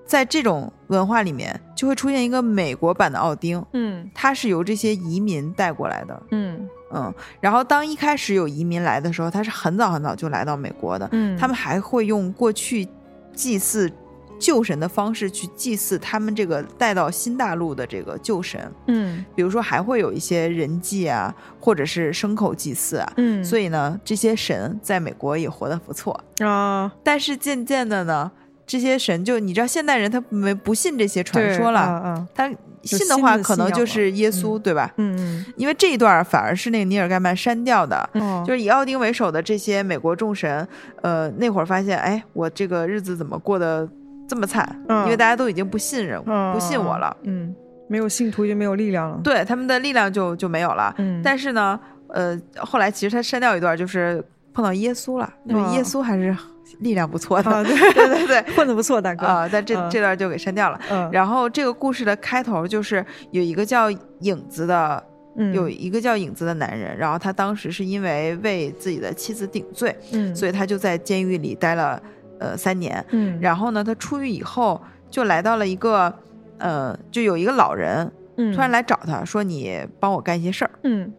[0.05, 4.09] 在这种文化里面，就会出现一个美国版的奥丁，嗯。
[4.15, 6.23] 他是由这些移民带过来的。
[6.31, 6.67] 嗯。
[6.91, 12.87] 嗯，然后当一开始有移民来的时候，他是很早很早就来到美国的，嗯，他们还会用过去
[13.33, 13.91] 祭祀
[14.39, 19.25] 旧神的方式去祭祀他们这个带到新大陆的这个旧神，嗯。
[19.35, 23.13] 比如说还会有一些人祭啊，或者是牲口祭祀啊。
[23.17, 26.19] 嗯，所以呢，这些神在美国也活得不错。
[26.39, 28.31] 啊，但是渐渐的呢，
[28.65, 32.27] 这些神就你知道，现代人他没不信这些传说了，啊啊。
[32.33, 32.51] 他
[32.83, 34.93] 信的话可能就是耶稣，对吧？
[34.97, 38.09] 嗯因为这一段反而是那个尼尔盖曼删掉的，
[38.45, 40.65] 就是以奥丁为首的这些美国众神，
[41.01, 43.89] 呃，那会儿发现，哎，我这个日子怎么过得
[44.27, 44.67] 这么惨？
[44.89, 47.55] 嗯因为大家都已经不信任、嗯不信我了，嗯，
[47.87, 49.19] 没有信徒就没有力量了。
[49.23, 50.93] 对他们的力量就就没有了。
[50.97, 51.79] 嗯，但是呢，
[52.09, 54.23] 呃，后来其实他删掉一段，就是
[54.53, 55.31] 碰到耶稣了，
[55.73, 56.35] 耶稣还是
[56.79, 59.25] 力量不错的，啊，对， 对对对， 混的不错，大哥。
[59.25, 60.79] 啊、但这、嗯这段就给删掉了。
[60.91, 63.89] 嗯，然后这个故事的开头就是有一个叫
[64.21, 65.01] 影子的，
[65.37, 72.01] 嗯有一个叫影子的男人，然后他当时是因为为自己的妻子顶罪，嗯，所以他就在监狱里待了
[72.39, 73.03] 呃三年。
[73.11, 76.13] 嗯，然后呢，他出狱以后就来到了一个
[76.57, 80.71] 呃，就有一个老人嗯突然来找他说：“你帮我干一些事儿。
[80.83, 81.11] 嗯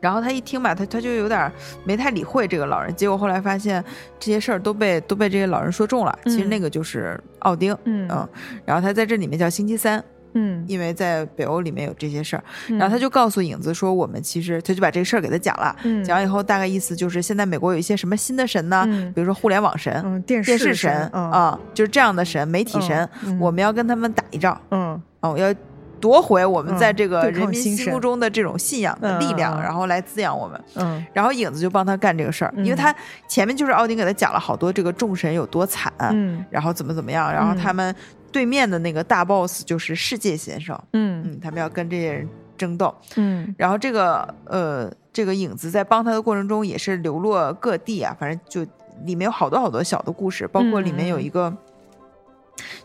[0.00, 1.52] 然后他一听吧，他他就有点
[1.84, 2.92] 没太理会这个老人。
[2.96, 3.82] 结果后来发现
[4.18, 6.18] 这些事儿都被都被这些老人说中了。
[6.24, 8.28] 其实嗯那个就是奥丁，嗯嗯
[8.64, 10.02] 然后他在这里面叫星期三，
[10.34, 12.44] 嗯，因为在北欧里面有这些事儿。
[12.68, 15.74] 然然后他就告诉影子说，我们其实他就把这个事儿给他讲了。
[15.84, 18.84] 嗯讲完以后，大概意思就是现在美国有一些什么新的神呢？
[18.88, 25.54] 嗯比如说互联网神、嗯电电视神神啊、就是这样的神，媒体神，嗯我们要跟他们打一仗嗯哦，要
[26.00, 30.60] 夺回我们嗯在这个人民心目中的这种信仰的力量，然后来滋养我们。
[30.74, 32.94] 嗯然后影子就帮他干这个事儿，因为嗯他
[33.28, 37.94] 前面就是奥丁给他讲了好多这个众神有多惨，嗯然后怎么怎么样，然后嗯他们
[38.32, 41.22] 对面的那个大 boss 就是世界先生，嗯。
[41.26, 42.92] 嗯，他们要跟这些人争斗。
[43.16, 43.54] 嗯。
[43.58, 48.62] 然后这个呃，这个影子在帮他的过程中也是流落各地啊，反正就
[49.04, 51.54] 里面有好多好多小的故事，包括里面有一个，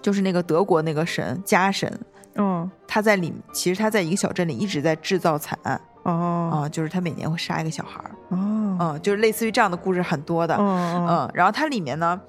[0.01, 1.91] 就是那个德国那个神家神，
[2.35, 5.79] 嗯他在里，其实他在一个小镇里一直在制造惨案。
[6.03, 6.49] 哦。
[6.51, 8.77] 啊、就是他每年会杀一个小孩儿，哦。
[8.79, 11.07] 嗯，就是类似于这样的故事很多的，哦。
[11.09, 12.19] 嗯，然后它里面呢，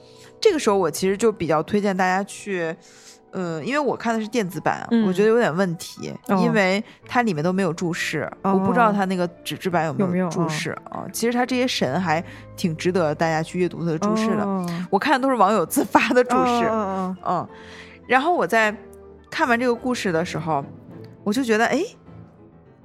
[0.40, 2.74] 这个时候我其实就比较推荐大家去。
[3.32, 12.22] 呃，因为我看的是电子版，嗯我觉得有点问题，哦因为它里面都没有注释，哦我不知道它那个纸质版有没有注释啊、其实它这些神还
[12.56, 14.66] 挺值得大家去阅读它的注释的，哦。
[14.90, 17.48] 我看的都是网友自发的注释，哦嗯，
[18.06, 18.74] 然后我在
[19.30, 20.64] 看完这个故事的时候，
[21.22, 21.82] 我就觉得，哎，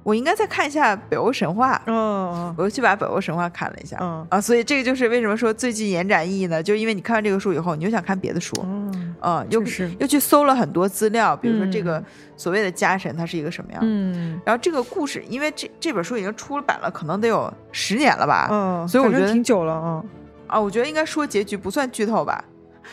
[0.04, 6.62] 我应该再看一下北欧神话，哦哦我又去把北欧神话看了一下，嗯啊，所以这个就是为什么说最近延展意义呢？
[6.62, 12.04] 就因为你看完这个书以后，你又想看别的书，哦嗯，又确实又去搜了很多资料，比如说这个嗯
[12.36, 13.80] 所谓的家神它是一个什么样。
[13.82, 18.48] 嗯然后这个故事，因为这这本书已经出版了，可能得有十年了吧？
[18.50, 20.04] 嗯，所以我觉得挺久了啊，
[20.48, 22.44] 啊，我觉得应该说结局不算剧透吧？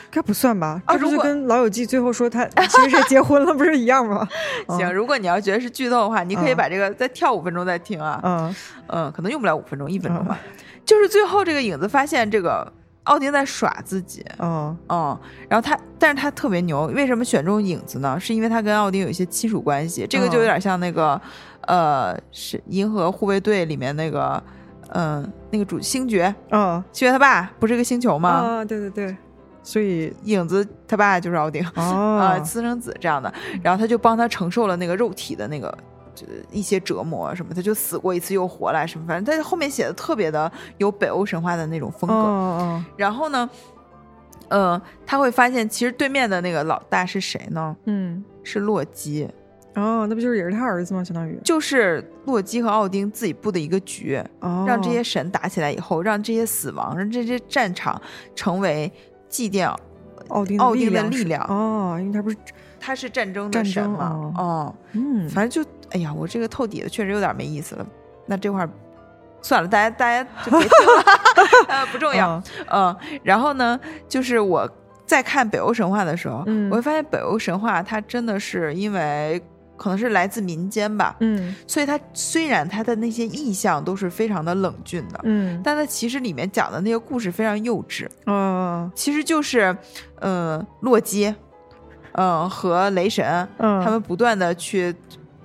[0.09, 0.81] 该不算吧？
[0.88, 4.27] 这不就啊如果跟老友记最后说他 其实是结婚了，不是一样吗？
[4.69, 8.19] 行，如果你要觉得是剧透的话，你可以嗯把这个再跳五分钟再听啊。
[8.23, 8.55] 嗯
[8.88, 10.39] 嗯，可能用不了五分钟，一分钟吧。
[10.85, 12.69] 就是最后这个影子发现这个
[13.03, 18.19] 奥丁在耍自己，嗯嗯，然后他，但是他特别牛，为什么选中影子呢？
[18.19, 21.19] 是因为他跟奥丁有一些亲属关系，这个就有点像那个，
[21.68, 24.41] 呃，是《银河护卫队》里面那个，
[24.89, 28.30] 嗯、那个主星爵，嗯星爵他爸不是一个星球吗？
[28.30, 29.15] 啊，对对对，
[29.63, 33.33] 所以影子他爸就是奥丁， 啊、哦私生子这样的，
[33.63, 35.75] 然后他就帮他承受了那个肉体的那个。
[36.13, 42.13] 就一些折磨什么，他就死过一次又活来什么，反正他后面写的特别的有北欧神话的那种风格。
[42.13, 43.49] 哦然后呢，
[44.49, 47.73] 呃，他会发现其实对面的那个老大是谁呢？
[47.85, 49.25] 嗯是洛基，
[49.75, 51.01] 哦，那不就是也是他儿子吗？
[51.01, 57.99] 相当于就是洛基和奥丁自己布的一个局，哦，让这些神打起来以后，让这些死亡，让这些战场
[58.35, 58.91] 成为
[59.32, 59.74] 祭奠。
[60.28, 62.38] 奥丁奥丁的力量哦，因为他不是
[62.80, 64.12] 他是战争的神嘛？
[64.14, 67.86] 哦哦，嗯反正就哎呀，我这个透底的确实有点没意思了。
[68.28, 68.70] 那这块儿
[69.41, 71.03] 算了，大家大家就别听了，
[71.68, 72.30] 呃，不重要。
[72.30, 73.78] 哦嗯，然后呢，
[74.08, 74.70] 就是我
[75.06, 79.41] 在看北欧神话的时候，嗯我会发现北欧神话它真的是因为
[79.82, 89.76] 可能是来自民间吧，嗯所以他虽然他的那些意象都是非常的冷峻的，嗯但他其实里面讲的那个故事非常幼稚，嗯其实就是，
[90.20, 91.34] 呃，洛基，
[92.12, 94.95] 嗯、和雷神，嗯他们不断的去。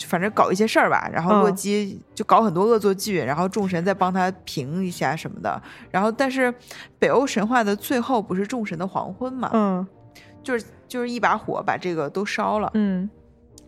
[0.01, 5.59] 反正搞一些事儿吧，然后嗯洛基就搞很多恶作剧，然后众神再帮他平一下什么的。
[5.91, 6.53] 然后，但是
[6.99, 9.49] 北欧神话的最后不是众神的黄昏嘛？
[9.55, 9.87] 嗯
[10.45, 12.71] 就是就是一把火把这个都烧了。
[12.75, 13.09] 嗯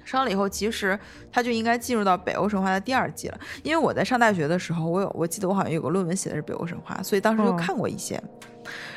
[0.09, 0.98] 烧了以后，其实
[1.30, 3.39] 他就应该进入到北欧神话的第二季了。
[3.62, 8.18] 因为我在上大学的时候，我有我记得我好像有个论文写的是北欧神话，所以当时就哦看过一些。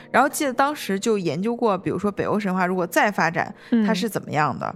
[0.10, 4.74] 然后记得当时就研究过，比如说北欧神话如果再发展，嗯，它是怎么样的？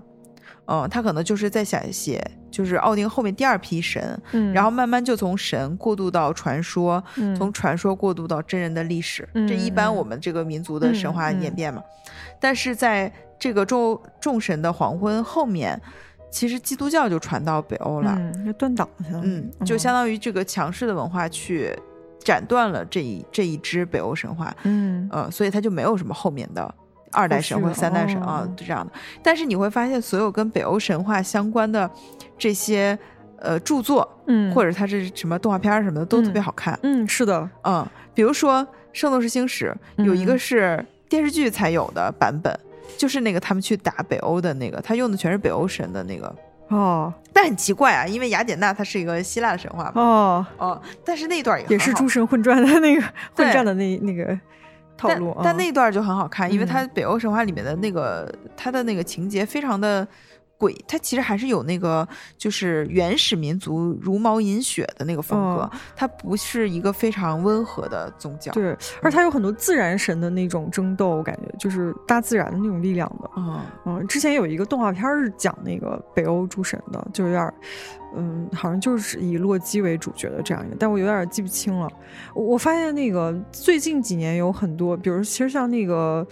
[0.68, 9.30] 嗯，他可能就是在想写，就是奥丁后面第二批神，嗯，然后慢慢就从神过渡到传说，嗯从传说过渡到真人的历史。
[9.36, 11.84] 嗯这一般我们这个民族的神话演变嘛。
[12.40, 15.80] 但是在这个众众神的黄昏后面，
[16.36, 18.14] 其实基督教就传到北欧了。
[18.20, 21.74] 嗯，那断档了，嗯，就相当于这个强势的文化去
[22.20, 24.54] 斩断了这一这一支北欧神话。
[24.64, 26.76] 嗯呃，所以它就没有什么后面的
[27.14, 28.92] 二代神或三代神啊哦这样的。
[29.24, 31.90] 但是你会发现，所有跟北欧神话相关的
[32.38, 33.00] 这些
[33.40, 36.78] 呃著作，嗯，或者它是什么动画片什么的，都特别好看。
[36.84, 42.54] 嗯是的，嗯，比如说《圣斗士星矢》有一个嗯是电视剧才有的版本。
[42.98, 46.36] 就是那个他们去打北欧的那个，他用的全是北欧神的那个，
[46.70, 47.14] 哦。
[47.34, 53.02] 但很奇怪啊，因为雅典娜她是一个希腊的神话嘛，哦，哦，但是那段也也是诸神混战的那个
[53.36, 54.28] 混战的那那个
[54.96, 56.68] 套但路啊，但那段就很好看，因为嗯。
[56.68, 60.08] 它北欧神话里面的那个它的那个情节非常的
[60.60, 62.08] 诡，它其实还是有那个
[62.38, 68.70] 就是原始民族茹毛饮血的那个风格，哦它不是一个非常温和的宗教。，对，
[69.02, 73.30] 而且它有很多自然神的那种争斗，我感觉就是大自然的那种力量的。
[73.38, 77.54] 嗯，嗯，之前有一个动画片儿是讲那个北欧诸神的，就有点儿，
[78.16, 81.90] 嗯，好像就是以洛基为主角的这样一个，但我有点记不清了。
[82.34, 86.26] 我我发现那个最近几年有很多，比如其实像那个。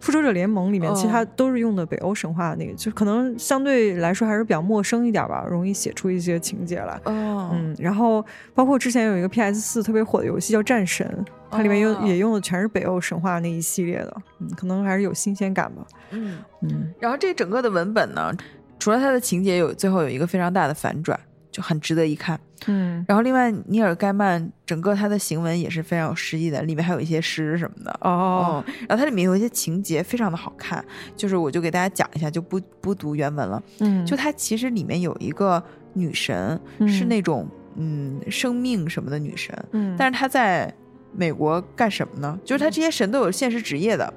[0.00, 6.98] 复仇者联盟里面，其实它哦都是用的北欧神话的那个，就可能相对来说还是比较陌生一点吧，容易写出一些情节来。
[7.04, 8.24] 哦，嗯，然后
[8.54, 11.06] 包括之前有一个 PS 四特别火的游戏叫《战神》，
[11.50, 15.82] 它里面用、哦也用的全是北欧神话那一系列的，嗯，可能还是有新鲜感吧。
[16.10, 18.32] 嗯，嗯然后这整个的文本呢，
[18.78, 21.18] 除了它的情节有最后有一个非常大的反转，
[21.50, 22.38] 就很值得一看。
[22.66, 27.90] 嗯然后另外，尼尔盖曼整个他的行文也是非常有诗意的，里面还有一些诗什么的。
[28.02, 30.84] 哦嗯，然后它里面有一些情节非常的好看，
[31.16, 33.62] 就是我就给大家讲一下，就不不读原文了。
[33.78, 35.62] 嗯，就它其实里面有一个
[35.94, 40.72] 女神，嗯是那种嗯生命什么的女神，嗯，但是她在
[41.12, 42.38] 美国干什么呢？
[42.44, 44.12] 就是她这些神都有现实职业的，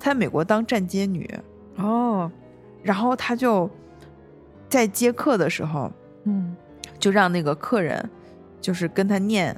[0.00, 1.30] 她在美国当站街女，
[1.76, 2.28] 哦，
[2.82, 3.70] 然后她就
[4.68, 5.90] 在接客的时候，
[6.24, 6.56] 嗯
[6.98, 8.08] 就让那个客人
[8.60, 9.54] 就是跟他念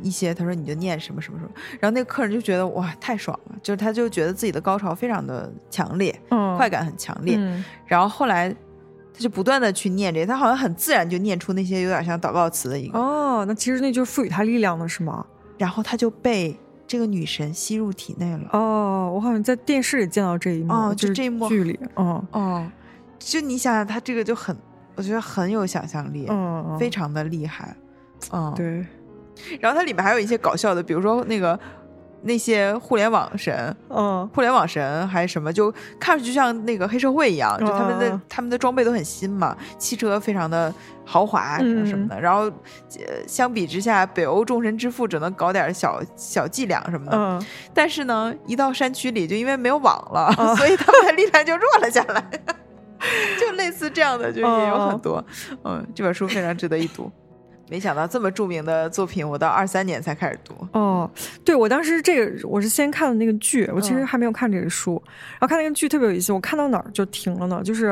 [0.00, 7.64] 一些，他说你就念什么什么什么，然后那个客人就觉得哇太爽了，就是他就觉得自己的高潮非常的强烈，嗯，快感很强烈，嗯。
[7.86, 8.50] 然后后来
[9.14, 15.24] 他就不断的去念这些，他好像很自然就念出那些有点像祷告词的一个，哦，那其实那就是赋予他力量的是吗？
[15.58, 18.48] 然后他就被这个女神吸入体内了。
[18.52, 22.26] 哦，我好像在电视里见到这一幕，哦就就是这一幕剧里，嗯。
[22.32, 22.66] 哦，
[23.18, 24.56] 就你想想，他这个就很，
[24.94, 27.74] 我觉得很有想象力，嗯，非常的厉害，
[28.32, 28.86] 嗯，对，
[29.60, 31.58] 然后它里面还有一些搞笑的，比如说那个
[32.22, 34.28] 那些互联网神、嗯。
[34.34, 40.72] 互联网神还是什么，就看上去就像那个黑社会一样，就他们的、嗯他们的装备都很新嘛，汽车非常的
[41.04, 42.20] 豪华什么什么的。
[42.20, 47.16] 然后、呃、相比之下，北欧众神之父只能搞点小小伎俩什么的。
[47.16, 47.44] 嗯。
[47.74, 52.24] 但是呢，一到山区里，就因为没有网了，哦所以他们的力量就弱了下来。
[53.40, 55.24] 就类似这样的，就也有很多。
[55.64, 57.10] 嗯，这本书非常值得一读。
[57.70, 60.54] 没想到这么著名的作品，我到二三年才开始读。
[60.74, 61.10] 哦，
[61.42, 67.62] 对我当时这个我是先看的那个剧，我其实嗯还没有看这个书，然后看那个剧特别有意思，我看到哪儿就停了呢？
[67.64, 67.86] 就是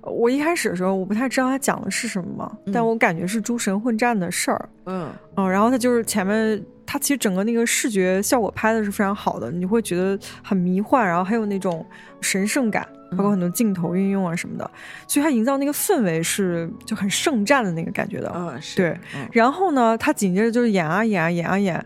[0.00, 11.86] 呃我一开始的时候我不太知道它讲的是什么嘛，但嗯我感觉是诸神混战的事儿，嗯嗯，然后它就是前面它其实整个那个视觉效果拍的是非常好的，你会觉得很迷幻，然后还有那种
[12.20, 14.70] 神圣感，包括很多镜头运用啊什么的，
[15.06, 18.32] 所以它营造那个氛围是就很圣战的那个感觉的。
[18.34, 21.84] 嗯，是对，嗯然后呢，他紧接着就是演啊演啊演啊演，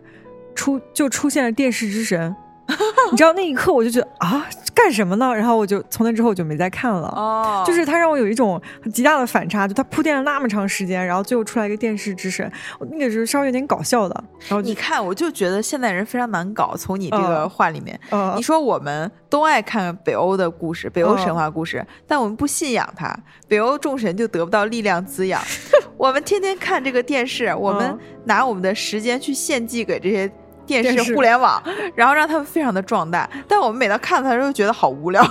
[0.54, 2.34] 出就出现了电视之神。
[3.10, 5.32] 你知道那一刻我就觉得啊，干什么呢？
[5.34, 7.08] 然后我就从那之后我就没再看了。
[7.08, 14.24] 哦，就是他让我有一种很极大的反差，就他铺垫了那么长时间，然后最后出来一个电视之神，我那个是稍微有点搞笑的。
[14.48, 16.74] 然后你看，我就觉得现代人非常难搞。
[16.76, 23.14] 从你这个嗯话里面，呃你说我们都爱看北欧的故事，北欧嗯神话故事，但我们不信仰它，
[23.46, 25.40] 北欧众神就得不到力量滋养。
[25.98, 30.30] 我们天天看这个电视，我们嗯拿我们的时间去献祭给这些。
[30.66, 31.62] 电视、互联网，
[31.94, 35.24] 然后让他们非常的壮大，但我们每当看它的时候，觉得好无聊。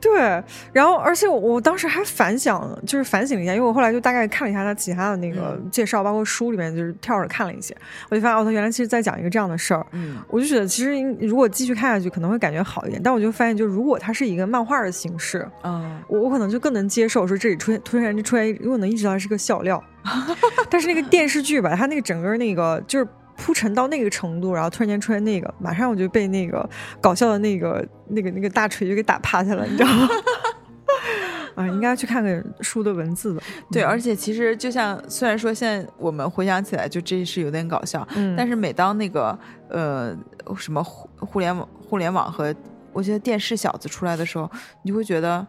[0.00, 0.42] 对，
[0.72, 7.76] 然后而且我我当时还反想，就是反省了一下，因为我后来就大概看了一下他其他的那个介绍，包括书里面就是跳着看了一些，
[8.08, 9.86] 我就发现哦，他原来其实在讲一个这样的事儿。
[9.92, 19.82] 嗯我就觉得其实如果继续看下去可能会感觉好一点，但我就发现，就如果它是一个漫画的形式，嗯，我我可能就更能接受说这里出现突然就出现，因为我能意识到它是个笑料，
[20.68, 23.06] 但是那个电视剧吧，它那个整个那个就是。
[23.36, 26.68] 铺陈到那个程度，然后突然间出现那个，马上我就被那个
[27.00, 30.08] 搞笑的那个、那个、那个大锤就给打趴下了， 你知道吗？
[31.54, 33.42] 啊，应该去看看书的文字的。
[33.70, 39.38] 对，嗯而且其实就像虽然说现在我们回想起来，就这是有点搞笑，嗯，但是每当那个
[39.68, 40.16] 呃
[40.56, 42.54] 什么互互联网、互联网和
[42.92, 44.50] 我觉得电视小子出来的时候，
[44.82, 45.46] 你就会觉得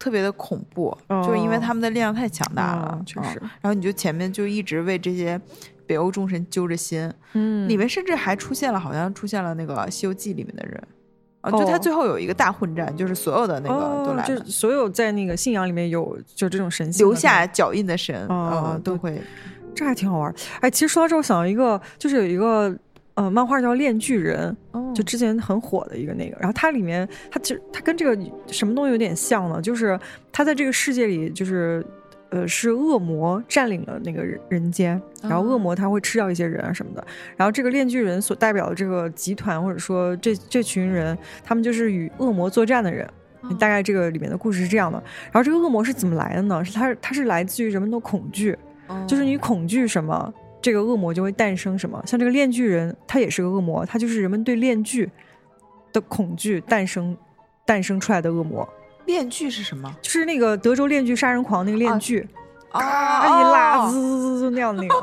[0.00, 5.40] 特别的恐怖，就是因为哦他们的力量太强大了，确实然后你就前面就一直为这些
[5.86, 10.82] 北欧众神揪着心，嗯里面甚至还出现了，好像出现了那个《西游记》里面的人。
[11.42, 19.20] 啊，就他哦最后有一个大混战，就是所有的那个都来了，是所有在那个信仰里面有就这种神留下脚印的神，哦嗯，都会。
[19.72, 20.34] 这还挺好玩儿。
[20.60, 22.74] 哎，其实说到这儿，我想到一个，就是有一个
[23.14, 26.36] 呃漫画叫《炼巨人》，哦就之前很火的一个那个。
[26.40, 29.60] 然后它里面，它其实它跟这个什么东西有点像呢？
[29.60, 29.96] 就是
[30.32, 31.84] 它在这个世界里，就是
[32.30, 37.06] 呃是恶魔占领了那个人人间，然后恶哦魔他会吃掉一些人啊什么的。
[37.36, 43.08] 然后这个链锯人所代表的这个集团或者说这这群人，他们就是与恶魔作战的人。
[43.60, 46.64] 大概这个里面的故事是这样的，然后这个恶魔是怎么来的呢？
[46.64, 48.58] 是它它是来自于人们的恐惧，
[49.06, 52.02] 就是你恐惧什么，这个恶魔就会诞生什么。
[52.04, 55.08] 像这个链锯人，他也是个恶魔，他就是人们对链锯
[55.92, 57.16] 的恐惧诞生
[57.64, 58.68] 诞生出来的恶魔，
[59.06, 59.94] 链锯是什么？
[60.02, 62.28] 就是那个德州链锯杀人狂那个链锯，
[62.70, 64.94] 啊嘎一拉，滋滋滋滋那样的那个。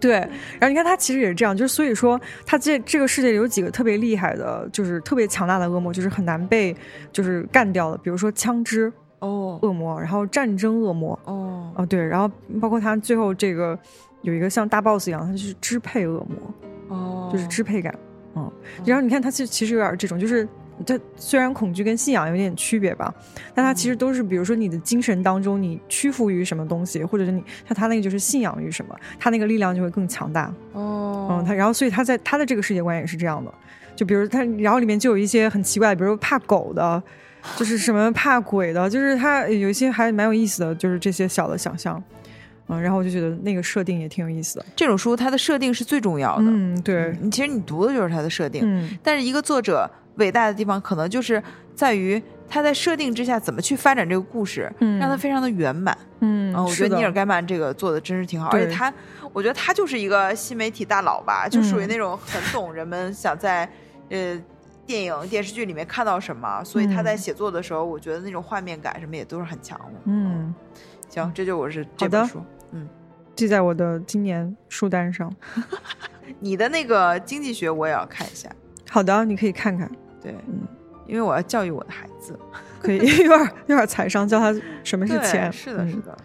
[0.00, 0.14] 对，
[0.58, 6.76] 然后你看他其实也是这样，就是所以说他这这个世界里有几个特别厉害的，就是特别强大的恶魔，就是很难被
[7.12, 12.28] 就是干掉的，比如说枪支哦恶魔，然后战争恶魔，哦哦，对，然后
[12.60, 13.78] 包括他最后这个
[14.22, 17.96] 有一个像大 boss 一样，他就是支配恶魔，哦，就是支配感，
[18.34, 18.50] 嗯，
[18.84, 20.48] 然后你看他其实其实有点这种，就是
[20.82, 23.14] 他虽然恐惧跟信仰有点区别吧，
[23.54, 33.52] 但它其实都是比如说你的精神当中你屈服于什么东西，或者是你像他那个就是信仰于什么，他那个力量就会更强大，哦，嗯，他然后所以他在他的这个世界观也是这样的，
[33.96, 37.02] 就比如他，然后里面就有一些很奇怪，比如怕狗的。
[37.56, 42.00] 就是什么怕鬼的，就是他有一些还蛮有意思的，就是这些小的想象，
[42.68, 44.66] 嗯，然后我就觉得那个设定也挺有意思的。
[44.76, 46.44] 这种书它的设定是最重要的。
[46.46, 51.42] 嗯，对，你其实你读的就是它的设定，嗯但是一个作者伟大的地方可能就是
[51.74, 55.96] 在于他在设定之下怎么去发展这个故事，嗯让它非常的圆满。
[56.20, 58.92] 嗯嗯，我觉得尼尔盖曼这个做的真是挺好，而且他，
[59.32, 63.68] 我觉得他就是一个新媒体大佬吧，就属于嗯那种很懂人们想在
[64.10, 64.40] 呃
[64.86, 70.00] 电影电视剧里面看到什么，所以他在嗯写作的时候，我觉得那种画面感什么也都是很强的。
[70.04, 70.54] 嗯，
[71.08, 72.42] 行，这就我是这本书。
[72.72, 72.86] 嗯，
[73.34, 75.32] 记在我的今年书单上。
[76.38, 78.48] 你的那个经济学我也要看一下，
[78.92, 79.90] 好的，你可以看看，
[80.20, 80.60] 对，嗯，
[81.06, 82.38] 因为我要教育我的孩子。
[82.82, 84.52] 可以 有点有点财商，教他
[84.82, 85.50] 什么是钱。
[85.52, 86.16] 是的，嗯是的。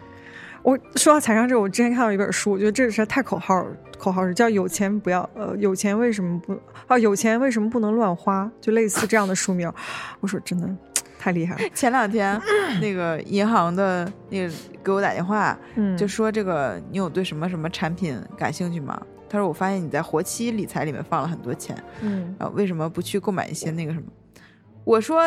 [0.62, 3.64] 我说到财商这个，我之前看到一本书，我觉得这实在太口号
[3.96, 6.98] 口号是叫“有钱不要呃，有钱为什么不啊？
[6.98, 9.72] 有钱为什么不能乱花？”就类似这样的书名。
[10.18, 10.68] 我说真的
[11.16, 12.38] 太厉害了， 前两天
[12.82, 19.00] 那个银行的那个给我打电话，嗯，就说这个你有对什么什么产品感兴趣吗？
[19.28, 22.34] 他说我发现你在活期理财里面放了很多钱，嗯。
[22.38, 24.06] 啊，为什么不去购买一些那个什么？
[24.84, 25.22] 我说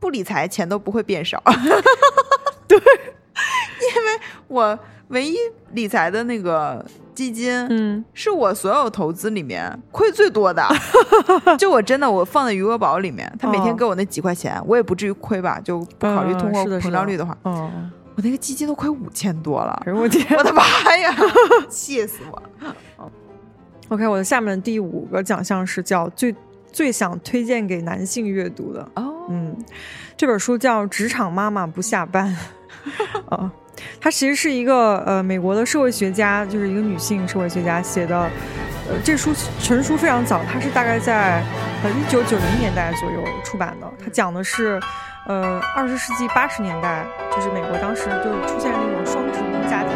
[0.00, 1.40] 不理财钱都不会变少，
[2.66, 4.78] 对，因为我
[5.08, 5.36] 唯一
[5.72, 8.04] 理财的那个基金，嗯。
[8.12, 10.66] 是我所有投资里面亏最多的，
[11.56, 20.36] 就我真的我放在余额宝里面，他每天哦给我那几块钱，我也不至于亏吧，就不考虑嗯通货膨胀率的话，嗯，我那个基金都亏五千多了哎，呦我天。
[20.36, 20.64] 我的妈
[20.98, 21.14] 呀，
[21.70, 22.42] 气死我。
[22.66, 22.74] 了！
[23.88, 26.34] ！OK，我的下面第五个奖项是叫最
[26.72, 29.56] 最想推荐给男性阅读的，哦，嗯，
[30.16, 32.36] 这本书叫《职场妈妈不下班
[33.34, 33.50] 》，啊，
[34.00, 38.28] 它其实是一个呃美国的社会学家，就是一个女性社会学家写的。
[38.88, 41.42] 呃，这书成书非常早，它是大概在
[41.82, 43.92] 呃一九九零年代左右出版的。
[43.98, 44.80] 它讲的是
[45.26, 47.04] 呃二十世纪八十年代，
[47.34, 49.90] 就是美国当时就是出现了那种双职工家庭，